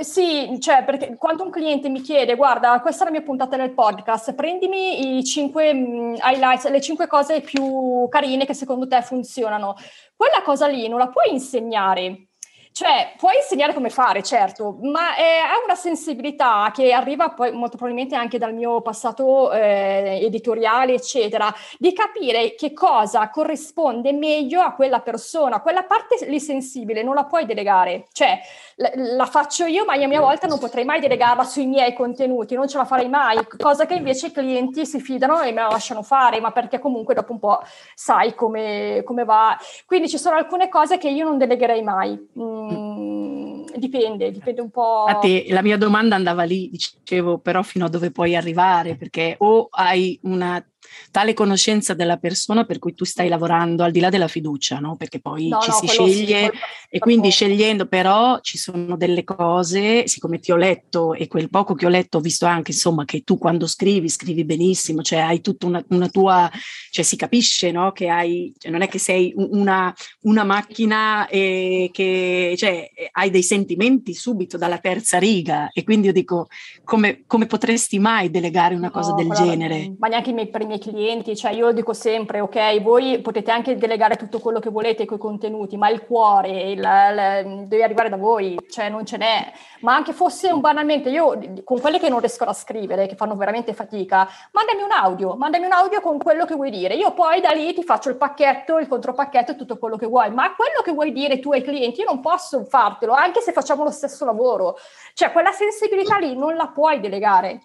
Sì, 0.00 0.58
cioè 0.60 0.84
perché 0.84 1.16
quando 1.16 1.44
un 1.44 1.50
cliente 1.50 1.88
mi 1.88 2.00
chiede, 2.00 2.36
guarda, 2.36 2.80
questa 2.80 3.02
è 3.02 3.06
la 3.06 3.12
mia 3.12 3.22
puntata 3.22 3.56
nel 3.56 3.72
podcast, 3.72 4.34
prendimi 4.34 5.16
i 5.16 5.24
cinque 5.24 5.72
mm, 5.74 6.14
highlights, 6.22 6.68
le 6.70 6.80
cinque 6.80 7.06
cose 7.06 7.40
più 7.40 8.06
carine 8.08 8.44
che 8.44 8.54
secondo 8.54 8.86
te 8.86 9.02
funzionano, 9.02 9.74
quella 10.14 10.42
cosa 10.44 10.66
lì 10.66 10.86
non 10.88 10.98
la 10.98 11.08
puoi 11.08 11.32
insegnare 11.32 12.28
Cioè, 12.72 13.12
puoi 13.18 13.36
insegnare 13.36 13.74
come 13.74 13.90
fare, 13.90 14.22
certo, 14.22 14.78
ma 14.80 15.14
è, 15.14 15.36
ha 15.36 15.62
una 15.62 15.74
sensibilità 15.74 16.70
che 16.72 16.92
arriva 16.92 17.28
poi 17.28 17.52
molto 17.52 17.76
probabilmente 17.76 18.14
anche 18.14 18.38
dal 18.38 18.54
mio 18.54 18.80
passato 18.80 19.52
eh, 19.52 20.20
editoriale, 20.22 20.94
eccetera, 20.94 21.54
di 21.78 21.92
capire 21.92 22.54
che 22.54 22.72
cosa 22.72 23.28
corrisponde 23.28 24.14
meglio 24.14 24.62
a 24.62 24.72
quella 24.72 25.00
persona. 25.00 25.60
Quella 25.60 25.82
parte 25.82 26.24
lì 26.26 26.40
sensibile 26.40 27.02
non 27.02 27.14
la 27.14 27.24
puoi 27.24 27.44
delegare. 27.44 28.06
Cioè, 28.10 28.40
la, 28.76 28.90
la 28.94 29.26
faccio 29.26 29.66
io, 29.66 29.84
ma 29.84 29.94
io 29.94 30.06
a 30.06 30.08
mia 30.08 30.20
volta 30.20 30.46
non 30.46 30.58
potrei 30.58 30.86
mai 30.86 31.00
delegarla 31.00 31.44
sui 31.44 31.66
miei 31.66 31.92
contenuti, 31.92 32.54
non 32.54 32.68
ce 32.68 32.78
la 32.78 32.86
farei 32.86 33.10
mai, 33.10 33.38
cosa 33.58 33.84
che 33.84 33.94
invece 33.94 34.28
i 34.28 34.32
clienti 34.32 34.86
si 34.86 34.98
fidano 34.98 35.42
e 35.42 35.52
me 35.52 35.60
la 35.60 35.68
lasciano 35.68 36.02
fare, 36.02 36.40
ma 36.40 36.52
perché 36.52 36.78
comunque 36.78 37.12
dopo 37.12 37.32
un 37.32 37.38
po' 37.38 37.60
sai 37.94 38.34
come, 38.34 39.02
come 39.04 39.24
va. 39.24 39.58
Quindi 39.84 40.08
ci 40.08 40.16
sono 40.16 40.36
alcune 40.36 40.70
cose 40.70 40.96
che 40.96 41.10
io 41.10 41.24
non 41.24 41.36
delegherei 41.36 41.82
mai. 41.82 42.30
Mm 42.38 42.61
Mm, 42.70 43.64
dipende, 43.76 44.30
dipende 44.30 44.60
un 44.60 44.70
po'. 44.70 45.18
Te, 45.20 45.46
la 45.48 45.62
mia 45.62 45.76
domanda 45.76 46.16
andava 46.16 46.44
lì, 46.44 46.68
dicevo, 46.70 47.38
però 47.38 47.62
fino 47.62 47.86
a 47.86 47.88
dove 47.88 48.10
puoi 48.10 48.36
arrivare, 48.36 48.96
perché 48.96 49.34
o 49.38 49.68
hai 49.70 50.18
una 50.22 50.64
tale 51.10 51.34
conoscenza 51.34 51.94
della 51.94 52.16
persona 52.16 52.64
per 52.64 52.78
cui 52.78 52.94
tu 52.94 53.04
stai 53.04 53.28
lavorando 53.28 53.82
al 53.82 53.90
di 53.90 54.00
là 54.00 54.08
della 54.08 54.28
fiducia, 54.28 54.78
no? 54.78 54.96
perché 54.96 55.20
poi 55.20 55.48
no, 55.48 55.60
ci 55.60 55.70
no, 55.70 55.76
si 55.76 55.86
sceglie 55.86 56.50
sì, 56.52 56.58
e 56.90 56.98
quindi 56.98 57.30
scegliendo 57.30 57.86
però 57.86 58.40
ci 58.40 58.58
sono 58.58 58.96
delle 58.96 59.24
cose, 59.24 60.06
siccome 60.06 60.38
ti 60.38 60.52
ho 60.52 60.56
letto 60.56 61.14
e 61.14 61.26
quel 61.28 61.50
poco 61.50 61.74
che 61.74 61.86
ho 61.86 61.88
letto 61.90 62.18
ho 62.18 62.20
visto 62.20 62.46
anche 62.46 62.72
insomma 62.72 63.04
che 63.04 63.22
tu 63.22 63.38
quando 63.38 63.66
scrivi 63.66 64.08
scrivi 64.08 64.44
benissimo, 64.44 65.02
cioè 65.02 65.20
hai 65.20 65.40
tutta 65.40 65.66
una, 65.66 65.84
una 65.88 66.08
tua, 66.08 66.50
cioè 66.90 67.04
si 67.04 67.16
capisce 67.16 67.70
no? 67.70 67.92
che 67.92 68.08
hai, 68.08 68.52
cioè 68.58 68.70
non 68.70 68.82
è 68.82 68.88
che 68.88 68.98
sei 68.98 69.32
una, 69.36 69.94
una 70.22 70.44
macchina 70.44 71.26
e 71.28 71.90
che 71.92 72.54
cioè, 72.56 72.90
hai 73.12 73.30
dei 73.30 73.42
sentimenti 73.42 74.14
subito 74.14 74.56
dalla 74.56 74.78
terza 74.78 75.18
riga 75.18 75.70
e 75.72 75.84
quindi 75.84 76.06
io 76.08 76.12
dico 76.12 76.46
come, 76.84 77.24
come 77.26 77.46
potresti 77.46 77.98
mai 77.98 78.30
delegare 78.30 78.74
una 78.74 78.90
cosa 78.90 79.12
del 79.14 79.28
genere? 79.30 79.94
Ma 79.98 80.08
neanche 80.08 80.30
i 80.30 80.34
miei 80.34 80.48
primi 80.48 80.71
clienti, 80.78 81.36
cioè 81.36 81.52
io 81.52 81.72
dico 81.72 81.92
sempre, 81.92 82.40
ok, 82.40 82.80
voi 82.80 83.20
potete 83.20 83.50
anche 83.50 83.76
delegare 83.76 84.16
tutto 84.16 84.38
quello 84.38 84.60
che 84.60 84.70
volete 84.70 85.04
con 85.04 85.16
i 85.16 85.20
contenuti, 85.20 85.76
ma 85.76 85.88
il 85.88 86.04
cuore 86.04 86.70
il, 86.70 86.78
il, 86.78 87.66
deve 87.66 87.84
arrivare 87.84 88.08
da 88.08 88.16
voi, 88.16 88.58
cioè 88.68 88.88
non 88.88 89.04
ce 89.04 89.16
n'è. 89.16 89.52
Ma 89.80 89.94
anche 89.94 90.12
fosse 90.12 90.52
un 90.52 90.60
banalmente, 90.60 91.08
io 91.10 91.38
con 91.64 91.80
quelli 91.80 91.98
che 91.98 92.08
non 92.08 92.20
riescono 92.20 92.50
a 92.50 92.54
scrivere, 92.54 93.06
che 93.06 93.16
fanno 93.16 93.34
veramente 93.34 93.74
fatica, 93.74 94.28
mandami 94.52 94.82
un 94.82 94.92
audio, 94.92 95.34
mandami 95.34 95.66
un 95.66 95.72
audio 95.72 96.00
con 96.00 96.18
quello 96.18 96.44
che 96.44 96.54
vuoi 96.54 96.70
dire. 96.70 96.94
Io 96.94 97.12
poi 97.12 97.40
da 97.40 97.50
lì 97.50 97.72
ti 97.74 97.82
faccio 97.82 98.08
il 98.08 98.16
pacchetto, 98.16 98.78
il 98.78 98.88
contropacchetto 98.88 99.52
e 99.52 99.56
tutto 99.56 99.78
quello 99.78 99.96
che 99.96 100.06
vuoi, 100.06 100.30
ma 100.30 100.54
quello 100.54 100.82
che 100.84 100.92
vuoi 100.92 101.12
dire 101.12 101.40
tu 101.40 101.52
ai 101.52 101.62
clienti, 101.62 102.00
io 102.00 102.06
non 102.06 102.20
posso 102.20 102.64
fartelo, 102.64 103.12
anche 103.12 103.40
se 103.40 103.52
facciamo 103.52 103.84
lo 103.84 103.90
stesso 103.90 104.24
lavoro. 104.24 104.76
Cioè 105.14 105.32
quella 105.32 105.52
sensibilità 105.52 106.18
lì 106.18 106.36
non 106.36 106.54
la 106.54 106.68
puoi 106.68 107.00
delegare 107.00 107.62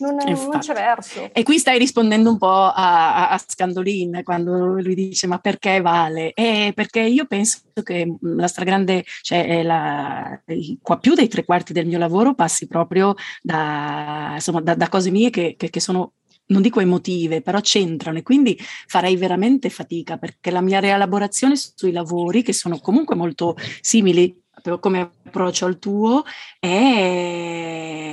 non, 0.00 0.16
non, 0.16 0.58
c'è 0.58 0.72
verso. 0.72 1.30
E 1.32 1.42
qui 1.42 1.58
stai 1.58 1.78
rispondendo 1.78 2.30
un 2.30 2.38
po' 2.38 2.48
a, 2.48 3.28
a, 3.30 3.38
Scandolin 3.38 4.22
quando 4.24 4.80
lui 4.80 4.94
dice 4.94 5.26
ma 5.26 5.38
perché 5.38 5.80
vale? 5.80 6.32
Eh, 6.32 6.72
perché 6.74 7.00
io 7.00 7.26
penso 7.26 7.60
che 7.82 8.16
la 8.20 8.48
stragrande, 8.48 9.04
cioè 9.22 9.62
la, 9.62 10.40
qua 10.82 10.98
più 10.98 11.14
dei 11.14 11.28
tre 11.28 11.44
quarti 11.44 11.72
del 11.72 11.86
mio 11.86 11.98
lavoro 11.98 12.34
passi 12.34 12.66
proprio 12.66 13.14
da, 13.42 14.32
insomma, 14.34 14.60
da, 14.60 14.74
da 14.74 14.88
cose 14.88 15.10
mie 15.10 15.30
che, 15.30 15.54
che, 15.56 15.70
che 15.70 15.80
sono 15.80 16.12
non 16.50 16.62
dico 16.62 16.80
emotive, 16.80 17.42
però 17.42 17.60
c'entrano 17.60 18.18
e 18.18 18.22
quindi 18.22 18.58
farei 18.86 19.16
veramente 19.16 19.70
fatica 19.70 20.16
perché 20.18 20.50
la 20.50 20.60
mia 20.60 20.80
rielaborazione 20.80 21.54
sui 21.56 21.92
lavori, 21.92 22.42
che 22.42 22.52
sono 22.52 22.78
comunque 22.78 23.14
molto 23.14 23.56
simili 23.80 24.36
come 24.78 25.00
approccio 25.00 25.64
al 25.64 25.78
tuo, 25.78 26.22
è, 26.58 26.66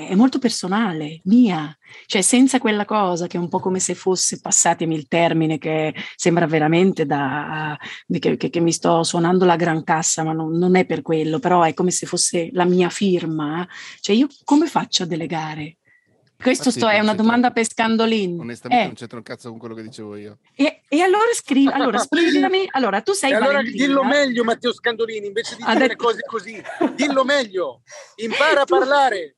è, 0.07 0.15
molto 0.15 0.39
personale, 0.39 1.21
mia. 1.25 1.75
Cioè 2.05 2.21
senza 2.21 2.59
quella 2.59 2.85
cosa 2.85 3.27
che 3.27 3.37
è 3.37 3.39
un 3.39 3.49
po' 3.49 3.59
come 3.59 3.79
se 3.79 3.95
fosse, 3.95 4.39
passatemi 4.39 4.95
il 4.95 5.07
termine, 5.07 5.57
che 5.57 5.93
sembra 6.15 6.45
veramente 6.47 7.05
da... 7.05 7.77
che, 8.07 8.37
che, 8.37 8.49
che 8.49 8.59
mi 8.59 8.71
sto 8.71 9.03
suonando 9.03 9.45
la 9.45 9.55
gran 9.55 9.83
cassa, 9.83 10.23
ma 10.23 10.33
non, 10.33 10.57
non, 10.57 10.75
è 10.75 10.85
per 10.85 11.01
quello, 11.01 11.39
però 11.39 11.63
è 11.63 11.73
come 11.73 11.91
se 11.91 12.05
fosse 12.05 12.49
la 12.53 12.65
mia 12.65 12.89
firma. 12.89 13.67
Cioè 13.99 14.15
io 14.15 14.27
come 14.43 14.67
faccio 14.67 15.03
a 15.03 15.05
delegare? 15.05 15.77
Questo 16.41 16.69
sto, 16.69 16.87
è 16.87 16.99
una 16.99 17.15
domanda 17.15 17.49
per 17.51 17.65
Scandolin. 17.65 18.39
Onestamente 18.39 18.83
eh. 18.83 18.87
non 18.87 18.95
c'entra 18.95 19.17
un 19.17 19.23
cazzo 19.23 19.49
con 19.49 19.57
quello 19.57 19.73
che 19.73 19.81
dicevo 19.81 20.15
io. 20.15 20.37
E, 20.55 20.83
e 20.87 21.01
allora 21.01 21.33
scrivi, 21.33 21.71
allora 21.71 21.97
spiegami, 21.97 22.67
allora 22.71 23.01
tu 23.01 23.13
sei 23.13 23.31
e 23.31 23.35
allora 23.35 23.53
Valentina. 23.53 23.85
dillo 23.85 24.03
meglio 24.03 24.43
Matteo 24.43 24.71
Scandolini, 24.71 25.25
invece 25.25 25.55
di 25.55 25.63
dire 25.63 25.87
detto... 25.87 26.05
cose 26.05 26.21
così, 26.27 26.61
dillo 26.95 27.23
meglio, 27.23 27.81
impara 28.17 28.61
a 28.61 28.65
parlare. 28.65 29.36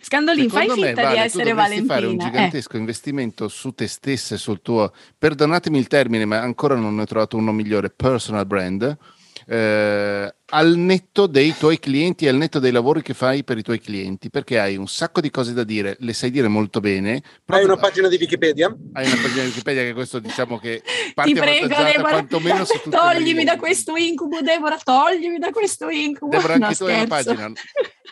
Scandolin, 0.00 0.48
fai 0.48 0.68
finta 0.68 0.80
me, 0.80 0.94
vale, 0.94 1.14
di 1.16 1.22
essere 1.24 1.52
Valentina. 1.52 1.94
fare 1.94 2.06
un 2.06 2.18
gigantesco 2.18 2.76
eh. 2.76 2.78
investimento 2.78 3.48
su 3.48 3.72
te 3.72 3.88
stessa 3.88 4.34
e 4.34 4.38
sul 4.38 4.62
tuo, 4.62 4.92
perdonatemi 5.18 5.78
il 5.78 5.88
termine, 5.88 6.24
ma 6.24 6.40
ancora 6.40 6.76
non 6.76 6.94
ne 6.94 7.02
ho 7.02 7.06
trovato 7.06 7.36
uno 7.36 7.52
migliore, 7.52 7.90
personal 7.90 8.46
brand, 8.46 8.96
eh, 9.46 10.34
al 10.50 10.76
netto 10.76 11.26
dei 11.26 11.56
tuoi 11.56 11.78
clienti 11.78 12.24
e 12.24 12.28
al 12.28 12.36
netto 12.36 12.60
dei 12.60 12.70
lavori 12.70 13.02
che 13.02 13.14
fai 13.14 13.42
per 13.42 13.58
i 13.58 13.62
tuoi 13.62 13.80
clienti, 13.80 14.30
perché 14.30 14.60
hai 14.60 14.76
un 14.76 14.86
sacco 14.86 15.20
di 15.20 15.30
cose 15.30 15.52
da 15.52 15.64
dire, 15.64 15.96
le 16.00 16.12
sai 16.12 16.30
dire 16.30 16.46
molto 16.46 16.78
bene. 16.80 17.22
Hai 17.46 17.64
una 17.64 17.76
pagina 17.76 18.06
di 18.08 18.16
Wikipedia? 18.16 18.66
Hai 18.92 19.06
una 19.06 19.16
pagina 19.16 19.42
di 19.42 19.48
Wikipedia 19.48 19.82
che 19.82 19.92
questo 19.92 20.20
diciamo 20.20 20.58
che 20.58 20.82
parte 21.14 21.32
Ti 21.32 21.38
prego, 21.38 21.66
Deborah, 21.66 22.10
quantomeno 22.10 22.64
su 22.64 22.80
Toglimi 22.88 23.42
da 23.42 23.56
questo 23.56 23.96
incubo, 23.96 24.40
Deborah, 24.40 24.78
toglimi 24.82 25.38
da 25.38 25.50
questo 25.50 25.88
incubo. 25.88 26.36
Deborah, 26.36 26.54
anche 26.54 26.66
no, 26.68 26.74
tu 26.74 26.84
hai 26.84 26.94
una 26.94 27.06
pagina. 27.06 27.52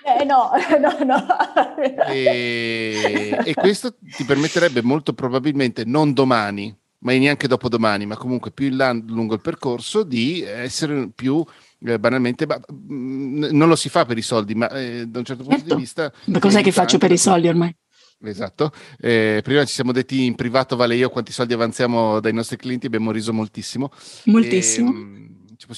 Eh, 0.07 0.23
no, 0.25 0.51
no, 0.81 0.99
no. 1.03 2.07
E, 2.09 3.41
e 3.43 3.55
questo 3.55 3.97
ti 3.97 4.25
permetterebbe 4.25 4.83
molto 4.83 5.15
probabilmente, 5.15 5.85
non 5.87 6.13
domani, 6.13 6.77
ma 6.99 7.13
neanche 7.13 7.49
dopodomani, 7.49 8.05
ma 8.05 8.17
comunque 8.17 8.51
più 8.51 8.67
in 8.67 8.77
là 8.77 8.93
lungo 8.93 9.33
il 9.33 9.41
percorso, 9.41 10.03
di 10.03 10.43
essere 10.43 11.09
più 11.15 11.43
eh, 11.85 11.99
banalmente, 11.99 12.47
ma, 12.47 12.57
mh, 12.57 12.95
mm, 12.95 13.45
non 13.51 13.69
lo 13.69 13.77
si 13.77 13.89
fa 13.89 14.05
per 14.05 14.17
i 14.17 14.23
soldi, 14.23 14.55
ma 14.55 14.69
eh, 14.71 15.07
da 15.07 15.19
un 15.19 15.25
certo 15.25 15.43
punto 15.43 15.59
certo. 15.59 15.75
di 15.75 15.81
vista... 15.81 16.13
Ma 16.27 16.39
cos'è 16.39 16.63
che 16.63 16.73
faccio 16.73 16.99
per 16.99 17.13
i 17.13 17.19
soldi 17.19 17.49
ormai? 17.49 17.75
Esatto, 18.23 18.73
eh, 19.01 19.41
prima 19.45 19.65
ci 19.65 19.75
siamo 19.75 19.93
detti 19.93 20.25
in 20.25 20.35
privato, 20.35 20.77
Vale 20.77 20.95
io, 20.97 21.11
quanti 21.11 21.31
soldi 21.31 21.53
avanziamo 21.53 22.21
dai 22.21 22.33
nostri 22.33 22.57
clienti, 22.57 22.87
abbiamo 22.87 23.11
riso 23.11 23.35
moltissimo. 23.35 23.91
Moltissimo. 24.25 24.91
E, 24.91 24.95
mm, 24.95 25.27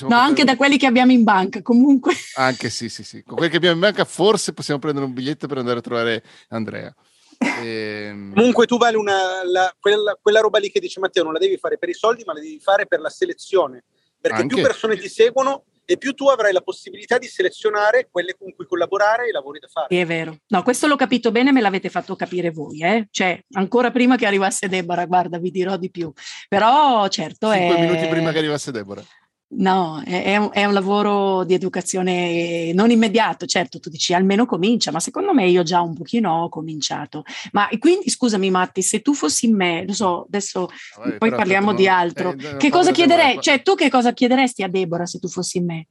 no, 0.09 0.17
anche 0.17 0.45
da 0.45 0.55
quelli 0.55 0.77
che 0.79 0.87
abbiamo 0.87 1.11
in 1.11 1.25
banca, 1.25 1.61
comunque. 1.63 2.15
Anche 2.37 2.71
sì, 2.71 2.89
sì, 2.89 3.03
sì. 3.03 3.25
Con 3.25 3.37
quelli 3.37 3.51
che 3.51 3.57
abbiamo 3.57 3.75
in 3.75 3.81
banca 3.81 4.05
forse 4.05 4.53
possiamo 4.53 4.79
prendere 4.79 5.07
un 5.07 5.13
biglietto 5.13 5.49
per 5.49 5.59
andare 5.59 5.79
a 5.79 5.83
trovare 5.83 6.23
Andrea. 6.49 6.95
E... 7.39 8.07
Ehm, 8.09 8.33
Comunque 8.33 8.67
tu 8.67 8.79
vale 8.79 8.97
una, 8.97 9.45
la, 9.45 9.75
quella, 9.81 10.17
quella, 10.21 10.41
roba 10.41 10.59
lì 10.59 10.71
che 10.71 10.79
dice 10.79 11.01
Matteo 11.01 11.25
non 11.25 11.33
la 11.33 11.39
devi 11.39 11.57
fare 11.57 11.79
per 11.79 11.89
i 11.89 11.95
soldi 11.95 12.23
ma 12.25 12.33
la 12.33 12.41
devi 12.41 12.61
fare 12.61 12.87
per 12.87 13.01
la 13.01 13.11
selezione 13.11 13.85
perché 14.21 14.43
Anche. 14.43 14.55
più 14.55 14.65
persone 14.65 14.97
ti 14.97 15.09
seguono 15.09 15.65
e 15.87 15.97
più 15.97 16.13
tu 16.13 16.29
avrai 16.29 16.53
la 16.53 16.61
possibilità 16.61 17.17
di 17.17 17.27
selezionare 17.29 18.09
quelle 18.11 18.37
con 18.37 18.53
cui 18.55 18.67
collaborare 18.67 19.25
e 19.25 19.29
i 19.29 19.33
lavori 19.33 19.61
da 19.61 19.69
fare. 19.69 19.87
È 19.89 20.05
vero. 20.05 20.37
No, 20.49 20.63
questo 20.63 20.87
l'ho 20.87 20.97
capito 20.97 21.31
bene, 21.31 21.53
me 21.53 21.61
l'avete 21.61 21.89
fatto 21.89 22.17
capire 22.17 22.51
voi, 22.51 22.83
eh? 22.83 23.07
Cioè, 23.11 23.43
ancora 23.53 23.91
prima 23.91 24.17
che 24.17 24.27
arrivasse 24.27 24.69
Deborah, 24.69 25.07
guarda, 25.07 25.39
vi 25.39 25.51
dirò 25.51 25.77
di 25.77 25.91
più. 25.91 26.13
Però, 26.49 27.07
certo, 27.09 27.53
Cinque 27.53 27.77
è... 27.77 27.81
minuti 27.81 28.07
prima 28.09 28.33
che 28.33 28.39
arrivasse 28.39 28.73
Deborah. 28.73 29.05
No, 29.49 30.03
è 30.05 30.37
un, 30.37 30.51
è 30.53 30.65
un, 30.65 30.73
lavoro 30.73 31.45
di 31.45 31.55
educazione 31.55 32.73
non 32.73 32.91
immediato, 32.91 33.47
certo 33.47 33.79
tu 33.79 33.89
dici 33.89 34.13
almeno 34.13 34.45
comincia, 34.45 34.91
ma 34.91 34.99
secondo 34.99 35.33
me 35.33 35.47
io 35.47 35.63
già 35.63 35.81
un 35.81 35.95
pochino 35.95 36.43
ho 36.43 36.49
cominciato. 36.49 37.23
Ma 37.53 37.69
quindi 37.79 38.11
scusami 38.11 38.51
Matti, 38.51 38.83
se 38.83 39.03
tu 39.03 39.15
fossi 39.15 39.47
in 39.47 39.55
me, 39.55 39.85
lo 39.87 39.93
so, 39.93 40.25
adesso 40.27 40.69
Vabbè, 40.97 41.19
poi 41.19 41.31
parliamo 41.31 41.75
di 41.75 41.87
altro, 41.87 42.33
eh, 42.33 42.57
che 42.57 42.71
cosa 42.71 42.91
chiederei? 42.91 43.41
Cioè 43.41 43.63
tu 43.63 43.77
che 43.77 43.89
cosa 43.89 44.13
chiederesti 44.13 44.65
a 44.65 44.69
Deborah 44.69 45.07
se 45.07 45.21
tu 45.21 45.29
fossi 45.29 45.59
in 45.59 45.65
me? 45.65 45.87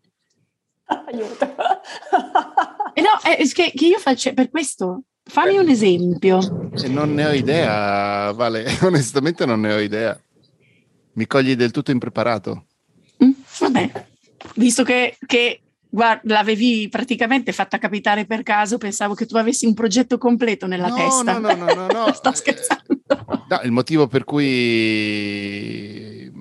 Aiuto. 0.88 1.56
eh 2.94 3.02
no, 3.02 3.20
è 3.24 3.38
che, 3.54 3.72
che 3.74 3.86
io 3.88 4.00
faccio 4.00 4.34
per 4.34 4.50
questo, 4.50 5.04
fammi 5.24 5.58
un 5.58 5.70
esempio. 5.70 6.70
Non 6.88 7.14
ne 7.14 7.26
ho 7.26 7.32
idea, 7.32 8.34
Vale, 8.34 8.66
onestamente 8.84 9.46
non 9.46 9.62
ne 9.62 9.74
ho 9.74 9.80
idea. 9.80 10.20
Mi 11.14 11.26
cogli 11.26 11.56
del 11.56 11.72
tutto 11.72 11.92
impreparato. 11.92 12.66
Vabbè, 13.76 14.06
visto 14.56 14.84
che, 14.84 15.18
che 15.26 15.62
guarda, 15.90 16.34
l'avevi 16.34 16.88
praticamente 16.90 17.52
fatta 17.52 17.78
capitare 17.78 18.26
per 18.26 18.44
caso, 18.44 18.78
pensavo 18.78 19.14
che 19.14 19.26
tu 19.26 19.36
avessi 19.36 19.66
un 19.66 19.74
progetto 19.74 20.18
completo 20.18 20.68
nella 20.68 20.88
no, 20.88 20.96
testa. 20.96 21.40
No, 21.40 21.54
no, 21.54 21.66
no, 21.66 21.74
no, 21.74 21.88
no. 21.88 22.12
Sto 22.14 22.34
scherzando. 22.34 22.84
No, 23.48 23.60
il 23.64 23.72
motivo 23.72 24.08
per 24.08 24.24
cui 24.24 26.32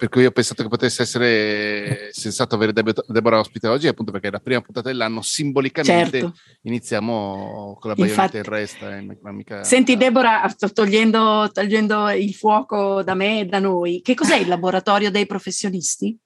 per, 0.00 0.08
cui 0.08 0.24
ho 0.24 0.30
pensato 0.30 0.62
che 0.62 0.70
potesse 0.70 1.02
essere 1.02 2.08
sensato 2.12 2.54
avere 2.54 2.72
Deborah 2.72 3.38
ospite 3.38 3.68
oggi, 3.68 3.86
appunto 3.86 4.10
perché 4.10 4.28
è 4.28 4.30
la 4.30 4.40
prima 4.40 4.62
puntata 4.62 4.88
dell'anno, 4.88 5.20
simbolicamente 5.20 6.20
certo. 6.20 6.34
iniziamo 6.62 7.76
con 7.78 7.90
la 7.90 7.96
Baionetta 7.96 8.38
in 8.38 8.44
resta. 8.44 8.96
Eh, 8.96 9.18
mica... 9.32 9.62
Senti 9.62 9.98
Deborah, 9.98 10.50
togliendo, 10.72 11.50
togliendo 11.52 12.08
il 12.08 12.32
fuoco 12.32 13.02
da 13.02 13.14
me 13.14 13.40
e 13.40 13.44
da 13.44 13.58
noi, 13.58 14.00
che 14.00 14.14
cos'è 14.14 14.36
il 14.36 14.48
laboratorio 14.48 15.10
dei 15.10 15.26
professionisti? 15.26 16.18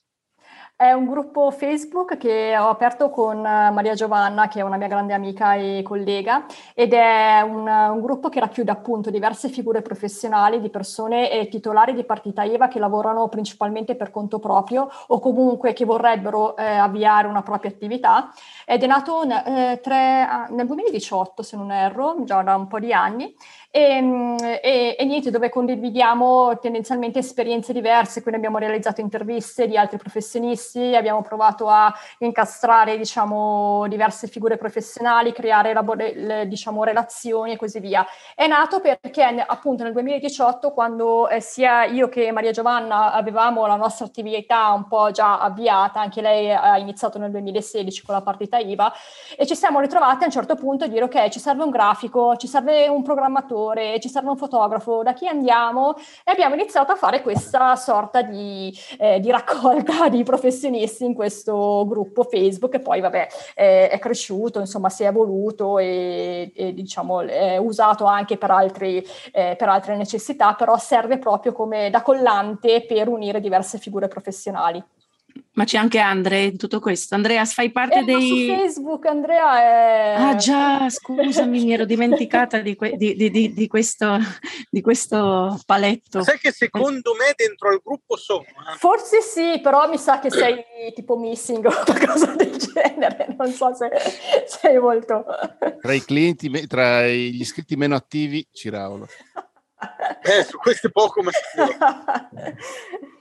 È 0.77 0.91
un 0.91 1.07
gruppo 1.07 1.53
Facebook 1.53 2.17
che 2.17 2.59
ho 2.59 2.67
aperto 2.69 3.09
con 3.09 3.39
eh, 3.39 3.71
Maria 3.71 3.95
Giovanna, 3.95 4.49
che 4.49 4.59
è 4.59 4.63
una 4.65 4.77
mia 4.77 4.89
grande 4.89 5.13
amica 5.13 5.55
e 5.55 5.83
collega, 5.85 6.47
ed 6.75 6.93
è 6.93 7.41
un, 7.43 7.65
un 7.69 8.01
gruppo 8.01 8.29
che 8.29 8.41
racchiude 8.41 8.73
appunto 8.73 9.09
diverse 9.09 9.49
figure 9.49 9.83
professionali 9.83 10.61
di 10.61 10.71
persone 10.71 11.31
e 11.31 11.47
titolari 11.47 11.95
di 11.95 12.03
partita 12.03 12.43
IVA 12.43 12.67
che 12.67 12.81
lavorano 12.81 13.29
principalmente 13.29 13.95
per 13.95 14.11
conto 14.11 14.41
proprio 14.41 14.91
o 15.07 15.21
comunque 15.21 15.75
che 15.75 15.85
vorrebbero 15.85 16.57
eh, 16.57 16.65
avviare 16.65 17.29
una 17.29 17.43
propria 17.43 17.71
attività. 17.71 18.33
Ed 18.67 18.83
è 18.83 18.87
nato 18.87 19.23
eh, 19.23 19.81
tre, 19.83 20.47
nel 20.51 20.67
2018, 20.67 21.43
se 21.43 21.57
non 21.57 21.71
erro, 21.71 22.17
già 22.25 22.43
da 22.43 22.57
un 22.57 22.67
po' 22.67 22.79
di 22.79 22.93
anni, 22.93 23.35
e, 23.77 23.81
ehm, 23.81 24.37
e, 24.63 24.95
e, 24.97 25.05
niente, 25.05 25.33
dove 25.33 25.49
condividiamo 25.49 26.59
tendenzialmente 26.61 27.19
esperienze 27.19 27.73
diverse, 27.73 28.23
quindi 28.23 28.39
abbiamo 28.39 28.59
realizzato 28.59 29.01
interviste 29.01 29.67
di 29.67 29.77
altri 29.77 29.99
professionisti, 29.99 30.95
abbiamo 30.95 31.23
provato 31.23 31.69
a 31.69 31.93
incastrare 32.19 32.97
diciamo, 32.97 33.89
diverse 33.89 34.29
figure 34.29 34.57
professionali, 34.57 35.33
creare 35.33 35.73
labore, 35.73 36.47
diciamo, 36.47 36.85
relazioni 36.85 37.53
e 37.53 37.57
così 37.57 37.81
via. 37.81 38.07
È 38.37 38.47
nato 38.47 38.81
perché 38.81 39.25
appunto 39.25 39.83
nel 39.83 39.93
2018, 39.93 40.73
quando 40.73 41.29
eh, 41.29 41.41
sia 41.41 41.85
io 41.85 42.09
che 42.09 42.31
Maria 42.31 42.53
Giovanna 42.53 43.13
avevamo 43.13 43.67
la 43.67 43.77
nostra 43.77 44.07
attività 44.07 44.71
un 44.71 44.87
po' 44.87 45.11
già 45.11 45.41
avviata, 45.41 46.01
anche 46.01 46.21
lei 46.21 46.53
ha 46.53 46.79
iniziato 46.79 47.19
nel 47.19 47.33
2016 47.33 48.05
con 48.05 48.15
la 48.15 48.23
partita 48.23 48.54
IVA, 48.59 48.93
e 49.37 49.47
ci 49.47 49.55
siamo 49.55 49.81
ritrovati 49.81 50.23
a 50.25 50.27
un 50.27 50.33
certo 50.33 50.55
punto 50.55 50.85
a 50.85 50.87
dire 50.87 51.05
ok, 51.05 51.29
ci 51.29 51.41
serve 51.41 51.63
un 51.63 51.71
grafico, 51.71 52.37
ci 52.37 52.47
serve 52.47 52.89
un 52.89 53.03
programmatore, 53.03 54.01
ci 54.01 54.09
serve 54.09 54.31
un 54.31 54.37
fotografo, 54.37 55.03
da 55.03 55.13
chi 55.13 55.27
andiamo? 55.27 55.95
E 56.25 56.31
abbiamo 56.33 56.55
iniziato 56.55 56.93
a 56.93 56.97
fare 56.97 57.23
questa 57.23 57.77
sorta 57.77 58.23
di, 58.23 58.73
eh, 58.99 59.21
di 59.21 59.31
raccolta 59.31 60.09
di 60.09 60.23
professionisti 60.23 61.05
in 61.05 61.15
questo 61.15 61.85
gruppo 61.87 62.23
Facebook 62.25 62.75
e 62.75 62.81
poi 62.81 63.01
vabbè 63.01 63.29
eh, 63.55 63.89
è 63.89 63.99
cresciuto, 63.99 64.61
insomma 64.61 64.89
si 64.89 65.05
è 65.05 65.09
evoluto 65.09 65.79
e, 65.79 66.53
e 66.55 66.75
diciamo 66.75 67.21
è 67.21 67.57
usato 67.57 68.05
anche 68.05 68.37
per, 68.37 68.51
altri, 68.51 69.05
eh, 69.33 69.55
per 69.57 69.69
altre 69.69 69.97
necessità, 69.97 70.55
però 70.55 70.77
serve 70.79 71.19
proprio 71.19 71.53
come 71.53 71.91
da 71.91 72.03
collante 72.03 72.85
per 72.87 73.09
unire 73.09 73.41
diverse 73.41 73.79
figure 73.79 74.09
professionali. 74.09 74.83
Ma 75.57 75.65
c'è 75.65 75.79
anche 75.79 76.01
Andrea 76.01 76.41
in 76.41 76.57
tutto 76.57 76.81
questo. 76.81 77.15
Andrea, 77.15 77.45
fai 77.45 77.71
parte 77.71 78.01
eh, 78.01 78.03
dei... 78.03 78.29
Su 78.29 78.55
Facebook 78.55 79.07
Andrea 79.07 79.61
è... 79.61 80.15
Ah 80.19 80.35
già, 80.35 80.89
scusami, 80.91 81.65
mi 81.65 81.73
ero 81.73 81.85
dimenticata 81.85 82.59
di, 82.59 82.75
que- 82.75 82.97
di, 82.97 83.15
di, 83.15 83.53
di, 83.53 83.67
questo, 83.69 84.19
di 84.69 84.81
questo 84.81 85.61
paletto. 85.65 86.25
Sai 86.25 86.39
che 86.39 86.51
secondo 86.51 87.15
me 87.15 87.33
dentro 87.37 87.69
al 87.69 87.81
gruppo 87.85 88.17
sono... 88.17 88.41
Eh? 88.43 88.77
Forse 88.79 89.21
sì, 89.21 89.61
però 89.63 89.89
mi 89.89 89.97
sa 89.97 90.19
che 90.19 90.29
sei 90.29 90.65
tipo 90.93 91.17
missing 91.17 91.65
o 91.67 91.71
qualcosa 91.87 92.35
del 92.35 92.57
genere. 92.57 93.37
Non 93.39 93.53
so 93.53 93.73
se 93.75 93.91
sei 94.47 94.79
molto... 94.81 95.25
Tra 95.81 95.93
i 95.93 96.05
clienti, 96.05 96.67
tra 96.67 97.07
gli 97.07 97.41
iscritti 97.41 97.77
meno 97.77 97.95
attivi, 97.95 98.45
Ciraulo. 98.51 99.07
Eh, 100.23 100.43
su 100.43 100.59
questo 100.59 100.89
è 100.89 100.91
poco, 100.91 101.23
ma... 101.23 101.31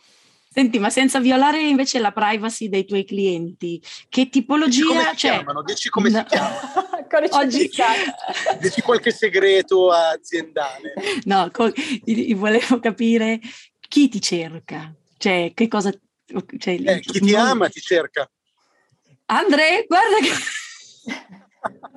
Senti, 0.54 0.78
ma 0.78 0.92
senza 0.92 1.20
violare 1.20 1.60
invece 1.64 1.98
la 1.98 2.12
privacy 2.12 2.70
dei 2.70 2.86
tuoi 2.86 3.06
clienti, 3.06 3.82
che 4.08 4.30
tipologia... 4.30 4.84
Dici 4.84 4.88
come 4.88 5.02
si 5.02 5.18
cioè, 5.18 5.32
chiamano? 5.32 5.64
Dici 5.64 5.90
come 5.90 6.10
no. 6.12 6.18
si 6.20 6.26
chiamano? 6.26 7.28
Oggi... 7.32 7.72
Dici 8.62 8.82
qualche 8.82 9.10
segreto 9.10 9.92
aziendale? 9.92 10.94
No, 11.24 11.50
co- 11.52 11.74
volevo 12.36 12.80
capire 12.80 13.40
chi 13.80 14.10
ti 14.10 14.22
cerca, 14.22 14.94
cioè 15.18 15.54
che 15.56 15.68
cosa... 15.68 15.90
Cioè, 15.90 16.80
eh, 16.86 17.00
chi 17.00 17.20
ti 17.20 17.32
non... 17.32 17.48
ama 17.48 17.70
ti 17.70 17.82
cerca. 17.82 18.30
Andre, 19.26 19.86
guarda 19.88 20.18
che... 20.22 20.32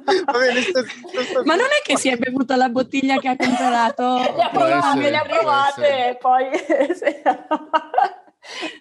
Bene, 0.33 0.63
sto, 0.63 0.83
sto, 0.83 1.23
sto, 1.25 1.45
Ma 1.45 1.57
non 1.57 1.67
è 1.67 1.83
che 1.85 1.99
si 1.99 2.09
è 2.09 2.17
bevuta 2.17 2.57
la 2.57 2.71
bottiglia 2.71 3.19
che 3.19 3.29
ha 3.29 3.37
comprato? 3.37 4.17
Le 4.35 4.43
ha 4.43 4.49
provate, 4.49 5.11
le 5.11 5.17
ha 5.17 5.25
provate 5.25 6.09
e 6.09 6.17
poi... 6.17 6.49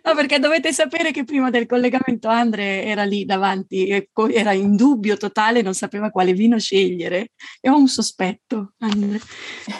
No, 0.03 0.13
perché 0.15 0.39
dovete 0.39 0.71
sapere 0.71 1.11
che 1.11 1.23
prima 1.23 1.49
del 1.49 1.65
collegamento 1.65 2.27
Andre 2.27 2.83
era 2.83 3.03
lì 3.03 3.25
davanti, 3.25 4.07
era 4.31 4.53
in 4.53 4.75
dubbio 4.75 5.17
totale, 5.17 5.61
non 5.61 5.73
sapeva 5.73 6.09
quale 6.09 6.33
vino 6.33 6.59
scegliere. 6.59 7.31
E 7.59 7.69
ho 7.69 7.77
un 7.77 7.87
sospetto, 7.87 8.73
Andre. 8.79 9.19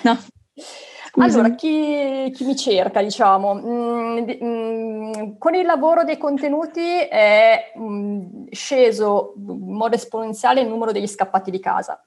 No. 0.03 0.17
Allora, 1.17 1.51
chi, 1.55 2.29
chi, 2.33 2.43
mi 2.43 2.55
cerca, 2.55 3.01
diciamo, 3.01 3.53
mm, 3.53 4.29
mm, 4.43 5.13
con 5.37 5.53
il 5.55 5.65
lavoro 5.65 6.03
dei 6.03 6.17
contenuti 6.17 6.81
è 6.81 7.71
mm, 7.77 8.47
sceso 8.51 9.33
in 9.37 9.73
modo 9.73 9.95
esponenziale 9.95 10.61
il 10.61 10.67
numero 10.67 10.91
degli 10.91 11.07
scappati 11.07 11.51
di 11.51 11.59
casa. 11.59 12.03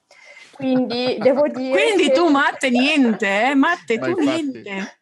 Quindi 0.52 1.16
devo 1.22 1.48
dire. 1.48 1.70
Quindi 1.70 2.08
che... 2.08 2.12
tu, 2.12 2.28
Matte, 2.28 2.68
niente, 2.68 3.50
eh? 3.50 3.54
Matte, 3.54 3.98
Ma 3.98 4.04
tu 4.06 4.20
infatti... 4.20 4.42
niente. 4.42 5.00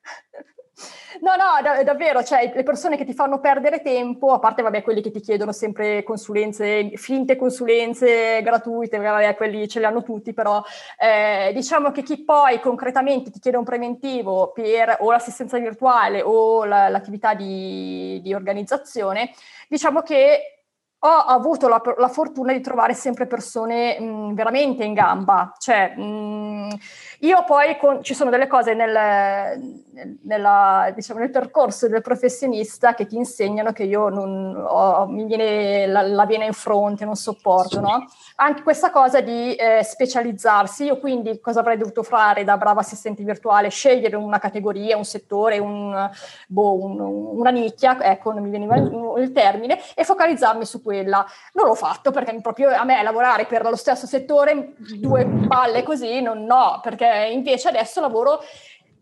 No, 1.20 1.32
no, 1.36 1.62
da- 1.62 1.82
davvero, 1.82 2.22
cioè 2.22 2.52
le 2.54 2.62
persone 2.62 2.96
che 2.96 3.04
ti 3.04 3.14
fanno 3.14 3.40
perdere 3.40 3.80
tempo, 3.80 4.32
a 4.32 4.38
parte 4.38 4.62
vabbè 4.62 4.82
quelli 4.82 5.00
che 5.00 5.10
ti 5.10 5.20
chiedono 5.20 5.52
sempre 5.52 6.02
consulenze, 6.02 6.90
finte 6.96 7.36
consulenze 7.36 8.42
gratuite, 8.42 8.98
vabbè 8.98 9.34
quelli 9.34 9.68
ce 9.68 9.78
li 9.78 9.84
hanno 9.86 10.02
tutti, 10.02 10.34
però 10.34 10.62
eh, 10.98 11.52
diciamo 11.54 11.90
che 11.90 12.02
chi 12.02 12.22
poi 12.24 12.60
concretamente 12.60 13.30
ti 13.30 13.40
chiede 13.40 13.56
un 13.56 13.64
preventivo 13.64 14.52
per 14.52 14.98
o 15.00 15.10
l'assistenza 15.10 15.58
virtuale 15.58 16.22
o 16.22 16.64
la, 16.64 16.88
l'attività 16.88 17.34
di, 17.34 18.20
di 18.22 18.34
organizzazione, 18.34 19.30
diciamo 19.68 20.02
che 20.02 20.56
ho 20.98 21.08
avuto 21.08 21.68
la, 21.68 21.80
la, 21.98 22.08
fortuna 22.08 22.52
di 22.52 22.60
trovare 22.60 22.94
sempre 22.94 23.26
persone 23.26 24.00
mh, 24.00 24.34
veramente 24.34 24.82
in 24.82 24.94
gamba, 24.94 25.52
cioè 25.58 25.94
mh, 25.94 26.76
io 27.20 27.44
poi 27.44 27.76
con, 27.78 28.02
ci 28.02 28.14
sono 28.14 28.30
delle 28.30 28.46
cose 28.46 28.74
nel, 28.74 29.76
nella, 30.22 30.92
diciamo, 30.94 31.20
nel, 31.20 31.30
percorso 31.30 31.88
del 31.88 32.02
professionista 32.02 32.94
che 32.94 33.06
ti 33.06 33.16
insegnano 33.16 33.72
che 33.72 33.84
io 33.84 34.08
non 34.08 34.54
ho, 34.56 35.06
mi 35.06 35.24
viene 35.24 35.86
la, 35.86 36.02
la 36.02 36.26
vena 36.26 36.44
in 36.44 36.52
fronte, 36.52 37.04
non 37.04 37.16
sopporto, 37.16 37.80
no? 37.80 38.06
Anche 38.36 38.62
questa 38.62 38.90
cosa 38.90 39.20
di 39.20 39.54
eh, 39.54 39.82
specializzarsi, 39.82 40.84
io 40.84 40.98
quindi 40.98 41.40
cosa 41.40 41.60
avrei 41.60 41.78
dovuto 41.78 42.02
fare 42.02 42.44
da 42.44 42.56
brava 42.56 42.80
assistente 42.80 43.22
virtuale? 43.22 43.70
Scegliere 43.70 44.16
una 44.16 44.38
categoria, 44.38 44.96
un 44.96 45.04
settore, 45.04 45.58
un, 45.58 46.10
boh, 46.46 46.84
un, 46.84 47.00
una 47.00 47.50
nicchia, 47.50 47.98
ecco, 48.02 48.32
non 48.32 48.42
mi 48.42 48.50
veniva 48.50 48.76
il 48.76 49.32
termine, 49.32 49.80
e 49.94 50.04
focalizzarmi 50.04 50.64
su 50.64 50.82
quella. 50.82 51.24
Non 51.54 51.66
l'ho 51.66 51.74
fatto 51.74 52.10
perché 52.10 52.38
proprio 52.40 52.70
a 52.70 52.84
me 52.84 53.02
lavorare 53.02 53.46
per 53.46 53.62
lo 53.62 53.76
stesso 53.76 54.06
settore, 54.06 54.74
due 54.76 55.26
palle 55.48 55.82
così, 55.82 56.20
non 56.20 56.44
no, 56.44 56.80
perché 56.82 57.05
invece 57.30 57.68
adesso 57.68 58.00
lavoro 58.00 58.40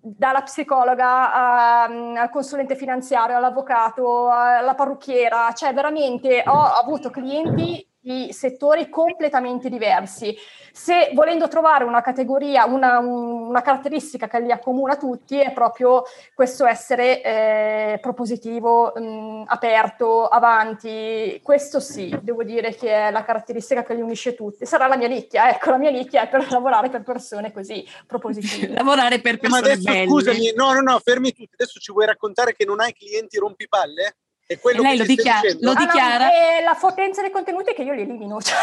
dalla 0.00 0.42
psicologa 0.42 1.32
a, 1.32 1.82
al 1.84 2.30
consulente 2.30 2.76
finanziario, 2.76 3.36
all'avvocato, 3.36 4.28
alla 4.28 4.74
parrucchiera, 4.74 5.52
cioè 5.52 5.72
veramente 5.72 6.42
ho 6.46 6.60
avuto 6.60 7.10
clienti 7.10 7.86
di 8.04 8.34
settori 8.34 8.90
completamente 8.90 9.70
diversi. 9.70 10.36
Se 10.70 11.12
volendo 11.14 11.48
trovare 11.48 11.84
una 11.84 12.02
categoria, 12.02 12.66
una, 12.66 12.98
una 12.98 13.62
caratteristica 13.62 14.28
che 14.28 14.40
li 14.40 14.52
accomuna 14.52 14.96
tutti 14.96 15.40
è 15.40 15.52
proprio 15.52 16.02
questo 16.34 16.66
essere 16.66 17.22
eh, 17.22 17.98
propositivo, 18.02 18.92
mh, 18.94 19.44
aperto, 19.46 20.26
avanti. 20.26 21.40
Questo 21.42 21.80
sì, 21.80 22.14
devo 22.20 22.44
dire 22.44 22.74
che 22.74 22.92
è 22.92 23.10
la 23.10 23.24
caratteristica 23.24 23.82
che 23.82 23.94
li 23.94 24.02
unisce 24.02 24.34
tutti. 24.34 24.66
Sarà 24.66 24.86
la 24.86 24.98
mia 24.98 25.08
nicchia, 25.08 25.48
ecco, 25.48 25.70
la 25.70 25.78
mia 25.78 25.90
nicchia 25.90 26.22
è 26.22 26.28
per 26.28 26.46
lavorare 26.52 26.90
per 26.90 27.02
persone 27.02 27.52
così 27.52 27.86
propositive. 28.06 28.74
lavorare 28.76 29.20
per 29.20 29.38
persone 29.38 29.62
Ma 29.62 29.66
adesso, 29.66 29.90
belle. 29.90 30.06
scusami, 30.06 30.52
no, 30.54 30.74
no, 30.74 30.80
no, 30.80 30.98
fermi 31.02 31.32
tutti. 31.32 31.54
Adesso 31.54 31.80
ci 31.80 31.90
vuoi 31.90 32.04
raccontare 32.04 32.54
che 32.54 32.66
non 32.66 32.80
hai 32.80 32.92
clienti 32.92 33.38
rompipalle? 33.38 34.16
È 34.46 34.58
quello 34.58 34.82
lei 34.82 34.98
lo, 34.98 35.04
dichiara, 35.04 35.48
lo 35.60 35.72
dichiara. 35.72 36.26
Ah, 36.26 36.58
no, 36.58 36.64
la 36.66 36.76
potenza 36.78 37.22
dei 37.22 37.30
contenuti 37.30 37.70
è 37.70 37.74
che 37.74 37.82
io 37.82 37.94
li 37.94 38.02
elimino, 38.02 38.40
cioè, 38.42 38.58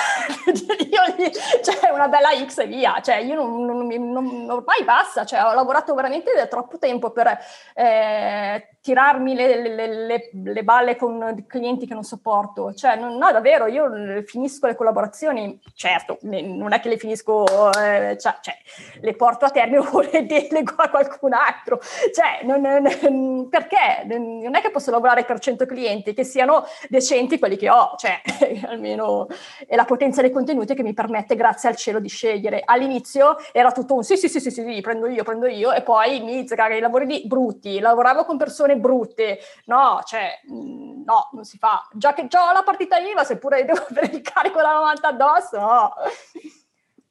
io 0.46 1.16
li, 1.18 1.32
cioè 1.64 1.90
una 1.90 2.08
bella 2.08 2.30
X 2.46 2.60
e 2.60 2.68
via, 2.68 3.02
cioè 3.02 3.16
io 3.16 3.34
non, 3.34 3.66
non, 3.66 3.88
non, 3.88 4.50
ormai 4.52 4.84
basta, 4.84 5.26
cioè, 5.26 5.44
ho 5.44 5.54
lavorato 5.54 5.96
veramente 5.96 6.34
da 6.36 6.46
troppo 6.46 6.78
tempo 6.78 7.10
per 7.10 7.36
eh, 7.74 8.78
tirarmi 8.82 9.36
le, 9.36 9.62
le, 9.62 10.06
le, 10.06 10.30
le, 10.34 10.64
balle 10.64 10.96
con 10.96 11.46
clienti 11.48 11.86
che 11.86 11.94
non 11.94 12.04
sopporto, 12.04 12.74
cioè 12.74 12.96
no, 12.96 13.16
no, 13.16 13.32
davvero, 13.32 13.68
io 13.68 14.24
finisco 14.26 14.66
le 14.66 14.76
collaborazioni, 14.76 15.60
certo, 15.76 16.18
non 16.22 16.74
è 16.74 16.80
che 16.80 16.90
le 16.90 16.98
finisco, 16.98 17.46
eh, 17.74 18.18
cioè, 18.20 18.38
cioè, 18.42 18.56
le 19.02 19.16
porto 19.16 19.46
a 19.46 19.52
termine 19.52 19.78
o 19.78 20.02
le 20.02 20.26
delego 20.26 20.74
a 20.78 20.90
qualcun 20.90 21.34
altro, 21.34 21.80
cioè 22.12 22.42
non, 22.44 23.48
perché? 23.50 24.04
Non 24.08 24.56
è 24.56 24.62
che 24.62 24.72
posso 24.72 24.90
lavorare 24.90 25.26
per 25.26 25.38
100 25.38 25.66
clienti, 25.68 26.16
che 26.16 26.24
siano 26.24 26.66
decenti 26.90 27.38
quelli 27.38 27.58
che 27.58 27.70
ho, 27.70 27.94
cioè 27.98 28.20
almeno 28.66 29.28
è 29.68 29.76
la 29.76 29.86
potenza 29.86 30.22
dei 30.22 30.32
contenuti 30.32 30.74
che 30.74 30.82
mi 30.82 30.94
permette 30.94 31.36
grazie 31.36 31.70
al 31.70 31.76
cielo 31.76 32.00
di 32.00 32.10
scegliere. 32.10 32.64
All'inizio 32.66 33.38
era 33.52 33.72
tutto 33.72 33.94
un 33.94 34.04
sì 34.04 34.18
sì 34.18 34.28
sì 34.28 34.40
sì 34.40 34.50
sì, 34.50 34.64
sì 34.64 34.82
prendo 34.82 35.08
io, 35.08 35.24
prendo 35.24 35.46
io 35.46 35.72
e 35.72 35.84
poi 35.84 36.22
mi 36.22 36.48
zagare 36.48 36.78
i 36.78 36.82
lavori 36.82 37.06
lì 37.06 37.28
brutti, 37.28 37.80
lavoravo 37.80 38.26
con 38.26 38.38
persone 38.38 38.71
persone 38.72 38.78
brutte. 38.78 39.40
No, 39.66 40.02
cioè, 40.06 40.40
mm, 40.52 41.04
no, 41.04 41.30
non 41.34 41.44
si 41.44 41.58
fa. 41.58 41.88
Già 41.94 42.14
che 42.14 42.24
ho 42.24 42.52
la 42.54 42.64
partita 42.64 42.98
IVA, 42.98 43.24
seppure 43.24 43.66
devo 43.66 43.86
avere 43.90 44.16
il 44.16 44.22
carico 44.22 44.62
da 44.62 44.74
90 44.74 45.08
addosso, 45.08 45.60
no. 45.60 45.94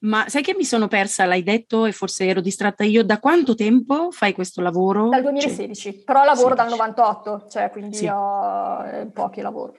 Ma 0.03 0.27
sai 0.29 0.43
che 0.43 0.55
mi 0.55 0.65
sono 0.65 0.89
persa, 0.89 1.27
l'hai 1.27 1.43
detto 1.43 1.85
e 1.85 1.93
forse 1.93 2.25
ero 2.25 2.41
distratta 2.41 2.85
io, 2.85 3.05
da 3.05 3.21
quanto 3.21 3.55
tempo 3.55 4.11
fai 4.11 4.33
questo 4.33 4.63
lavoro? 4.63 5.11
Dal 5.11 5.21
2016, 5.21 5.93
cioè, 5.93 6.05
però 6.05 6.25
lavoro 6.25 6.55
16. 6.55 6.57
dal 6.57 6.69
98, 6.71 7.47
cioè 7.51 7.71
quindi 7.71 7.97
sì. 7.97 8.07
ho 8.07 8.83
eh, 8.87 9.07
pochi 9.13 9.43
lavori 9.43 9.77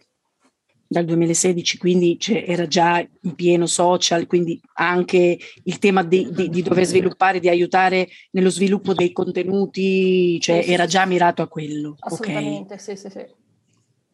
dal 0.92 1.06
2016, 1.06 1.78
quindi 1.78 2.20
cioè, 2.20 2.44
era 2.46 2.68
già 2.68 3.00
in 3.00 3.34
pieno 3.34 3.66
social, 3.66 4.28
quindi 4.28 4.60
anche 4.74 5.40
il 5.64 5.80
tema 5.80 6.04
di, 6.04 6.28
di, 6.32 6.50
di, 6.50 6.62
dover 6.62 6.84
sviluppare, 6.84 7.40
di 7.40 7.48
aiutare 7.48 8.10
nello 8.32 8.50
sviluppo 8.50 8.94
dei 8.94 9.14
contenuti, 9.14 10.38
cioè 10.42 10.66
era 10.68 10.88
già 10.88 11.06
mirato 11.06 11.42
a 11.42 11.48
quello. 11.48 11.96
Assolutamente, 11.98 12.74
okay. 12.74 12.78
sì, 12.78 12.98
sì, 12.98 13.10
sì. 13.10 13.26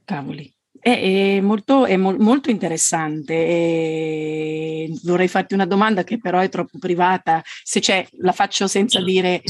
Cavoli. 0.05 0.57
È, 0.80 1.38
è, 1.38 1.41
molto, 1.41 1.86
è 1.86 1.97
mo- 1.97 2.15
molto, 2.17 2.49
interessante. 2.49 3.34
E 3.34 4.99
vorrei 5.03 5.28
farti 5.28 5.53
una 5.53 5.65
domanda 5.65 6.03
che 6.03 6.19
però 6.19 6.39
è 6.39 6.49
troppo 6.49 6.78
privata. 6.80 7.41
Se 7.63 7.80
c'è, 7.80 8.07
la 8.19 8.32
faccio 8.32 8.67
senza 8.67 9.01
dire, 9.01 9.41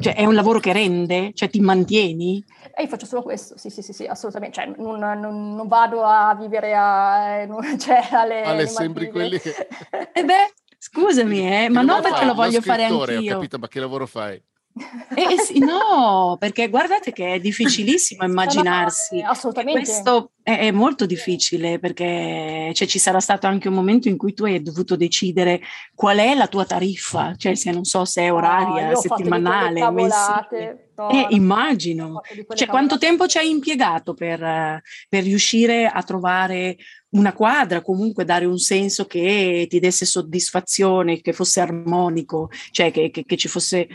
cioè, 0.00 0.14
è 0.14 0.24
un 0.24 0.34
lavoro 0.34 0.60
che 0.60 0.72
rende? 0.72 1.32
Cioè 1.34 1.50
ti 1.50 1.60
mantieni? 1.60 2.44
E 2.74 2.82
io 2.82 2.88
faccio 2.88 3.06
solo 3.06 3.22
questo, 3.22 3.58
sì, 3.58 3.70
sì, 3.70 3.82
sì, 3.82 3.92
sì 3.92 4.04
assolutamente. 4.06 4.60
Cioè, 4.60 4.72
non, 4.76 4.98
non, 4.98 5.54
non, 5.54 5.68
vado 5.68 6.02
a 6.02 6.34
vivere 6.34 6.74
a, 6.74 7.46
cioè, 7.78 8.08
alle... 8.12 8.42
alle 8.42 8.66
sembri 8.66 9.10
quelli 9.10 9.38
che... 9.38 9.50
e 9.90 10.10
eh 10.12 10.24
beh, 10.24 10.52
scusami, 10.78 11.64
eh, 11.64 11.68
ma 11.68 11.82
non 11.82 12.00
perché 12.00 12.24
lo 12.24 12.34
voglio 12.34 12.60
fare 12.60 12.84
anch'io. 12.84 13.34
Ho 13.34 13.34
capito, 13.36 13.58
ma 13.58 13.68
che 13.68 13.80
lavoro 13.80 14.06
fai? 14.06 14.40
Eh, 14.72 15.38
sì, 15.42 15.58
no, 15.58 16.36
perché 16.38 16.68
guardate 16.68 17.12
che 17.12 17.34
è 17.34 17.40
difficilissimo 17.40 18.22
immaginarsi. 18.24 19.20
assolutamente. 19.20 19.82
Questo 19.82 20.30
è, 20.42 20.58
è, 20.58 20.70
molto 20.70 21.06
difficile 21.06 21.78
perché 21.78 22.70
cioè, 22.72 22.86
ci 22.86 22.98
sarà 22.98 23.18
stato 23.18 23.46
anche 23.46 23.68
un 23.68 23.74
momento 23.74 24.08
in 24.08 24.16
cui 24.16 24.32
tu 24.32 24.44
hai 24.44 24.62
dovuto 24.62 24.96
decidere 24.96 25.60
qual 25.94 26.18
è 26.18 26.34
la 26.34 26.46
tua 26.46 26.64
tariffa, 26.64 27.34
cioè 27.36 27.54
se 27.56 27.72
non 27.72 27.84
so 27.84 28.04
se 28.04 28.22
è 28.22 28.32
oraria, 28.32 28.90
no, 28.90 28.96
settimanale, 28.96 29.90
mensile. 29.90 30.90
No, 30.96 31.10
eh, 31.10 31.26
immagino. 31.30 32.20
Cioè, 32.54 32.68
quanto 32.68 32.98
tempo 32.98 33.26
ci 33.26 33.38
hai 33.38 33.50
impiegato 33.50 34.14
per, 34.14 34.82
per 35.08 35.22
riuscire 35.22 35.86
a 35.86 36.02
trovare 36.02 36.76
una 37.10 37.32
quadra, 37.32 37.80
comunque 37.80 38.24
dare 38.24 38.44
un 38.44 38.58
senso 38.58 39.06
che 39.06 39.66
ti 39.68 39.80
desse 39.80 40.04
soddisfazione, 40.04 41.20
che 41.20 41.32
fosse 41.32 41.60
armonico, 41.60 42.50
cioè 42.70 42.92
che, 42.92 43.10
che, 43.10 43.24
che 43.24 43.36
ci 43.36 43.48
fosse 43.48 43.88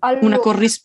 allora, 0.00 0.26
una 0.26 0.38
corrispondenza. 0.38 0.84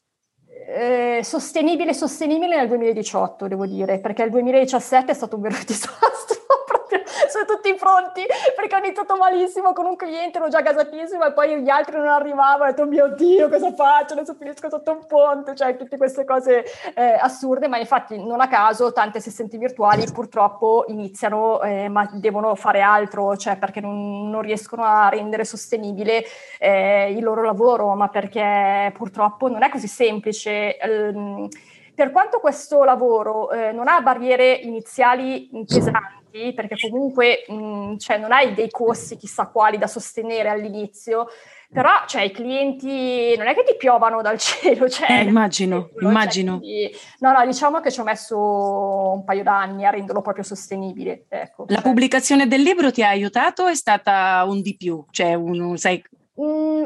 Eh, 0.74 1.22
sostenibile, 1.24 1.94
sostenibile 1.94 2.56
nel 2.56 2.68
2018, 2.68 3.48
devo 3.48 3.66
dire, 3.66 4.00
perché 4.00 4.24
il 4.24 4.30
2017 4.30 5.12
è 5.12 5.16
stato 5.16 5.36
un 5.36 5.42
vero 5.42 5.58
disastro 5.66 6.21
su 7.42 7.46
tutti 7.46 7.70
i 7.70 7.78
fronti 7.78 8.26
perché 8.56 8.76
ho 8.76 8.80
iniziato 8.80 9.16
malissimo 9.16 9.74
con 9.74 9.86
un 9.86 9.96
cliente, 9.96 10.38
ero 10.38 10.48
già 10.48 10.62
gasatissimo 10.62 11.26
e 11.26 11.34
poi 11.34 11.62
gli 11.62 11.70
altri 11.70 11.98
non 11.98 12.08
arrivavano, 12.08 12.64
ho 12.64 12.68
detto 12.68 12.86
mio 12.86 13.08
Dio 13.16 13.50
cosa 13.50 13.74
faccio, 13.74 14.14
adesso 14.14 14.36
finisco 14.36 14.70
sotto 14.70 14.92
un 14.92 15.06
ponte, 15.06 15.56
cioè 15.56 15.76
tutte 15.76 15.98
queste 15.98 16.24
cose 16.26 16.64
eh, 16.94 17.18
assurde, 17.20 17.68
ma 17.68 17.78
infatti 17.78 18.24
non 18.24 18.42
a 18.42 18.48
caso 18.48 18.92
tante 18.92 19.18
assistenti 19.18 19.58
virtuali 19.58 20.06
purtroppo 20.12 20.86
iniziano 20.88 21.62
eh, 21.62 21.90
ma 21.90 22.10
devono 22.14 22.56
fare 22.56 22.82
altro, 22.82 23.36
cioè 23.38 23.58
perché 23.58 23.82
non, 23.82 24.30
non 24.30 24.42
riescono 24.42 24.84
a 24.84 25.10
rendere 25.10 25.46
sostenibile 25.46 26.24
eh, 26.60 27.12
il 27.12 27.24
loro 27.24 27.44
lavoro, 27.44 27.94
ma 27.96 28.08
perché 28.10 28.92
purtroppo 28.96 29.48
non 29.48 29.64
è 29.64 29.70
così 29.70 29.88
semplice. 29.88 30.78
Ehm, 30.78 31.48
per 31.94 32.12
quanto 32.12 32.40
questo 32.40 32.84
lavoro 32.84 33.52
eh, 33.52 33.72
non 33.72 33.88
ha 33.88 34.02
barriere 34.02 34.54
iniziali 34.54 35.50
pesanti, 35.68 36.21
perché 36.56 36.76
comunque 36.80 37.44
mh, 37.48 37.98
cioè, 37.98 38.18
non 38.18 38.32
hai 38.32 38.54
dei 38.54 38.70
costi 38.70 39.18
chissà 39.18 39.48
quali 39.48 39.78
da 39.78 39.88
sostenere 39.88 40.50
all'inizio, 40.50 41.28
però 41.72 41.90
cioè, 42.06 42.24
i 42.24 42.32
clienti 42.32 43.36
non 43.38 43.48
è 43.48 43.54
che 43.54 43.64
ti 43.64 43.76
piovano 43.78 44.22
dal 44.22 44.38
cielo. 44.40 44.90
Cioè, 44.90 45.12
eh, 45.12 45.24
immagino, 45.24 45.90
cielo, 45.96 46.10
immagino. 46.10 46.58
Quindi, 46.60 46.92
no, 47.20 47.32
no, 47.32 47.46
diciamo 47.46 47.80
che 47.80 47.92
ci 47.92 48.00
ho 48.00 48.04
messo 48.04 48.38
un 48.38 49.24
paio 49.24 49.44
d'anni 49.44 49.86
a 49.86 49.90
renderlo 49.90 50.22
proprio 50.22 50.44
sostenibile. 50.44 51.26
Ecco, 51.30 51.66
La 51.68 51.76
cioè. 51.76 51.84
pubblicazione 51.84 52.48
del 52.48 52.62
libro 52.62 52.92
ti 52.92 53.04
ha 53.04 53.10
aiutato 53.10 53.64
o 53.64 53.68
è 53.68 53.76
stata 53.76 54.44
un 54.48 54.62
di 54.62 54.76
più? 54.76 55.04
Cioè, 55.12 55.34
un, 55.34 55.78
sai, 55.78 56.04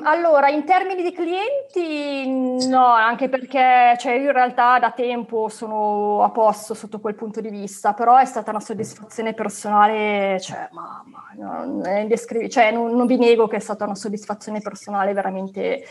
allora, 0.03 0.49
in 0.49 0.65
termini 0.65 1.01
di 1.01 1.13
clienti, 1.13 2.67
no, 2.67 2.85
anche 2.85 3.29
perché 3.29 3.95
cioè, 3.97 4.13
io 4.13 4.25
in 4.25 4.31
realtà 4.33 4.79
da 4.79 4.91
tempo 4.91 5.47
sono 5.47 6.23
a 6.23 6.29
posto 6.29 6.73
sotto 6.73 6.99
quel 6.99 7.15
punto 7.15 7.39
di 7.39 7.49
vista, 7.49 7.93
però 7.93 8.17
è 8.17 8.25
stata 8.25 8.49
una 8.49 8.59
soddisfazione 8.59 9.33
personale, 9.33 10.39
cioè, 10.41 10.67
mamma, 10.71 11.31
no, 11.37 11.83
è 11.83 11.99
indescrivibile, 11.99 12.51
cioè, 12.51 12.71
non, 12.71 12.95
non, 12.95 13.05
vi 13.07 13.17
nego 13.17 13.47
che 13.47 13.57
è 13.57 13.59
stata 13.59 13.85
una 13.85 13.95
soddisfazione 13.95 14.59
personale 14.59 15.13
veramente... 15.13 15.83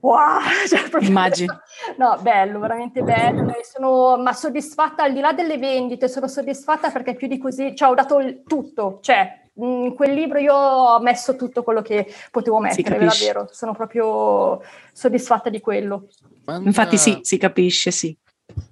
Wow, 0.00 0.40
cioè, 0.66 0.88
proprio, 0.88 1.10
Immagino. 1.10 1.60
No, 1.98 2.16
bello, 2.20 2.58
veramente 2.58 3.02
bello. 3.02 3.52
Sono, 3.62 4.16
ma 4.16 4.32
soddisfatta 4.32 5.04
al 5.04 5.12
di 5.12 5.20
là 5.20 5.32
delle 5.32 5.58
vendite, 5.58 6.08
sono 6.08 6.26
soddisfatta 6.26 6.90
perché 6.90 7.14
più 7.14 7.28
di 7.28 7.38
così, 7.38 7.76
cioè 7.76 7.90
ho 7.90 7.94
dato 7.94 8.18
il 8.18 8.42
tutto, 8.44 8.98
cioè 9.02 9.41
in 9.54 9.94
quel 9.94 10.14
libro 10.14 10.38
io 10.38 10.54
ho 10.54 11.00
messo 11.00 11.36
tutto 11.36 11.62
quello 11.62 11.82
che 11.82 12.12
potevo 12.30 12.58
mettere, 12.58 12.98
davvero, 12.98 13.48
sono 13.50 13.74
proprio 13.74 14.62
soddisfatta 14.92 15.50
di 15.50 15.60
quello. 15.60 16.08
Domanda... 16.44 16.66
Infatti 16.66 16.96
sì, 16.96 17.18
si 17.22 17.36
capisce, 17.36 17.90
sì. 17.90 18.16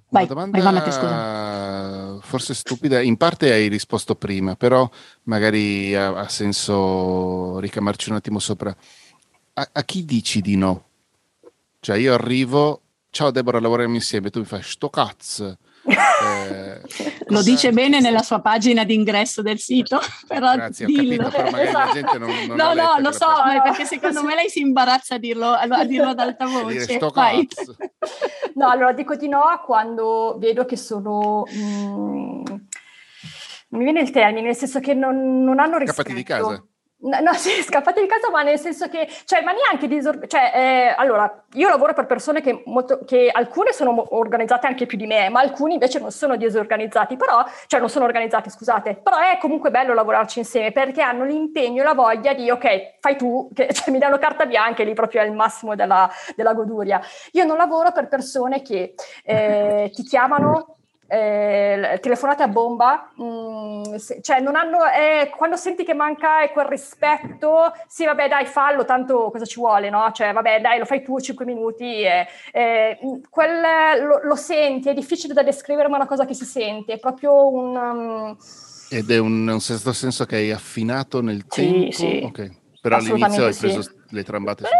Vai, 0.09 0.27
domanda 0.27 0.59
vai, 0.59 0.73
Vanna, 0.73 0.91
scusa. 0.91 2.19
forse 2.21 2.53
stupida, 2.53 3.01
in 3.01 3.17
parte 3.17 3.51
hai 3.51 3.67
risposto 3.67 4.15
prima, 4.15 4.55
però 4.55 4.89
magari 5.23 5.95
ha, 5.95 6.19
ha 6.19 6.27
senso 6.27 7.59
ricamarci 7.59 8.09
un 8.09 8.15
attimo 8.15 8.39
sopra. 8.39 8.75
A, 9.53 9.69
a, 9.71 9.83
chi 9.83 10.03
dici 10.03 10.41
di 10.41 10.55
no? 10.57 10.85
Cioè 11.79 11.97
io 11.97 12.13
arrivo, 12.13 12.81
ciao 13.09 13.31
Deborah, 13.31 13.59
lavoriamo 13.59 13.95
insieme, 13.95 14.29
tu 14.29 14.39
mi 14.39 14.45
fai 14.45 14.61
sto 14.61 14.89
cazzo 14.89 15.57
eh, 15.83 16.81
Lo 17.27 17.41
dice 17.41 17.71
bene 17.71 17.99
nella 17.99 18.21
sua 18.21 18.39
pagina 18.41 18.83
d'ingresso 18.83 19.41
del 19.41 19.59
sito, 19.59 19.99
però 20.27 20.53
Grazie, 20.53 20.85
dillo. 20.85 21.29
Capito, 21.29 21.51
però 21.51 21.71
la 21.71 21.91
gente 21.93 22.17
non, 22.17 22.29
non 22.47 22.55
No, 22.57 22.73
no, 22.73 22.95
lo 22.99 23.11
so, 23.11 23.27
no. 23.27 23.61
perché 23.63 23.85
secondo 23.85 24.21
me 24.23 24.35
lei 24.35 24.49
si 24.49 24.59
imbarazza 24.59 25.15
a 25.15 25.17
dirlo, 25.17 25.51
a 25.51 25.85
dirlo 25.85 26.09
ad 26.09 26.19
alta 26.19 26.45
voce. 26.47 26.99
no, 28.55 28.69
allora 28.69 28.93
dico 28.93 29.15
di 29.15 29.27
no 29.27 29.61
quando 29.65 30.35
vedo 30.39 30.65
che 30.65 30.77
sono... 30.77 31.45
Mm, 31.51 32.43
mi 33.69 33.83
viene 33.83 34.01
il 34.01 34.11
termine, 34.11 34.47
nel 34.47 34.55
senso 34.55 34.81
che 34.81 34.93
non, 34.93 35.43
non 35.43 35.59
hanno 35.59 35.77
rispetto. 35.77 36.01
Scappati 36.01 36.13
di 36.13 36.23
casa. 36.23 36.65
No, 37.03 37.19
no, 37.19 37.33
sì, 37.35 37.49
scappate 37.63 38.01
di 38.01 38.07
casa, 38.07 38.29
ma 38.29 38.43
nel 38.43 38.59
senso 38.59 38.87
che, 38.87 39.07
cioè, 39.25 39.41
ma 39.41 39.51
neanche 39.53 39.87
disor- 39.87 40.27
cioè, 40.27 40.51
eh, 40.53 40.93
allora, 40.95 41.43
io 41.53 41.67
lavoro 41.69 41.93
per 41.93 42.05
persone 42.05 42.41
che, 42.41 42.61
molto, 42.65 42.99
che 43.05 43.29
alcune 43.31 43.71
sono 43.73 44.15
organizzate 44.15 44.67
anche 44.67 44.85
più 44.85 44.97
di 44.97 45.07
me, 45.07 45.29
ma 45.29 45.39
alcuni 45.39 45.73
invece 45.73 45.99
non 45.99 46.11
sono 46.11 46.35
disorganizzati, 46.35 47.15
però, 47.17 47.43
cioè 47.67 47.79
non 47.79 47.89
sono 47.89 48.05
organizzati, 48.05 48.49
scusate, 48.49 48.95
però 48.97 49.17
è 49.17 49.37
comunque 49.39 49.71
bello 49.71 49.93
lavorarci 49.93 50.39
insieme 50.39 50.71
perché 50.71 51.01
hanno 51.01 51.25
l'impegno 51.25 51.81
e 51.81 51.85
la 51.85 51.93
voglia 51.93 52.33
di, 52.33 52.49
ok, 52.51 52.99
fai 52.99 53.15
tu, 53.17 53.49
che 53.53 53.69
cioè, 53.73 53.91
mi 53.91 53.99
danno 53.99 54.17
carta 54.19 54.45
bianca 54.45 54.83
e 54.83 54.85
lì 54.85 54.93
proprio 54.93 55.21
è 55.21 55.25
il 55.25 55.33
massimo 55.33 55.75
della, 55.75 56.09
della 56.35 56.53
goduria. 56.53 57.01
Io 57.31 57.45
non 57.45 57.57
lavoro 57.57 57.91
per 57.91 58.07
persone 58.07 58.61
che 58.61 58.93
eh, 59.23 59.89
ti 59.93 60.03
chiamano 60.03 60.75
eh, 61.11 61.99
telefonate 62.01 62.43
a 62.43 62.47
bomba, 62.47 63.11
mh, 63.15 63.23
mm, 63.23 63.95
se, 63.95 64.21
cioè 64.21 64.39
non 64.39 64.55
hanno, 64.55 64.85
eh, 64.85 65.29
quando 65.35 65.57
senti 65.57 65.83
che 65.83 65.93
manca 65.93 66.49
quel 66.53 66.67
rispetto, 66.67 67.73
sì 67.85 68.05
vabbè 68.05 68.29
dai 68.29 68.45
fallo, 68.45 68.85
tanto 68.85 69.29
cosa 69.29 69.43
ci 69.43 69.59
vuole, 69.59 69.89
no? 69.89 70.09
Cioè 70.13 70.31
vabbè 70.31 70.61
dai 70.61 70.79
lo 70.79 70.85
fai 70.85 71.03
tu 71.03 71.19
5 71.19 71.43
minuti, 71.43 72.01
eh, 72.03 72.27
eh, 72.53 72.97
quel, 73.29 74.05
lo, 74.05 74.21
lo, 74.23 74.35
senti, 74.35 74.87
è 74.87 74.93
difficile 74.93 75.33
da 75.33 75.43
descrivere 75.43 75.89
ma 75.89 75.95
è 75.95 75.99
una 75.99 76.07
cosa 76.07 76.25
che 76.25 76.33
si 76.33 76.45
sente, 76.45 76.93
è 76.93 76.99
proprio 76.99 77.49
un... 77.49 77.75
Um... 77.75 78.37
Ed 78.89 79.09
è 79.09 79.17
un, 79.17 79.47
un 79.49 79.59
certo 79.59 79.91
senso 79.91 80.25
che 80.25 80.37
hai 80.37 80.51
affinato 80.51 81.21
nel 81.21 81.43
sì, 81.49 81.61
tempo? 81.61 81.91
Sì. 81.91 82.21
Ok, 82.23 82.51
però 82.79 82.95
all'inizio 82.95 83.45
hai 83.45 83.53
preso 83.53 83.81
sì. 83.81 83.91
le 84.11 84.23
trambate 84.23 84.63
su 84.63 84.71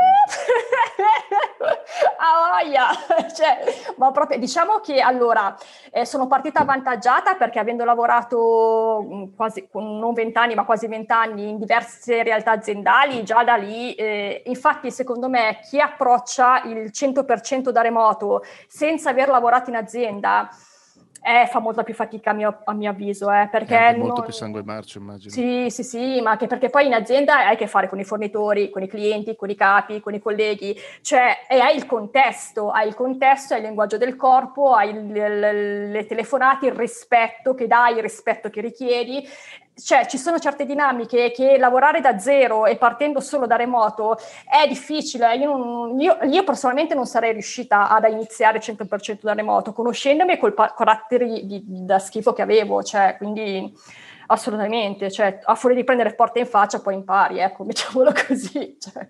voglia, 2.60 2.90
cioè, 3.36 3.94
ma 3.98 4.12
proprio 4.12 4.38
diciamo 4.38 4.80
che 4.80 5.00
allora 5.00 5.56
eh, 5.92 6.06
sono 6.06 6.28
partita 6.28 6.62
avvantaggiata 6.62 7.36
perché 7.36 7.60
avendo 7.60 7.84
lavorato 7.84 9.04
mm, 9.04 9.24
quasi 9.36 9.68
non 9.72 10.14
vent'anni 10.14 10.56
ma 10.56 10.66
quasi 10.66 10.88
vent'anni 10.88 11.50
in 11.50 11.58
diverse 11.58 12.24
realtà 12.24 12.52
aziendali, 12.52 13.24
già 13.24 13.44
da 13.44 13.56
lì, 13.56 13.94
eh, 13.96 14.44
infatti 14.46 14.92
secondo 14.92 15.30
me 15.30 15.60
chi 15.64 15.80
approccia 15.80 16.64
il 16.64 16.92
100% 16.94 17.70
da 17.70 17.82
remoto 17.82 18.44
senza 18.68 19.10
aver 19.10 19.30
lavorato 19.30 19.70
in 19.70 19.76
azienda 19.76 20.50
eh, 21.24 21.46
fa 21.48 21.60
molta 21.60 21.84
più 21.84 21.94
fatica 21.94 22.32
a 22.32 22.34
mio, 22.34 22.62
a 22.64 22.74
mio 22.74 22.90
avviso, 22.90 23.32
eh, 23.32 23.48
perché... 23.52 23.78
È 23.78 23.96
molto 23.96 24.16
non... 24.16 24.24
più 24.24 24.34
sangue 24.34 24.64
marcio, 24.64 24.98
immagino. 24.98 25.32
Sì, 25.32 25.68
sì, 25.70 25.84
sì, 25.84 26.20
ma 26.20 26.32
anche 26.32 26.48
perché 26.48 26.70
poi 26.70 26.88
in 26.88 26.94
azienda 26.94 27.38
hai 27.38 27.54
a 27.54 27.56
che 27.56 27.68
fare 27.68 27.88
con 27.88 28.00
i 28.00 28.04
fornitori, 28.04 28.72
con 28.72 28.82
i 28.82 28.88
clienti, 28.88 29.36
con 29.36 29.50
i 29.50 29.56
capi, 29.56 30.00
con 30.00 30.16
i 30.16 30.20
colleghi, 30.20 30.76
cioè 31.02 31.46
e 31.48 31.60
hai 31.60 31.76
il 31.76 31.86
contesto, 31.86 32.72
hai 32.72 32.88
il 32.88 32.96
contesto, 32.96 33.54
hai 33.54 33.60
il 33.60 33.68
linguaggio 33.68 33.98
del 33.98 34.16
corpo, 34.16 34.74
hai 34.74 34.90
il, 34.90 35.12
le, 35.12 35.88
le 35.90 36.06
telefonate, 36.08 36.66
il 36.66 36.74
rispetto 36.74 37.54
che 37.54 37.68
dai, 37.68 37.98
il 37.98 38.02
rispetto 38.02 38.50
che 38.50 38.62
richiedi 38.62 39.24
cioè 39.84 40.06
ci 40.06 40.18
sono 40.18 40.40
certe 40.40 40.66
dinamiche 40.66 41.32
che 41.32 41.58
lavorare 41.58 42.02
da 42.02 42.18
zero 42.20 42.66
e 42.66 42.76
partendo 42.78 43.20
solo 43.20 43.46
da 43.46 43.56
remoto 43.56 44.18
è 44.46 44.68
difficile. 44.68 45.36
Io, 45.36 45.56
non, 45.56 46.00
io, 46.00 46.18
io 46.24 46.44
personalmente 46.44 46.96
non 46.96 47.06
sarei 47.06 47.34
riuscita 47.34 47.90
ad 47.90 48.06
iniziare 48.10 48.60
100% 48.60 49.20
da 49.22 49.34
remoto, 49.34 49.74
conoscendomi 49.74 50.38
col 50.38 50.54
pa- 50.54 50.74
caratteri 50.74 51.46
di, 51.46 51.64
da 51.66 52.00
schifo 52.00 52.34
che 52.34 52.42
avevo, 52.42 52.84
cioè, 52.84 53.16
quindi 53.18 53.74
assolutamente, 54.32 55.12
cioè 55.12 55.40
a 55.44 55.56
fuori 55.56 55.76
di 55.76 55.84
prendere 55.84 56.16
porte 56.16 56.40
in 56.40 56.46
faccia 56.46 56.80
poi 56.80 56.96
impari, 56.96 57.40
ecco, 57.40 57.64
mettiamolo 57.66 58.14
così. 58.28 58.78
Cioè. 58.80 59.10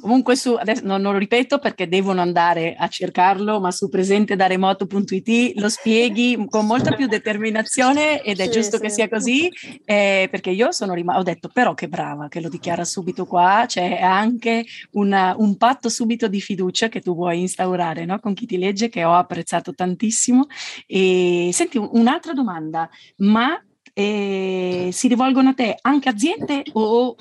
Comunque 0.00 0.36
su, 0.36 0.54
adesso 0.54 0.82
non, 0.84 1.02
non, 1.02 1.12
lo 1.12 1.18
ripeto 1.18 1.58
perché 1.58 1.88
devono 1.88 2.20
andare 2.20 2.74
a 2.78 2.88
cercarlo, 2.88 3.60
ma 3.60 3.70
su 3.70 3.88
presente 3.88 4.36
da 4.36 4.46
remoto.it 4.46 5.58
lo 5.58 5.68
spieghi 5.68 6.46
con 6.48 6.66
molta 6.66 6.94
più 6.94 7.06
determinazione 7.06 8.22
ed 8.22 8.38
è 8.38 8.44
sì, 8.44 8.50
giusto 8.50 8.76
sì. 8.76 8.82
che 8.82 8.88
sia 8.90 9.08
così, 9.08 9.50
eh, 9.84 10.28
perché 10.30 10.50
io 10.50 10.70
sono 10.70 10.94
rimasta, 10.94 11.20
ho 11.20 11.24
detto 11.24 11.50
però 11.52 11.74
che 11.74 11.88
brava 11.88 12.28
che 12.28 12.40
lo 12.40 12.48
dichiara 12.48 12.84
subito 12.84 13.26
qua, 13.26 13.64
c'è 13.66 14.00
anche 14.00 14.64
una, 14.92 15.34
un 15.36 15.56
patto 15.56 15.88
subito 15.88 16.28
di 16.28 16.40
fiducia 16.40 16.88
che 16.88 17.00
tu 17.00 17.14
vuoi 17.14 17.40
instaurare 17.40 18.04
no? 18.04 18.18
con 18.20 18.34
chi 18.34 18.46
ti 18.46 18.56
legge 18.56 18.88
che 18.88 19.04
ho 19.04 19.14
apprezzato 19.14 19.74
tantissimo. 19.74 20.46
E 20.86 21.50
senti 21.52 21.78
un'altra 21.78 22.32
domanda, 22.32 22.88
ma 23.16 23.60
eh, 24.00 24.88
si 24.92 25.08
rivolgono 25.08 25.50
a 25.50 25.54
te 25.54 25.76
anche 25.80 26.08
aziende 26.08 26.62
o 26.72 27.14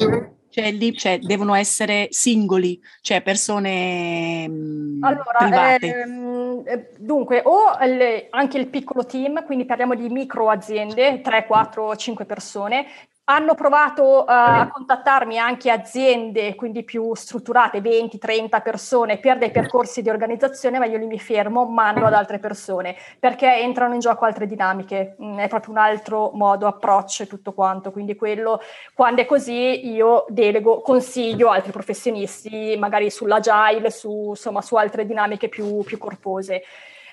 cioè, 0.50 0.72
lì, 0.72 0.94
cioè, 0.96 1.20
devono 1.20 1.54
essere 1.54 2.08
singoli, 2.10 2.82
cioè 3.02 3.22
persone 3.22 4.48
mm, 4.48 5.04
allora, 5.04 5.38
private? 5.38 6.02
Ehm, 6.02 6.64
eh, 6.66 6.90
dunque, 6.98 7.42
o 7.46 7.78
le, 7.86 8.28
anche 8.32 8.58
il 8.58 8.68
piccolo 8.68 9.06
team, 9.06 9.46
quindi 9.46 9.66
parliamo 9.66 9.94
di 9.94 10.10
micro 10.10 10.50
aziende, 10.50 11.22
3, 11.22 11.46
4, 11.46 11.96
5 11.96 12.26
persone, 12.26 12.86
hanno 13.30 13.54
provato 13.54 14.22
uh, 14.22 14.26
a 14.28 14.70
contattarmi 14.72 15.38
anche 15.38 15.70
aziende, 15.70 16.56
quindi 16.56 16.84
più 16.84 17.14
strutturate, 17.14 17.80
20, 17.80 18.18
30 18.18 18.60
persone, 18.62 19.20
per 19.20 19.38
dei 19.38 19.52
percorsi 19.52 20.02
di 20.02 20.10
organizzazione, 20.10 20.80
ma 20.80 20.86
io 20.86 20.98
li 20.98 21.06
mi 21.06 21.20
fermo, 21.20 21.66
mando 21.66 22.08
ad 22.08 22.14
altre 22.14 22.40
persone, 22.40 22.96
perché 23.20 23.58
entrano 23.58 23.94
in 23.94 24.00
gioco 24.00 24.26
altre 24.26 24.48
dinamiche, 24.48 25.16
mm, 25.22 25.38
è 25.38 25.48
proprio 25.48 25.74
un 25.74 25.78
altro 25.78 26.32
modo, 26.34 26.66
approccio 26.66 27.22
e 27.22 27.28
tutto 27.28 27.54
quanto, 27.54 27.92
quindi 27.92 28.16
quello, 28.16 28.62
quando 28.96 29.22
è 29.22 29.28
così, 29.28 29.88
io 29.88 30.26
delego, 30.30 30.82
consiglio 30.82 31.50
altri 31.50 31.72
professionisti, 31.72 32.76
magari 32.80 33.12
sull'agile, 33.12 33.92
su, 33.92 34.30
insomma, 34.30 34.64
su 34.64 34.76
altre 34.76 35.06
dinamiche 35.06 35.50
più, 35.50 35.84
più 35.84 36.00
corpose. 36.00 36.64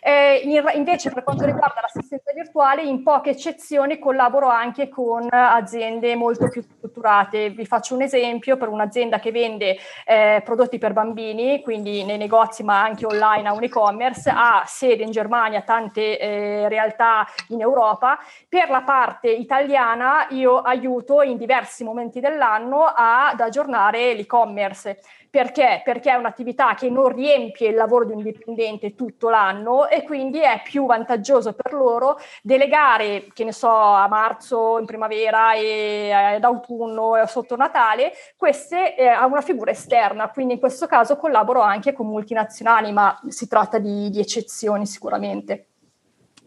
Eh, 0.01 0.43
invece 0.75 1.11
per 1.11 1.23
quanto 1.23 1.45
riguarda 1.45 1.81
l'assistenza 1.81 2.33
virtuale, 2.33 2.83
in 2.83 3.03
poche 3.03 3.31
eccezioni 3.31 3.99
collaboro 3.99 4.49
anche 4.49 4.89
con 4.89 5.27
aziende 5.31 6.15
molto 6.17 6.49
più 6.49 6.63
strutturate. 6.63 7.51
Vi 7.51 7.67
faccio 7.67 7.95
un 7.95 8.03
esempio 8.03 8.57
per 8.57 8.69
un'azienda 8.69 9.19
che 9.19 9.33
vende 9.33 9.77
eh, 10.05 10.43
prodotti 10.45 10.79
per 10.79 10.93
bambini, 10.93 11.63
quindi 11.63 12.05
nei 12.05 12.19
negozi 12.19 12.63
ma 12.63 12.83
anche 12.83 13.07
online 13.07 13.49
a 13.49 13.53
un 13.53 13.63
e-commerce, 13.63 14.31
ha 14.33 14.63
sede 14.67 15.03
in 15.03 15.11
Germania, 15.11 15.63
tante 15.63 16.19
eh, 16.19 16.69
realtà 16.69 17.27
in 17.49 17.61
Europa. 17.61 18.19
Per 18.49 18.71
la 18.71 18.83
parte 18.83 19.29
italiana 19.31 20.27
io 20.31 20.61
aiuto 20.61 21.23
in 21.23 21.37
diversi 21.37 21.85
momenti 21.85 22.21
dell'anno 22.21 22.85
ad 22.85 23.41
aggiornare 23.41 24.15
l'e-commerce. 24.15 25.01
Perché? 25.37 25.83
Perché 25.85 26.13
è 26.13 26.15
un'attività 26.15 26.73
che 26.73 26.89
non 26.89 27.09
riempie 27.11 27.69
il 27.69 27.75
lavoro 27.75 28.07
di 28.07 28.13
un 28.13 28.23
dipendente 28.23 28.95
tutto 28.95 29.29
l'anno 29.29 29.87
e 29.87 30.03
quindi 30.03 30.41
è 30.41 30.63
più 30.65 30.87
vantaggioso 30.87 31.53
per 31.53 31.75
loro 31.75 32.19
delegare, 32.41 33.27
che 33.35 33.45
ne 33.45 33.53
so, 33.53 33.69
a 33.69 34.09
marzo, 34.09 34.79
in 34.79 34.87
primavera 34.87 35.53
e 35.53 36.11
ad 36.11 36.43
autunno 36.43 37.17
e 37.17 37.27
sotto 37.27 37.55
Natale, 37.55 38.13
queste 38.35 38.97
eh, 38.97 39.09
a 39.09 39.27
una 39.27 39.43
figura 39.43 39.73
esterna. 39.73 40.31
Quindi 40.31 40.55
in 40.55 40.59
questo 40.59 40.87
caso 40.87 41.19
collaboro 41.19 41.61
anche 41.61 41.93
con 41.93 42.07
multinazionali, 42.07 42.91
ma 42.91 43.21
si 43.29 43.47
tratta 43.47 43.77
di, 43.77 44.09
di 44.09 44.21
eccezioni 44.21 44.87
sicuramente. 44.87 45.67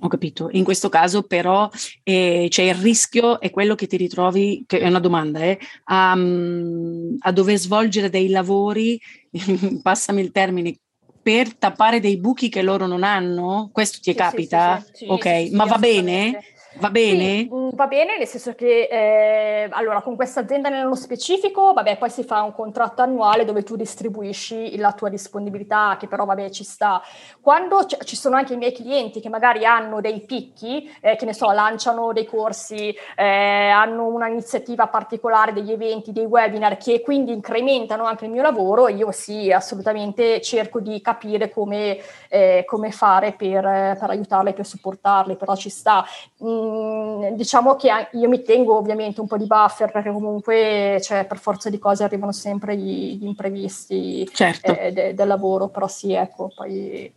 Ho 0.01 0.07
capito. 0.07 0.49
In 0.51 0.63
questo 0.63 0.87
caso 0.87 1.23
però 1.23 1.69
eh, 2.03 2.47
c'è 2.49 2.63
il 2.63 2.75
rischio, 2.75 3.39
è 3.39 3.49
quello 3.49 3.75
che 3.75 3.87
ti 3.87 3.97
ritrovi, 3.97 4.63
che 4.65 4.79
è 4.79 4.87
una 4.87 4.99
domanda, 4.99 5.39
eh, 5.41 5.59
a, 5.85 6.15
mm, 6.15 7.15
a 7.19 7.31
dover 7.31 7.57
svolgere 7.57 8.09
dei 8.09 8.29
lavori, 8.29 8.99
passami 9.81 10.21
il 10.21 10.31
termine, 10.31 10.77
per 11.21 11.53
tappare 11.55 11.99
dei 11.99 12.17
buchi 12.17 12.49
che 12.49 12.61
loro 12.61 12.87
non 12.87 13.03
hanno? 13.03 13.69
Questo 13.73 13.99
ti 14.01 14.11
sì, 14.11 14.15
capita? 14.15 14.79
Sì, 14.79 15.05
sì, 15.05 15.05
ok, 15.07 15.49
ma 15.51 15.65
va 15.65 15.77
bene? 15.77 16.39
Va 16.79 16.89
bene? 16.89 17.39
Sì, 17.39 17.49
mm, 17.53 17.69
va 17.73 17.87
bene, 17.87 18.17
nel 18.17 18.27
senso 18.27 18.53
che 18.55 18.87
eh, 18.89 19.67
allora 19.71 20.01
con 20.01 20.15
questa 20.15 20.39
azienda 20.39 20.69
nello 20.69 20.95
specifico, 20.95 21.73
vabbè, 21.73 21.97
poi 21.97 22.09
si 22.09 22.23
fa 22.23 22.41
un 22.41 22.53
contratto 22.53 23.01
annuale 23.01 23.43
dove 23.43 23.63
tu 23.63 23.75
distribuisci 23.75 24.77
la 24.77 24.93
tua 24.93 25.09
disponibilità, 25.09 25.97
che 25.99 26.07
però 26.07 26.23
vabbè 26.23 26.49
ci 26.49 26.63
sta. 26.63 27.01
Quando 27.41 27.85
c- 27.85 28.01
ci 28.05 28.15
sono 28.15 28.37
anche 28.37 28.53
i 28.53 28.57
miei 28.57 28.71
clienti 28.71 29.19
che 29.19 29.27
magari 29.27 29.65
hanno 29.65 29.99
dei 29.99 30.21
picchi, 30.21 30.89
eh, 31.01 31.17
che 31.17 31.25
ne 31.25 31.33
so, 31.33 31.51
lanciano 31.51 32.13
dei 32.13 32.25
corsi, 32.25 32.95
eh, 33.15 33.69
hanno 33.69 34.05
un'iniziativa 34.05 34.87
particolare, 34.87 35.51
degli 35.51 35.71
eventi, 35.71 36.13
dei 36.13 36.25
webinar 36.25 36.77
che 36.77 37.01
quindi 37.01 37.33
incrementano 37.33 38.05
anche 38.05 38.25
il 38.25 38.31
mio 38.31 38.41
lavoro, 38.41 38.87
io 38.87 39.11
sì, 39.11 39.51
assolutamente 39.51 40.39
cerco 40.41 40.79
di 40.79 41.01
capire 41.01 41.49
come, 41.49 41.99
eh, 42.29 42.63
come 42.65 42.91
fare 42.91 43.33
per, 43.33 43.97
per 43.99 44.09
aiutarli, 44.09 44.53
per 44.53 44.65
supportarli, 44.65 45.35
però 45.35 45.55
ci 45.55 45.69
sta. 45.69 46.05
Mm, 46.41 46.68
Ehm, 46.69 47.35
diciamo 47.35 47.75
che 47.75 47.89
io 48.11 48.29
mi 48.29 48.43
tengo 48.43 48.77
ovviamente 48.77 49.19
un 49.19 49.27
po' 49.27 49.37
di 49.37 49.45
buffer 49.45 49.91
perché 49.91 50.11
comunque 50.11 50.99
cioè, 51.01 51.25
per 51.25 51.39
forza 51.39 51.69
di 51.69 51.79
cose 51.79 52.03
arrivano 52.03 52.31
sempre 52.31 52.77
gli, 52.77 53.17
gli 53.17 53.25
imprevisti 53.25 54.29
certo. 54.31 54.75
eh, 54.77 54.91
de, 54.91 55.13
del 55.13 55.27
lavoro, 55.27 55.69
però 55.69 55.87
sì, 55.87 56.13
ecco, 56.13 56.51
poi, 56.55 57.11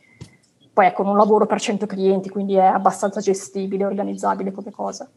poi 0.72 0.86
ecco, 0.86 1.02
non 1.02 1.16
lavoro 1.16 1.46
per 1.46 1.60
100 1.60 1.86
clienti, 1.86 2.28
quindi 2.28 2.54
è 2.54 2.64
abbastanza 2.64 3.20
gestibile, 3.20 3.84
organizzabile 3.84 4.52
come 4.52 4.70
cosa. 4.70 5.08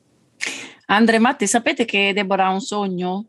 Andre 0.87 1.17
Matti, 1.17 1.47
sapete 1.47 1.85
che 1.85 2.13
Deborah 2.13 2.47
ha 2.47 2.51
un 2.51 2.61
sogno? 2.61 3.25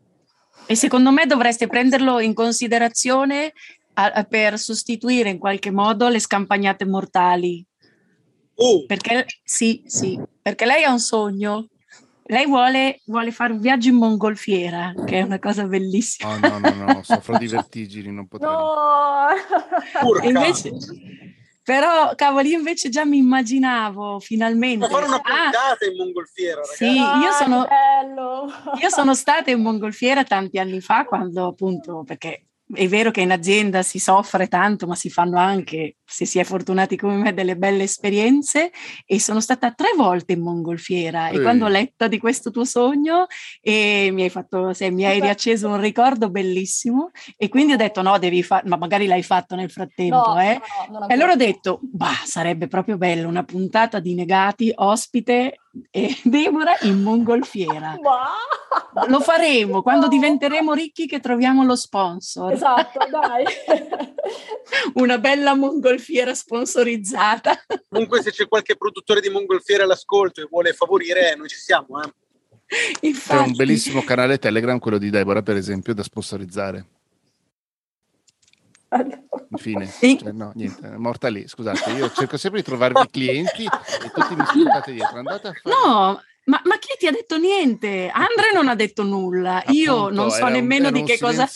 E 0.67 0.75
secondo 0.75 1.11
me 1.11 1.25
dovreste 1.25 1.67
prenderlo 1.67 2.19
in 2.19 2.33
considerazione 2.33 3.53
a, 3.93 4.11
a, 4.11 4.23
per 4.23 4.59
sostituire 4.59 5.29
in 5.29 5.39
qualche 5.39 5.71
modo 5.71 6.07
le 6.07 6.19
scampagnate 6.19 6.85
mortali 6.85 7.65
Uh. 8.57 8.85
Perché 8.87 9.25
sì, 9.43 9.83
sì, 9.85 10.19
perché 10.47 10.65
lei 10.65 10.85
ha 10.85 10.91
un 10.91 10.99
sogno. 10.99 11.67
Lei 12.23 12.45
vuole, 12.45 13.01
vuole, 13.05 13.31
fare 13.31 13.51
un 13.51 13.59
viaggio 13.59 13.89
in 13.89 13.95
mongolfiera, 13.95 14.93
che 15.05 15.19
è 15.19 15.21
una 15.23 15.39
cosa 15.39 15.65
bellissima. 15.65 16.29
Oh, 16.29 16.39
no, 16.39 16.59
no, 16.59 16.85
no, 16.85 17.03
soffro 17.03 17.37
di 17.37 17.47
vertigini, 17.51 18.13
non 18.13 18.27
potrei. 18.27 18.49
No! 18.49 19.27
invece, 20.23 20.71
però, 21.63 22.15
cavoli, 22.15 22.51
io 22.51 22.59
invece 22.59 22.87
già 22.87 23.03
mi 23.03 23.17
immaginavo 23.17 24.21
finalmente. 24.21 24.87
Ma 24.87 24.87
fare 24.87 25.05
una 25.05 25.19
puntata 25.19 25.85
ah, 25.85 25.89
in 25.89 25.97
mongolfiera, 25.97 26.61
ragazzi. 26.61 26.85
Sì, 26.85 26.95
io 26.95 27.31
sono, 27.37 27.67
io 28.79 28.89
sono 28.89 29.15
stata 29.15 29.51
in 29.51 29.61
mongolfiera 29.61 30.23
tanti 30.23 30.59
anni 30.59 30.79
fa, 30.79 31.03
quando 31.03 31.47
appunto, 31.47 32.03
perché 32.05 32.43
è 32.73 32.87
vero 32.87 33.11
che 33.11 33.21
in 33.21 33.31
azienda 33.31 33.81
si 33.81 33.97
soffre 33.97 34.47
tanto, 34.47 34.87
ma 34.87 34.95
si 34.95 35.09
fanno 35.09 35.37
anche, 35.37 35.97
se 36.03 36.25
si 36.25 36.37
è 36.37 36.43
fortunati 36.43 36.97
come 36.97 37.15
me, 37.15 37.33
delle 37.33 37.55
belle 37.55 37.83
esperienze. 37.83 38.71
E 39.05 39.19
sono 39.19 39.39
stata 39.39 39.71
tre 39.71 39.89
volte 39.95 40.33
in 40.33 40.41
mongolfiera. 40.41 41.29
E 41.29 41.41
quando 41.41 41.65
ho 41.65 41.69
letto 41.69 42.07
di 42.07 42.17
questo 42.17 42.51
tuo 42.51 42.65
sogno 42.65 43.27
e 43.61 44.09
mi 44.11 44.23
hai 44.23 44.29
fatto, 44.29 44.73
se, 44.73 44.89
mi 44.91 45.05
hai 45.05 45.21
riacceso 45.21 45.69
un 45.69 45.79
ricordo 45.79 46.29
bellissimo. 46.29 47.11
E 47.37 47.47
quindi 47.47 47.73
ho 47.73 47.77
detto 47.77 48.01
no, 48.01 48.19
devi 48.19 48.43
fare, 48.43 48.67
ma 48.67 48.75
magari 48.75 49.07
l'hai 49.07 49.23
fatto 49.23 49.55
nel 49.55 49.71
frattempo, 49.71 50.33
no, 50.33 50.41
eh? 50.41 50.59
No, 50.89 50.99
no, 50.99 51.07
e 51.07 51.13
allora 51.13 51.33
ho 51.33 51.37
detto, 51.37 51.79
bah, 51.81 52.21
sarebbe 52.25 52.67
proprio 52.67 52.97
bello 52.97 53.29
una 53.29 53.43
puntata 53.43 53.99
di 53.99 54.13
negati, 54.13 54.71
ospite 54.75 55.59
e 55.91 56.17
Deborah 56.23 56.77
in 56.81 57.01
mongolfiera. 57.01 57.95
Wow. 57.99 59.07
Lo 59.07 59.19
faremo 59.19 59.81
quando 59.81 60.07
diventeremo 60.07 60.73
ricchi 60.73 61.07
che 61.07 61.19
troviamo 61.19 61.63
lo 61.63 61.75
sponsor. 61.75 62.51
Esatto, 62.51 62.99
dai. 63.09 63.45
Una 64.95 65.17
bella 65.17 65.55
mongolfiera 65.55 66.33
sponsorizzata. 66.33 67.65
Comunque 67.89 68.21
se 68.21 68.31
c'è 68.31 68.47
qualche 68.47 68.75
produttore 68.75 69.21
di 69.21 69.29
mongolfiere 69.29 69.83
all'ascolto 69.83 70.41
e 70.41 70.47
vuole 70.49 70.73
favorire, 70.73 71.35
noi 71.35 71.47
ci 71.47 71.57
siamo. 71.57 72.01
Eh. 72.01 72.11
Infatti. 73.01 73.37
C'è 73.37 73.47
un 73.47 73.55
bellissimo 73.55 74.03
canale 74.03 74.39
Telegram, 74.39 74.77
quello 74.79 74.97
di 74.97 75.09
Deborah 75.09 75.41
per 75.41 75.55
esempio, 75.55 75.93
da 75.93 76.03
sponsorizzare. 76.03 76.85
Infine, 79.49 79.87
cioè, 79.87 80.31
no, 80.31 80.51
niente, 80.55 80.87
è 80.87 80.97
morta 80.97 81.29
lì. 81.29 81.47
Scusate, 81.47 81.91
io 81.91 82.11
cerco 82.11 82.37
sempre 82.37 82.61
di 82.61 82.65
trovarvi 82.65 83.09
clienti 83.09 83.63
e 83.63 84.11
tutti 84.13 84.35
mi 84.35 84.45
sputate 84.45 84.91
dietro. 84.91 85.17
Andate 85.17 85.47
a 85.47 85.53
fare... 85.53 85.75
No, 85.75 86.21
ma, 86.47 86.61
ma, 86.63 86.77
chi 86.79 86.95
ti 86.97 87.07
ha 87.07 87.11
detto 87.11 87.37
niente? 87.37 88.09
Andre 88.11 88.53
non 88.53 88.69
ha 88.69 88.75
detto 88.75 89.03
nulla. 89.03 89.57
Appunto, 89.57 89.77
io 89.77 90.09
non 90.09 90.31
so 90.31 90.47
nemmeno 90.47 90.87
un, 90.87 90.93
di 90.93 91.03
che 91.03 91.19
cosa. 91.19 91.49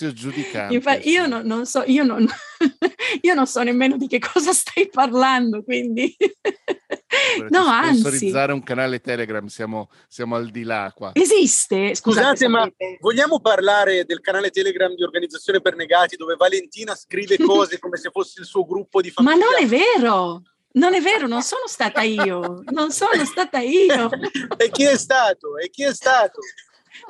Infatti, 0.70 1.10
io 1.10 1.28
non, 1.28 1.46
non, 1.46 1.66
so, 1.66 1.84
io 1.86 2.04
non, 2.04 2.28
io 3.22 3.34
non 3.34 3.48
so 3.48 3.64
nemmeno 3.64 3.96
di 3.96 4.08
che 4.08 4.20
cosa 4.20 4.52
stai 4.52 4.89
parlando. 4.89 5.64
Quindi, 5.64 6.14
no, 7.50 7.60
anzi. 7.60 8.00
Sponsorizzare 8.00 8.52
un 8.52 8.64
canale 8.64 9.00
Telegram, 9.00 9.46
siamo, 9.46 9.89
siamo, 10.10 10.36
al 10.36 10.50
di 10.50 10.64
là 10.64 10.92
qua. 10.94 11.12
Esiste? 11.14 11.96
Scusate, 11.96 12.46
Scusate 12.46 12.48
ma 12.50 12.70
vogliamo 13.00 13.39
parlare 13.39 14.04
del 14.04 14.20
canale 14.20 14.50
Telegram 14.50 14.94
di 14.94 15.04
Organizzazione 15.04 15.62
per 15.62 15.78
Negati 15.78 16.18
dove 16.18 16.36
Valentina 16.36 16.96
scrive 16.96 17.38
cose 17.39 17.80
come 17.80 17.96
se 17.96 18.10
fosse 18.12 18.42
il 18.42 18.46
suo 18.46 18.66
gruppo 18.66 19.00
di 19.00 19.10
famiglia? 19.10 19.38
Ma 19.38 19.42
non 19.42 19.54
è 19.58 19.66
vero! 19.66 20.42
Non 20.74 20.94
è 20.94 21.02
vero, 21.02 21.28
non 21.28 21.42
sono 21.42 21.68
stata 21.68 22.02
io, 22.02 22.64
non 22.72 22.92
sono 22.92 23.26
stata 23.26 23.60
io. 23.60 24.10
e 24.58 24.70
chi 24.70 24.86
è 24.86 24.98
stato? 24.98 25.58
E 25.58 25.70
chi 25.70 25.84
è 25.84 25.94
stato? 25.94 26.40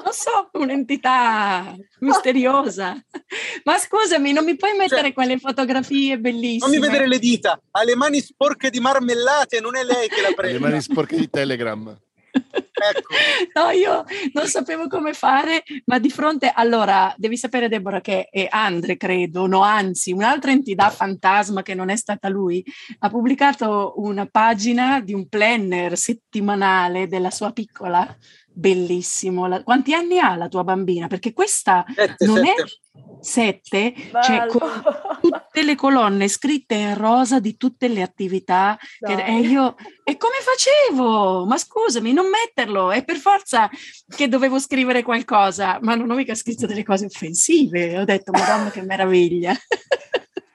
Non 0.04 0.14
so, 0.14 0.50
un'entità 0.54 1.76
misteriosa. 2.00 3.00
Ma 3.64 3.78
scusami, 3.78 4.32
non 4.32 4.46
mi 4.46 4.56
puoi 4.56 4.76
mettere 4.76 5.02
cioè, 5.02 5.14
quelle 5.14 5.38
fotografie 5.38 6.18
bellissime? 6.18 6.60
Fammi 6.60 6.80
vedere 6.80 7.08
le 7.08 7.20
dita, 7.20 7.60
ha 7.72 7.84
le 7.84 7.96
mani 7.96 8.20
sporche 8.22 8.70
di 8.70 8.80
marmellate, 8.80 9.60
non 9.60 9.76
è 9.76 9.84
lei 9.84 10.08
che 10.08 10.22
la 10.22 10.32
prende. 10.34 10.60
Le 10.60 10.66
mani 10.66 10.82
sporche 10.82 11.18
di 11.18 11.30
Telegram. 11.30 11.96
Ecco. 12.32 13.14
No, 13.54 13.70
io 13.70 14.04
non 14.34 14.48
sapevo 14.48 14.88
come 14.88 15.14
fare, 15.14 15.64
ma 15.86 16.00
di 16.00 16.10
fronte, 16.10 16.52
allora, 16.54 17.14
devi 17.18 17.38
sapere 17.38 17.68
Deborah 17.68 18.02
che 18.02 18.28
è 18.30 18.48
Andre, 18.50 18.98
credo, 18.98 19.46
no, 19.46 19.62
anzi, 19.62 20.12
un'altra 20.12 20.52
entità 20.52 20.90
fantasma 20.90 21.62
che 21.62 21.76
non 21.76 21.90
è 21.90 21.96
stata 21.96 22.30
lui, 22.30 22.64
ha 23.00 23.10
pubblicato 23.10 23.94
una 23.98 24.26
pagina 24.26 25.00
di 25.02 25.14
un 25.14 25.28
planner 25.28 25.98
settimanale 25.98 27.08
della 27.08 27.30
sua 27.30 27.52
piccola 27.52 28.18
bellissimo. 28.54 29.48
La, 29.48 29.64
quanti 29.64 29.94
anni 29.94 30.20
ha 30.20 30.36
la 30.36 30.48
tua 30.48 30.64
bambina? 30.64 31.08
Perché 31.08 31.34
questa 31.34 31.86
sette, 31.94 32.26
non 32.26 32.38
sette. 32.38 32.62
è 32.62 32.66
sette, 33.22 33.94
cioè 34.22 34.48
con 34.48 34.62
tutte 35.52 35.64
le 35.66 35.76
colonne 35.76 36.30
scritte 36.30 36.76
in 36.76 36.98
rosa 36.98 37.42
di 37.42 37.58
tutte 37.58 37.90
le 37.90 38.02
attività. 38.02 38.80
Che, 38.98 39.26
e 39.26 39.40
io, 39.40 39.76
e 40.06 40.16
come 40.16 40.36
facevo? 40.40 41.46
Ma 41.46 41.58
scusami, 41.58 42.14
non 42.14 42.30
metterlo, 42.30 42.90
è 42.92 43.04
per 43.04 43.18
forza 43.18 43.70
che 44.08 44.30
dovevo 44.30 44.60
scrivere 44.60 45.04
qualcosa, 45.04 45.78
ma 45.82 45.96
non 45.96 46.10
ho 46.10 46.16
mica 46.16 46.36
scritto 46.36 46.66
delle 46.66 46.86
cose 46.86 47.06
offensive. 47.06 48.00
Ho 48.00 48.06
detto, 48.06 48.32
madonna, 48.32 48.72
che 48.72 48.82
meraviglia. 48.82 49.54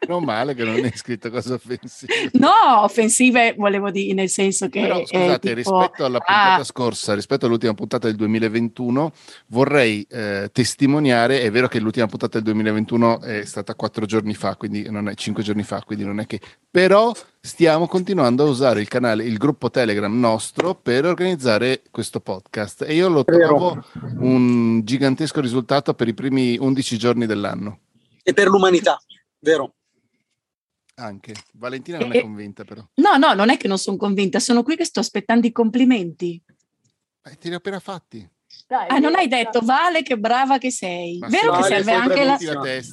Non 0.07 0.25
male 0.25 0.55
che 0.55 0.65
non 0.65 0.75
hai 0.77 0.93
scritto 0.95 1.31
cose 1.31 1.55
offensive. 1.55 2.31
No, 2.33 2.83
offensive 2.83 3.55
volevo 3.57 3.91
dire 3.91 4.15
nel 4.15 4.29
senso 4.29 4.69
che... 4.69 4.81
Però 4.81 5.05
scusate, 5.05 5.39
tipo, 5.39 5.55
rispetto 5.55 6.05
alla 6.05 6.19
puntata 6.19 6.61
ah, 6.61 6.65
scorsa, 6.65 7.15
rispetto 7.15 7.47
all'ultima 7.47 7.75
puntata 7.75 8.07
del 8.07 8.17
2021, 8.17 9.13
vorrei 9.49 10.07
eh, 10.11 10.51
testimoniare, 10.53 11.43
è 11.43 11.51
vero 11.51 11.69
che 11.69 11.81
l'ultima 11.81 12.07
puntata 12.07 12.39
del 12.39 12.45
2021 12.45 13.21
è 13.21 13.45
stata 13.45 13.75
quattro 13.75 14.07
giorni 14.07 14.35
fa, 14.35 14.57
quindi 14.57 14.89
non 14.91 15.09
è 15.09 15.15
cinque 15.15 15.43
giorni 15.43 15.63
fa, 15.63 15.83
quindi 15.85 16.05
non 16.05 16.21
è 16.21 16.27
che... 16.27 16.41
Però 16.71 17.13
stiamo 17.41 17.87
continuando 17.87 18.45
a 18.45 18.49
usare 18.49 18.81
il 18.81 18.89
canale, 18.89 19.25
il 19.25 19.39
gruppo 19.39 19.71
Telegram 19.71 20.19
nostro 20.19 20.75
per 20.75 21.07
organizzare 21.07 21.83
questo 21.91 22.21
podcast 22.21 22.83
e 22.83 22.95
io 22.95 23.09
lo 23.09 23.25
trovo 23.25 23.83
un 24.19 24.83
gigantesco 24.85 25.41
risultato 25.41 25.95
per 25.95 26.09
i 26.09 26.15
primi 26.15 26.59
11 26.59 26.99
giorni 26.99 27.25
dell'anno. 27.25 27.79
E 28.23 28.33
per 28.35 28.49
l'umanità, 28.49 29.01
vero? 29.39 29.75
Anche. 30.99 31.35
Valentina 31.53 31.99
non 31.99 32.13
e, 32.13 32.19
è 32.19 32.23
convinta 32.23 32.65
però. 32.65 32.87
No, 32.95 33.17
no, 33.17 33.35
non 33.35 33.51
è 33.51 33.57
che 33.57 33.69
non 33.69 33.79
sono 33.79 33.97
convinta, 33.97 34.41
sono 34.41 34.63
qui 34.63 34.77
che 34.77 34.85
sto 34.85 35.01
aspettando 35.01 35.47
i 35.47 35.53
complimenti. 35.53 36.41
Eh, 37.23 37.37
te 37.37 37.49
li 37.49 37.55
ho 37.55 37.59
appena 37.59 37.81
fatti. 37.81 38.27
Dai, 38.69 38.87
ah, 38.89 38.99
non 38.99 39.15
hai 39.15 39.29
detto 39.29 39.61
Vale 39.63 40.03
che 40.03 40.19
brava 40.19 40.59
che 40.59 40.73
sei. 40.73 41.21
vero, 41.29 41.53
che 41.59 41.63
serve 41.63 41.93
anche 41.93 42.25
la, 42.25 42.37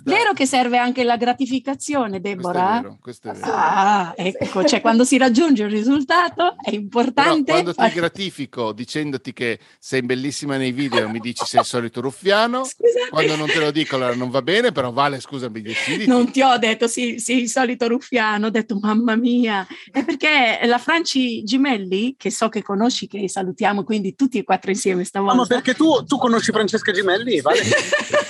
vero 0.04 0.34
che 0.34 0.46
serve 0.46 0.78
anche 0.78 1.04
la 1.04 1.18
gratificazione, 1.18 2.20
Deborah? 2.22 2.62
Questo 2.62 2.78
è 2.78 2.82
vero, 2.82 2.98
questo 3.02 3.30
è 3.30 3.34
vero. 3.34 3.52
Ah, 3.56 4.14
ecco, 4.16 4.64
cioè 4.66 4.82
quando 4.82 5.04
si 5.04 5.18
raggiunge 5.18 5.64
un 5.64 5.70
risultato 5.70 6.58
è 6.64 6.76
importante. 6.76 7.52
Però 7.52 7.74
quando 7.74 7.74
ti 7.74 7.90
gratifico 7.90 8.72
dicendoti 8.72 9.34
che 9.34 9.60
sei 9.80 10.04
bellissima 10.04 10.58
nei 10.58 10.72
video 10.74 11.10
mi 11.10 11.18
dici 11.20 11.44
sei 11.44 11.62
il 11.62 11.66
solito 11.66 12.02
ruffiano, 12.02 12.66
Scusate. 12.66 13.10
quando 13.10 13.36
non 13.36 13.48
te 13.48 13.60
lo 13.60 13.72
dico 13.72 13.96
allora 13.96 14.14
non 14.14 14.30
va 14.30 14.44
bene, 14.44 14.72
però 14.72 14.92
Vale 14.92 15.20
scusami, 15.20 15.60
decidi. 15.60 16.06
Non 16.06 16.30
ti 16.30 16.44
ho 16.44 16.56
detto 16.60 16.88
sì, 16.88 17.18
sì, 17.18 17.42
il 17.42 17.50
solito 17.50 17.88
ruffiano, 17.88 18.46
ho 18.46 18.52
detto 18.52 18.78
mamma 18.80 19.16
mia. 19.16 19.66
È 19.92 20.04
perché 20.06 20.60
la 20.66 20.78
Franci 20.78 21.42
Gimelli, 21.42 22.14
che 22.16 22.30
so 22.30 22.48
che 22.50 22.62
conosci, 22.62 23.08
che 23.08 23.28
salutiamo 23.28 23.84
quindi 23.84 24.14
tutti 24.14 24.38
e 24.38 24.44
quattro 24.44 24.70
insieme 24.70 25.04
stavolta. 25.04 25.62
Perché 25.64 25.80
tu, 25.80 26.04
tu 26.04 26.18
conosci 26.18 26.52
Francesca 26.52 26.92
Gimelli, 26.92 27.40
vale? 27.40 27.62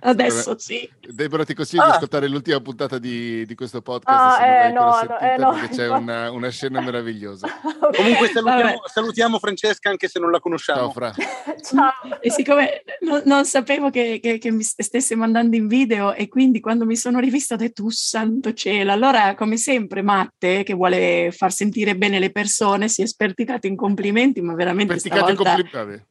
Adesso 0.00 0.58
sì. 0.58 0.88
Deborah, 1.00 1.44
ti 1.44 1.54
consiglio 1.54 1.82
ah. 1.82 1.86
di 1.86 1.92
ascoltare 1.92 2.28
l'ultima 2.28 2.60
puntata 2.60 2.98
di, 2.98 3.44
di 3.44 3.54
questo 3.54 3.82
podcast. 3.82 4.40
Ah, 4.40 4.46
eh, 4.46 4.72
no, 4.72 5.00
no, 5.06 5.18
eh, 5.18 5.36
no, 5.36 5.52
perché 5.52 5.76
c'è 5.76 5.88
una, 5.88 6.30
una, 6.30 6.48
scena 6.48 6.80
meravigliosa. 6.82 7.46
okay. 7.62 7.92
Comunque 7.92 8.28
salutiamo, 8.28 8.82
salutiamo, 8.84 9.38
Francesca 9.38 9.90
anche 9.90 10.08
se 10.08 10.18
non 10.18 10.30
la 10.30 10.40
conosciamo. 10.40 10.80
Ciao, 10.80 10.90
Fra. 10.92 11.12
Ciao. 11.62 12.20
E 12.20 12.30
siccome 12.30 12.82
non, 13.00 13.22
non 13.26 13.44
sapevo 13.44 13.90
che, 13.90 14.20
che, 14.22 14.38
che, 14.38 14.50
mi 14.50 14.62
stesse 14.62 15.14
mandando 15.14 15.56
in 15.56 15.66
video 15.66 16.14
e 16.14 16.28
quindi 16.28 16.60
quando 16.60 16.86
mi 16.86 16.96
sono 16.96 17.18
rivista 17.18 17.54
ho 17.54 17.58
detto, 17.58 17.84
oh, 17.84 17.90
santo 17.90 18.54
cielo. 18.54 18.92
Allora, 18.92 19.34
come 19.34 19.56
sempre, 19.56 20.02
Matte, 20.02 20.62
che 20.62 20.74
vuole 20.74 21.30
far 21.32 21.52
sentire 21.52 21.96
bene 21.96 22.18
le 22.18 22.30
persone, 22.30 22.88
si 22.88 23.02
è 23.02 23.06
sperticato 23.06 23.66
in 23.66 23.76
complimenti, 23.76 24.40
ma 24.40 24.54
veramente 24.54 24.98
stavolta... 24.98 25.34
complimenti 25.34 26.08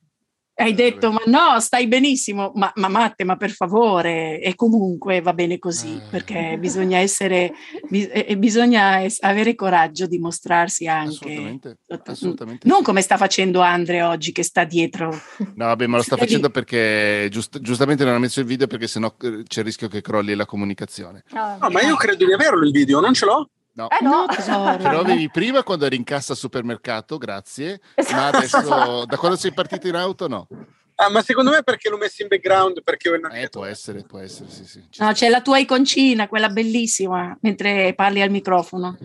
hai 0.60 0.74
detto 0.74 1.12
ma 1.12 1.22
no 1.26 1.60
stai 1.60 1.88
benissimo 1.88 2.51
ma, 2.55 2.72
ma, 2.76 2.88
Matte 2.89 3.24
ma 3.24 3.38
per 3.38 3.51
favore 3.51 4.41
e 4.41 4.55
comunque 4.55 5.22
va 5.22 5.34
bene 5.34 5.57
così 5.57 5.95
eh. 5.95 6.01
perché 6.10 6.57
bisogna 6.60 6.97
essere 6.97 7.53
e 7.89 8.38
bisogna 8.38 9.01
avere 9.22 9.55
coraggio 9.55 10.05
di 10.05 10.20
mostrarsi 10.20 10.88
anche 10.88 11.32
assolutamente, 11.32 11.78
assolutamente 12.05 12.68
non 12.68 12.84
come 12.84 13.01
sta 13.01 13.18
facendo 13.18 13.62
Andre 13.62 14.01
oggi 14.01 14.32
che 14.32 14.43
sta 14.43 14.64
dietro. 14.64 15.10
No 15.55 15.66
vabbè 15.66 15.88
ma 15.88 15.97
lo 15.97 16.03
sta 16.03 16.18
facendo 16.18 16.49
perché 16.49 17.28
giust, 17.32 17.60
giustamente 17.60 18.03
non 18.03 18.16
ha 18.16 18.20
messo 18.20 18.39
il 18.39 18.45
video 18.45 18.68
perché 18.68 18.88
sennò 18.88 19.14
eh, 19.22 19.43
c'è 19.47 19.60
il 19.60 19.66
rischio 19.66 19.88
che 19.88 20.01
crolli 20.01 20.36
la 20.36 20.45
comunicazione. 20.45 21.24
No, 21.32 21.57
no 21.60 21.70
ma 21.70 21.82
io 21.82 21.95
credo 21.95 22.26
di 22.26 22.34
averlo 22.34 22.66
il 22.66 22.72
video 22.72 22.99
non 22.99 23.14
ce 23.14 23.26
l'ho 23.26 23.49
No, 23.80 23.90
eh 23.90 24.04
no, 24.04 24.26
tesoro. 24.28 24.76
Ce 24.84 24.92
l'avevi 24.92 25.30
prima 25.30 25.64
quando 25.64 25.86
eri 25.86 25.96
in 25.96 26.04
cassa 26.04 26.34
al 26.34 26.38
supermercato, 26.38 27.18
grazie. 27.18 27.80
Ma 28.12 28.28
adesso, 28.28 29.06
da 29.06 29.16
quando 29.16 29.38
sei 29.38 29.54
partito 29.54 29.88
in 29.88 29.96
auto, 29.96 30.28
no. 30.28 30.48
Ah, 30.96 31.10
ma 31.10 31.22
secondo 31.22 31.52
me 31.52 31.64
perché 31.64 31.90
l'ho 31.90 31.96
messo 31.96 32.22
in 32.22 32.28
background? 32.28 32.84
Perché 32.84 33.10
eh, 33.32 33.48
può 33.48 33.64
essere, 33.64 34.04
può 34.04 34.20
essere, 34.20 34.50
sì, 34.50 34.66
sì. 34.66 34.84
no, 34.98 35.14
c'è 35.14 35.30
la 35.30 35.42
tua 35.42 35.58
iconcina, 35.58 36.28
quella 36.28 36.50
bellissima, 36.50 37.38
mentre 37.40 37.94
parli 37.94 38.22
al 38.22 38.30
microfono. 38.30 38.98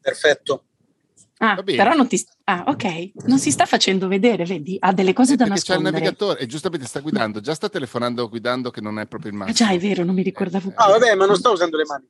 Perfetto. 0.00 0.64
Ah, 1.38 1.62
però 1.62 1.94
non 1.94 2.08
ti... 2.08 2.26
Ah, 2.44 2.64
ok. 2.66 3.26
Non 3.26 3.38
si 3.38 3.52
sta 3.52 3.66
facendo 3.66 4.08
vedere, 4.08 4.44
vedi? 4.44 4.76
Ha 4.80 4.92
delle 4.92 5.12
cose 5.12 5.34
eh, 5.34 5.36
da 5.36 5.46
nascondere. 5.46 5.92
C'è 5.92 5.96
il 5.96 6.02
navigatore 6.02 6.40
e 6.40 6.46
giustamente 6.46 6.86
sta 6.86 6.98
guidando. 6.98 7.40
Già 7.40 7.54
sta 7.54 7.68
telefonando 7.68 8.28
guidando 8.28 8.70
che 8.70 8.80
non 8.80 8.98
è 8.98 9.06
proprio 9.06 9.30
il 9.30 9.36
massimo. 9.36 9.54
Ah, 9.54 9.70
già, 9.70 9.72
è 9.72 9.78
vero, 9.78 10.02
non 10.02 10.14
mi 10.16 10.22
ricordavo 10.22 10.70
più. 10.70 10.76
Ah, 10.76 10.88
vabbè, 10.88 11.14
ma 11.14 11.26
non 11.26 11.36
sto 11.36 11.52
usando 11.52 11.76
le 11.76 11.84
mani. 11.84 12.08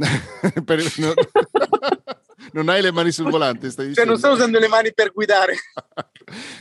per, 0.64 0.82
no, 0.96 1.12
non 2.52 2.68
hai 2.68 2.82
le 2.82 2.92
mani 2.92 3.12
sul 3.12 3.30
volante, 3.30 3.70
stai 3.70 3.94
Cioè, 3.94 4.04
non 4.04 4.16
sto 4.16 4.30
usando 4.30 4.58
le 4.58 4.68
mani 4.68 4.92
per 4.94 5.12
guidare. 5.12 5.56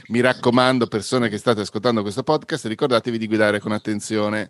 Mi 0.07 0.19
raccomando, 0.19 0.87
persone 0.87 1.29
che 1.29 1.37
state 1.37 1.61
ascoltando 1.61 2.01
questo 2.01 2.23
podcast, 2.23 2.65
ricordatevi 2.65 3.17
di 3.17 3.27
guidare 3.27 3.59
con 3.59 3.71
attenzione. 3.71 4.49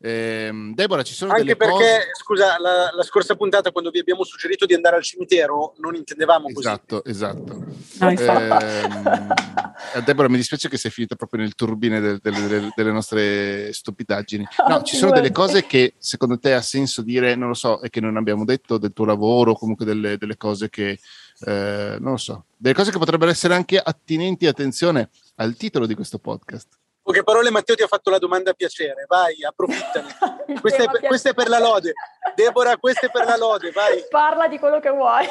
Eh, 0.00 0.50
Deborah, 0.74 1.02
ci 1.02 1.12
sono 1.12 1.32
Anche 1.32 1.42
delle 1.42 1.56
perché, 1.56 1.72
cose... 1.72 2.10
scusa, 2.22 2.56
la, 2.60 2.92
la, 2.94 3.02
scorsa 3.02 3.34
puntata 3.34 3.72
quando 3.72 3.90
vi 3.90 3.98
abbiamo 3.98 4.22
suggerito 4.22 4.64
di 4.64 4.72
andare 4.72 4.94
al 4.94 5.02
cimitero 5.02 5.74
non 5.78 5.96
intendevamo 5.96 6.52
così. 6.52 6.68
Esatto, 6.68 7.04
esatto. 7.04 7.64
No, 7.98 8.10
eh, 8.10 10.02
Deborah, 10.04 10.28
mi 10.28 10.36
dispiace 10.36 10.68
che 10.68 10.76
sei 10.76 10.92
finita 10.92 11.16
proprio 11.16 11.40
nel 11.40 11.56
turbine 11.56 11.98
del, 11.98 12.18
del, 12.22 12.46
del, 12.46 12.72
delle 12.76 12.92
nostre 12.92 13.72
stupidaggini. 13.72 14.46
No, 14.68 14.82
ci 14.82 14.96
sono 14.96 15.12
delle 15.12 15.32
cose 15.32 15.64
che 15.64 15.94
secondo 15.96 16.38
te 16.38 16.52
ha 16.52 16.60
senso 16.60 17.00
dire, 17.00 17.34
non 17.34 17.48
lo 17.48 17.54
so, 17.54 17.80
e 17.80 17.88
che 17.88 18.00
non 18.00 18.18
abbiamo 18.18 18.44
detto 18.44 18.76
del 18.76 18.92
tuo 18.92 19.06
lavoro, 19.06 19.54
comunque 19.54 19.86
delle, 19.86 20.18
delle 20.18 20.36
cose 20.36 20.68
che, 20.68 20.98
eh, 21.40 21.96
non 21.98 22.12
lo 22.12 22.16
so, 22.18 22.44
delle 22.54 22.74
cose 22.74 22.90
che 22.90 22.98
potrebbero 22.98 23.30
essere 23.30 23.54
anche 23.54 23.78
attinenti, 23.78 24.46
attenzione, 24.46 25.08
al 25.36 25.56
titolo 25.56 25.86
di 25.86 25.94
questo 25.94 26.18
podcast 26.18 26.68
poche 27.08 27.24
parole 27.24 27.48
Matteo 27.48 27.74
ti 27.74 27.82
ha 27.82 27.86
fatto 27.86 28.10
la 28.10 28.18
domanda 28.18 28.50
a 28.50 28.52
piacere, 28.52 29.06
vai, 29.08 29.42
approfittane. 29.42 30.14
questa, 30.60 30.82
è 30.82 30.90
per, 30.90 31.00
questa, 31.00 31.30
è 31.30 31.34
per, 31.34 31.48
la 31.48 31.58
lode. 31.58 31.94
Deborah, 32.34 32.76
questa 32.76 33.06
è 33.06 33.10
per 33.10 33.24
la 33.24 33.38
lode, 33.38 33.70
vai. 33.70 34.04
Parla 34.10 34.46
di 34.46 34.58
quello 34.58 34.78
che 34.78 34.90
vuoi. 34.90 35.26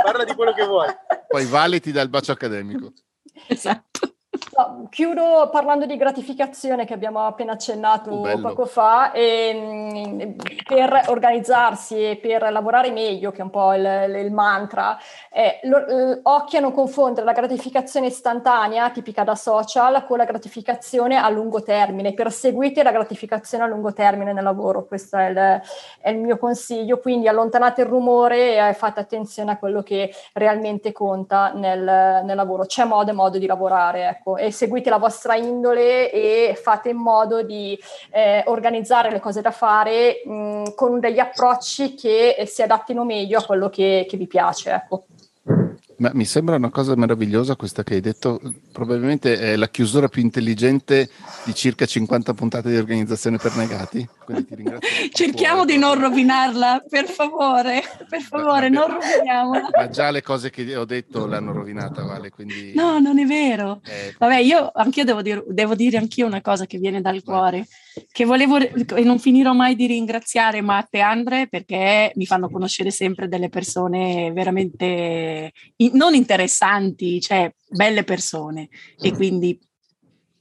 Parla 0.00 0.22
di 0.22 0.34
quello 0.34 0.52
che 0.52 0.64
vuoi. 0.64 0.86
Poi 1.26 1.44
Vale 1.46 1.80
ti 1.80 1.90
dà 1.90 2.02
il 2.02 2.08
bacio 2.08 2.30
accademico. 2.30 2.92
Esatto. 3.48 4.17
Chiudo 4.90 5.48
parlando 5.50 5.86
di 5.86 5.96
gratificazione 5.96 6.84
che 6.84 6.94
abbiamo 6.94 7.20
appena 7.20 7.52
accennato 7.52 8.10
oh, 8.10 8.40
poco 8.40 8.66
fa. 8.66 9.12
E, 9.12 9.50
ehm, 9.54 10.36
per 10.66 11.04
organizzarsi 11.08 12.10
e 12.10 12.16
per 12.16 12.50
lavorare 12.50 12.90
meglio, 12.90 13.30
che 13.30 13.38
è 13.38 13.42
un 13.42 13.50
po' 13.50 13.72
il, 13.74 14.14
il 14.16 14.32
mantra, 14.32 14.98
eh, 15.30 15.60
lo, 15.64 15.78
occhio 16.22 16.58
a 16.58 16.60
non 16.62 16.72
confondere 16.72 17.24
la 17.24 17.32
gratificazione 17.32 18.06
istantanea, 18.06 18.90
tipica 18.90 19.24
da 19.24 19.34
social, 19.34 20.04
con 20.04 20.18
la 20.18 20.24
gratificazione 20.24 21.16
a 21.16 21.28
lungo 21.28 21.62
termine. 21.62 22.12
Perseguite 22.12 22.82
la 22.82 22.92
gratificazione 22.92 23.64
a 23.64 23.66
lungo 23.66 23.92
termine 23.92 24.32
nel 24.32 24.44
lavoro, 24.44 24.86
questo 24.86 25.16
è 25.16 25.28
il, 25.28 25.62
è 26.00 26.10
il 26.10 26.18
mio 26.18 26.38
consiglio. 26.38 26.98
Quindi 26.98 27.28
allontanate 27.28 27.82
il 27.82 27.88
rumore 27.88 28.68
e 28.68 28.74
fate 28.74 29.00
attenzione 29.00 29.52
a 29.52 29.58
quello 29.58 29.82
che 29.82 30.12
realmente 30.34 30.92
conta 30.92 31.52
nel, 31.54 31.82
nel 32.24 32.36
lavoro. 32.36 32.64
C'è 32.64 32.84
modo 32.84 33.10
e 33.10 33.14
modo 33.14 33.38
di 33.38 33.46
lavorare, 33.46 34.08
ecco. 34.08 34.27
E 34.36 34.50
seguite 34.50 34.90
la 34.90 34.98
vostra 34.98 35.36
indole 35.36 36.10
e 36.10 36.58
fate 36.60 36.90
in 36.90 36.96
modo 36.96 37.42
di 37.42 37.78
eh, 38.10 38.42
organizzare 38.46 39.10
le 39.10 39.20
cose 39.20 39.40
da 39.40 39.50
fare 39.50 40.22
mh, 40.24 40.74
con 40.74 41.00
degli 41.00 41.18
approcci 41.18 41.94
che 41.94 42.44
si 42.46 42.62
adattino 42.62 43.04
meglio 43.04 43.38
a 43.38 43.44
quello 43.44 43.68
che, 43.68 44.06
che 44.08 44.16
vi 44.16 44.26
piace. 44.26 44.72
Ecco. 44.72 45.04
Ma 45.98 46.12
mi 46.14 46.24
sembra 46.24 46.56
una 46.56 46.70
cosa 46.70 46.94
meravigliosa 46.94 47.56
questa 47.56 47.82
che 47.82 47.94
hai 47.94 48.00
detto, 48.00 48.40
probabilmente 48.70 49.36
è 49.36 49.56
la 49.56 49.68
chiusura 49.68 50.06
più 50.06 50.22
intelligente 50.22 51.10
di 51.44 51.52
circa 51.54 51.86
50 51.86 52.34
puntate 52.34 52.70
di 52.70 52.76
organizzazione 52.76 53.36
per 53.36 53.56
negati. 53.56 54.08
Cerchiamo 55.12 55.64
di 55.64 55.76
non 55.76 55.98
rovinarla, 55.98 56.84
per 56.88 57.06
favore, 57.06 57.82
per 58.08 58.20
favore, 58.20 58.68
non 58.68 58.86
roviniamola. 58.88 59.70
Ma 59.74 59.88
già 59.88 60.10
le 60.10 60.22
cose 60.22 60.50
che 60.50 60.76
ho 60.76 60.84
detto 60.84 61.26
l'hanno 61.26 61.52
rovinata, 61.52 62.04
Vale, 62.04 62.30
quindi... 62.30 62.72
No, 62.74 63.00
non 63.00 63.18
è 63.18 63.24
vero. 63.24 63.80
Eh... 63.84 64.14
Vabbè, 64.16 64.38
io 64.38 64.70
anch'io 64.72 65.04
devo 65.04 65.20
dire, 65.20 65.42
devo 65.48 65.74
dire 65.74 65.96
anch'io 65.96 66.26
una 66.26 66.40
cosa 66.40 66.66
che 66.66 66.78
viene 66.78 67.00
dal 67.00 67.24
cuore, 67.24 67.66
che 68.12 68.24
volevo, 68.24 68.58
e 68.58 69.02
non 69.02 69.18
finirò 69.18 69.52
mai 69.52 69.74
di 69.74 69.86
ringraziare 69.86 70.60
Matte 70.60 70.98
e 70.98 71.00
Andre 71.00 71.48
perché 71.48 72.12
mi 72.14 72.26
fanno 72.26 72.48
conoscere 72.48 72.90
sempre 72.90 73.26
delle 73.28 73.48
persone 73.48 74.30
veramente 74.32 75.52
non 75.92 76.14
interessanti, 76.14 77.20
cioè 77.20 77.52
belle 77.68 78.04
persone 78.04 78.68
e 79.00 79.12
quindi 79.12 79.58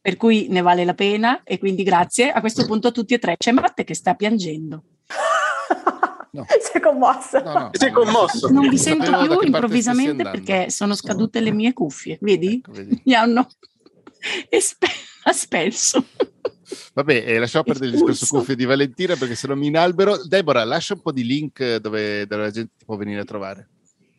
per 0.01 0.15
cui 0.15 0.47
ne 0.49 0.61
vale 0.61 0.85
la 0.85 0.93
pena 0.93 1.43
e 1.43 1.57
quindi 1.57 1.83
grazie 1.83 2.31
a 2.31 2.39
questo 2.39 2.65
punto 2.65 2.87
a 2.87 2.91
tutti 2.91 3.13
e 3.13 3.19
tre. 3.19 3.35
C'è 3.37 3.51
Matte 3.51 3.83
che 3.83 3.93
sta 3.93 4.13
piangendo. 4.15 4.83
No. 6.29 6.45
Sei 6.59 6.79
commosso. 6.79 7.39
No, 7.39 7.53
no, 7.53 7.69
Sei 7.71 7.91
commosso. 7.91 8.49
Non 8.49 8.67
vi 8.69 8.77
sento 8.77 9.09
più 9.17 9.41
improvvisamente 9.41 10.21
perché 10.23 10.69
sono 10.69 10.93
scadute 10.93 11.39
le 11.39 11.51
mie 11.51 11.73
cuffie, 11.73 12.19
vedi? 12.21 12.57
Ecco, 12.57 12.73
vedi. 12.73 13.01
Mi 13.05 13.15
hanno 13.15 13.47
espe- 14.49 14.87
spelso. 15.33 16.05
Vabbè, 16.93 17.23
eh, 17.25 17.39
lasciamo 17.39 17.63
perdere 17.63 17.87
il 17.87 17.91
discorso 17.93 18.27
cuffie 18.27 18.55
di 18.55 18.65
Valentina 18.65 19.15
perché 19.15 19.33
se 19.33 19.47
no 19.47 19.55
mi 19.55 19.67
inalbero. 19.67 20.23
Deborah, 20.25 20.63
lascia 20.63 20.93
un 20.93 21.01
po' 21.01 21.11
di 21.11 21.23
link 21.23 21.77
dove, 21.77 22.27
dove 22.27 22.41
la 22.43 22.51
gente 22.51 22.73
ti 22.77 22.85
può 22.85 22.97
venire 22.97 23.21
a 23.21 23.25
trovare. 23.25 23.69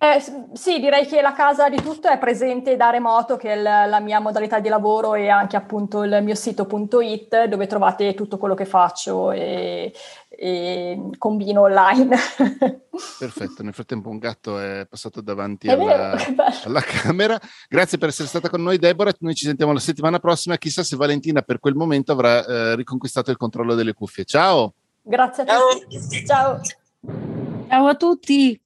Eh, 0.00 0.22
sì, 0.52 0.78
direi 0.78 1.06
che 1.06 1.20
la 1.20 1.32
casa 1.32 1.68
di 1.68 1.82
tutto 1.82 2.06
è 2.06 2.18
presente 2.18 2.76
da 2.76 2.90
remoto, 2.90 3.36
che 3.36 3.54
è 3.54 3.56
la, 3.56 3.84
la 3.86 3.98
mia 3.98 4.20
modalità 4.20 4.60
di 4.60 4.68
lavoro 4.68 5.16
e 5.16 5.28
anche 5.28 5.56
appunto 5.56 6.04
il 6.04 6.20
mio 6.22 6.36
sito.it 6.36 7.46
dove 7.46 7.66
trovate 7.66 8.14
tutto 8.14 8.38
quello 8.38 8.54
che 8.54 8.64
faccio 8.64 9.32
e, 9.32 9.92
e 10.28 11.10
combino 11.18 11.62
online. 11.62 12.16
Perfetto, 13.18 13.64
nel 13.64 13.74
frattempo 13.74 14.08
un 14.08 14.18
gatto 14.18 14.60
è 14.60 14.86
passato 14.88 15.20
davanti 15.20 15.68
alla, 15.68 16.16
alla, 16.62 16.80
camera. 16.80 17.36
Grazie 17.68 17.98
per 17.98 18.10
essere 18.10 18.28
stata 18.28 18.48
con 18.48 18.62
noi 18.62 18.78
Deborah, 18.78 19.12
noi 19.18 19.34
ci 19.34 19.46
sentiamo 19.46 19.72
la 19.72 19.80
settimana 19.80 20.20
prossima, 20.20 20.58
chissà 20.58 20.84
se 20.84 20.94
Valentina 20.94 21.42
per 21.42 21.58
quel 21.58 21.74
momento 21.74 22.12
avrà 22.12 22.46
eh, 22.46 22.76
riconquistato 22.76 23.32
il 23.32 23.36
controllo 23.36 23.74
delle 23.74 23.94
cuffie. 23.94 24.24
Ciao! 24.24 24.74
Grazie 25.02 25.42
a 25.42 25.58
tutti. 25.58 26.24
Ciao! 26.24 26.60
Ciao 27.68 27.86
a 27.86 27.94
tutti! 27.96 28.60